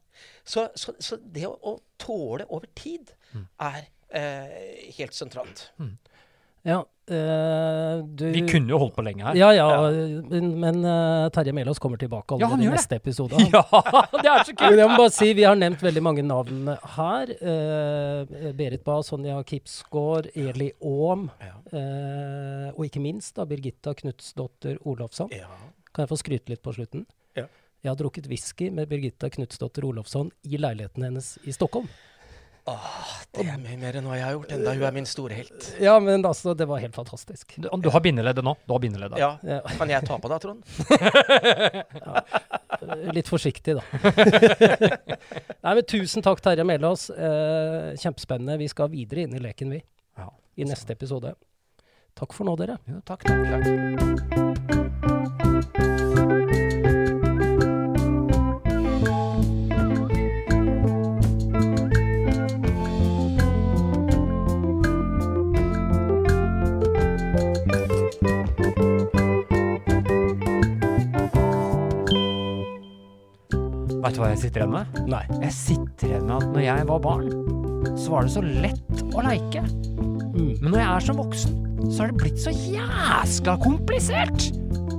Så, 0.44 0.70
så, 0.80 0.94
så 1.04 1.18
det 1.20 1.44
å, 1.50 1.56
å 1.72 1.78
tåle 2.00 2.48
over 2.50 2.72
tid 2.78 3.12
Mm. 3.32 3.46
er 3.64 3.86
eh, 4.12 4.90
helt 4.98 5.16
sentralt. 5.16 5.62
Ja, 6.68 6.84
Uh, 7.12 8.06
du 8.16 8.28
Vi 8.32 8.42
kunne 8.48 8.72
jo 8.72 8.78
holdt 8.80 8.94
på 8.96 9.04
lenge 9.04 9.26
her. 9.26 9.36
Ja, 9.36 9.50
ja, 9.52 9.66
men, 10.30 10.52
men 10.62 10.78
uh, 10.86 11.28
Terje 11.34 11.52
Melås 11.52 11.80
kommer 11.82 12.00
tilbake 12.00 12.38
Ja, 12.40 12.48
han 12.54 12.62
i 12.64 12.70
neste 12.72 12.96
episode. 13.02 13.36
Ja, 13.52 13.64
det 14.14 14.30
er 14.30 14.46
så 14.48 14.54
kult! 14.60 14.78
jeg 14.80 14.88
må 14.88 15.00
bare 15.00 15.12
si, 15.12 15.32
Vi 15.36 15.44
har 15.44 15.58
nevnt 15.60 15.82
veldig 15.84 16.04
mange 16.06 16.24
navn 16.24 16.70
her. 16.96 17.34
Uh, 17.42 18.52
Berit 18.56 18.86
Bae, 18.88 19.04
Sonja 19.04 19.42
Kipsgaard, 19.48 20.30
Eli 20.38 20.70
Aam. 20.80 21.28
Ja. 21.42 21.58
og 22.76 22.86
ikke 22.86 23.02
minst 23.04 23.36
da 23.36 23.46
Birgitta 23.50 23.94
Knutsdotter 23.98 24.78
Olofsson. 24.88 25.32
Ja. 25.36 25.50
Kan 25.92 26.06
jeg 26.06 26.12
få 26.14 26.20
skryte 26.22 26.54
litt 26.54 26.64
på 26.64 26.74
slutten? 26.76 27.04
Ja. 27.36 27.48
Jeg 27.82 27.92
har 27.92 28.00
drukket 28.00 28.30
whisky 28.32 28.70
med 28.72 28.88
Birgitta 28.92 29.30
Knutsdotter 29.34 29.88
Olofsson 29.90 30.32
i 30.48 30.60
leiligheten 30.62 31.10
hennes 31.10 31.34
i 31.44 31.56
Stockholm. 31.56 31.90
Åh, 32.70 33.08
det 33.34 33.48
er 33.50 33.58
mye 33.58 33.74
mer 33.82 33.96
enn 33.98 34.06
hva 34.06 34.14
jeg 34.20 34.26
har 34.28 34.36
gjort. 34.36 34.52
Enda 34.54 34.74
hun 34.76 34.84
er 34.86 34.92
min 34.94 35.08
store 35.10 35.34
helt. 35.40 35.70
Ja, 35.82 35.96
men 36.04 36.22
altså, 36.28 36.54
det 36.58 36.68
var 36.70 36.78
helt 36.84 36.94
fantastisk. 36.96 37.56
Du, 37.58 37.68
du 37.82 37.90
har 37.90 38.02
bindeleddet 38.06 38.44
nå. 38.46 38.54
Du 38.68 38.74
har 38.76 38.82
bindeleddet. 38.84 39.18
Ja. 39.18 39.38
Ja, 39.42 39.62
Kan 39.80 39.90
jeg 39.90 40.06
ta 40.06 40.18
på 40.22 40.30
deg, 40.30 40.40
Trond? 40.46 40.62
litt 43.18 43.28
forsiktig, 43.32 43.76
da. 43.80 43.84
Nei, 45.66 45.74
men 45.74 45.84
Tusen 45.90 46.22
takk, 46.26 46.40
Terje 46.46 46.64
Melås. 46.68 47.10
Eh, 47.10 47.98
kjempespennende. 48.02 48.60
Vi 48.62 48.70
skal 48.72 48.88
videre 48.94 49.22
inn 49.26 49.34
i 49.38 49.42
leken, 49.42 49.70
vi. 49.74 49.82
Ja. 50.22 50.28
I 50.62 50.64
neste 50.70 50.94
episode. 50.98 51.30
Takk 52.18 52.32
for 52.38 52.44
nå, 52.46 52.54
dere. 52.62 52.76
Jo, 52.92 52.98
takk, 53.08 53.22
takk. 53.26 54.51
Vet 74.02 74.16
du 74.16 74.22
hva 74.24 74.32
jeg 74.32 74.40
sitter 74.42 74.64
igjen 74.64 74.72
med? 74.74 75.02
Nei. 75.12 75.22
Jeg 75.44 75.54
sitter 75.54 76.08
igjen 76.08 76.24
med 76.26 76.36
at 76.40 76.48
når 76.56 76.64
jeg 76.66 76.86
var 76.90 77.02
barn, 77.04 77.28
så 78.00 78.16
var 78.16 78.26
det 78.26 78.34
så 78.34 78.42
lett 78.42 79.04
å 79.14 79.26
leike. 79.26 79.62
Mm. 80.32 80.56
Men 80.58 80.68
når 80.72 80.80
jeg 80.80 80.88
er 80.90 81.06
som 81.06 81.22
voksen, 81.22 81.60
så 81.92 82.04
har 82.04 82.12
det 82.12 82.18
blitt 82.24 82.42
så 82.42 82.54
jæskla 82.56 83.58
komplisert! 83.62 84.50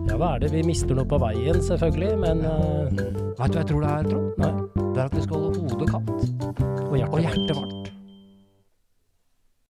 Ja, 0.07 0.19
hva 0.19 0.35
er 0.37 0.43
det? 0.45 0.53
Vi 0.55 0.63
mister 0.67 0.99
noe 0.99 1.07
på 1.09 1.19
veien, 1.23 1.59
selvfølgelig, 1.63 2.15
men 2.23 2.43
uh... 2.47 2.91
Vet 2.93 3.55
du 3.55 3.59
hva 3.59 3.63
jeg 3.63 3.71
tror 3.71 3.83
det 3.83 3.93
er, 3.93 4.11
Trond? 4.11 4.33
Det 4.93 5.01
er 5.01 5.07
at 5.07 5.17
vi 5.17 5.23
skal 5.25 5.47
holde 5.47 5.63
hodet 5.63 5.89
kaldt 5.91 6.11
Og 6.91 6.99
hjertet. 6.99 7.15
og 7.15 7.23
hjertet 7.25 7.55
varmt. 7.57 7.82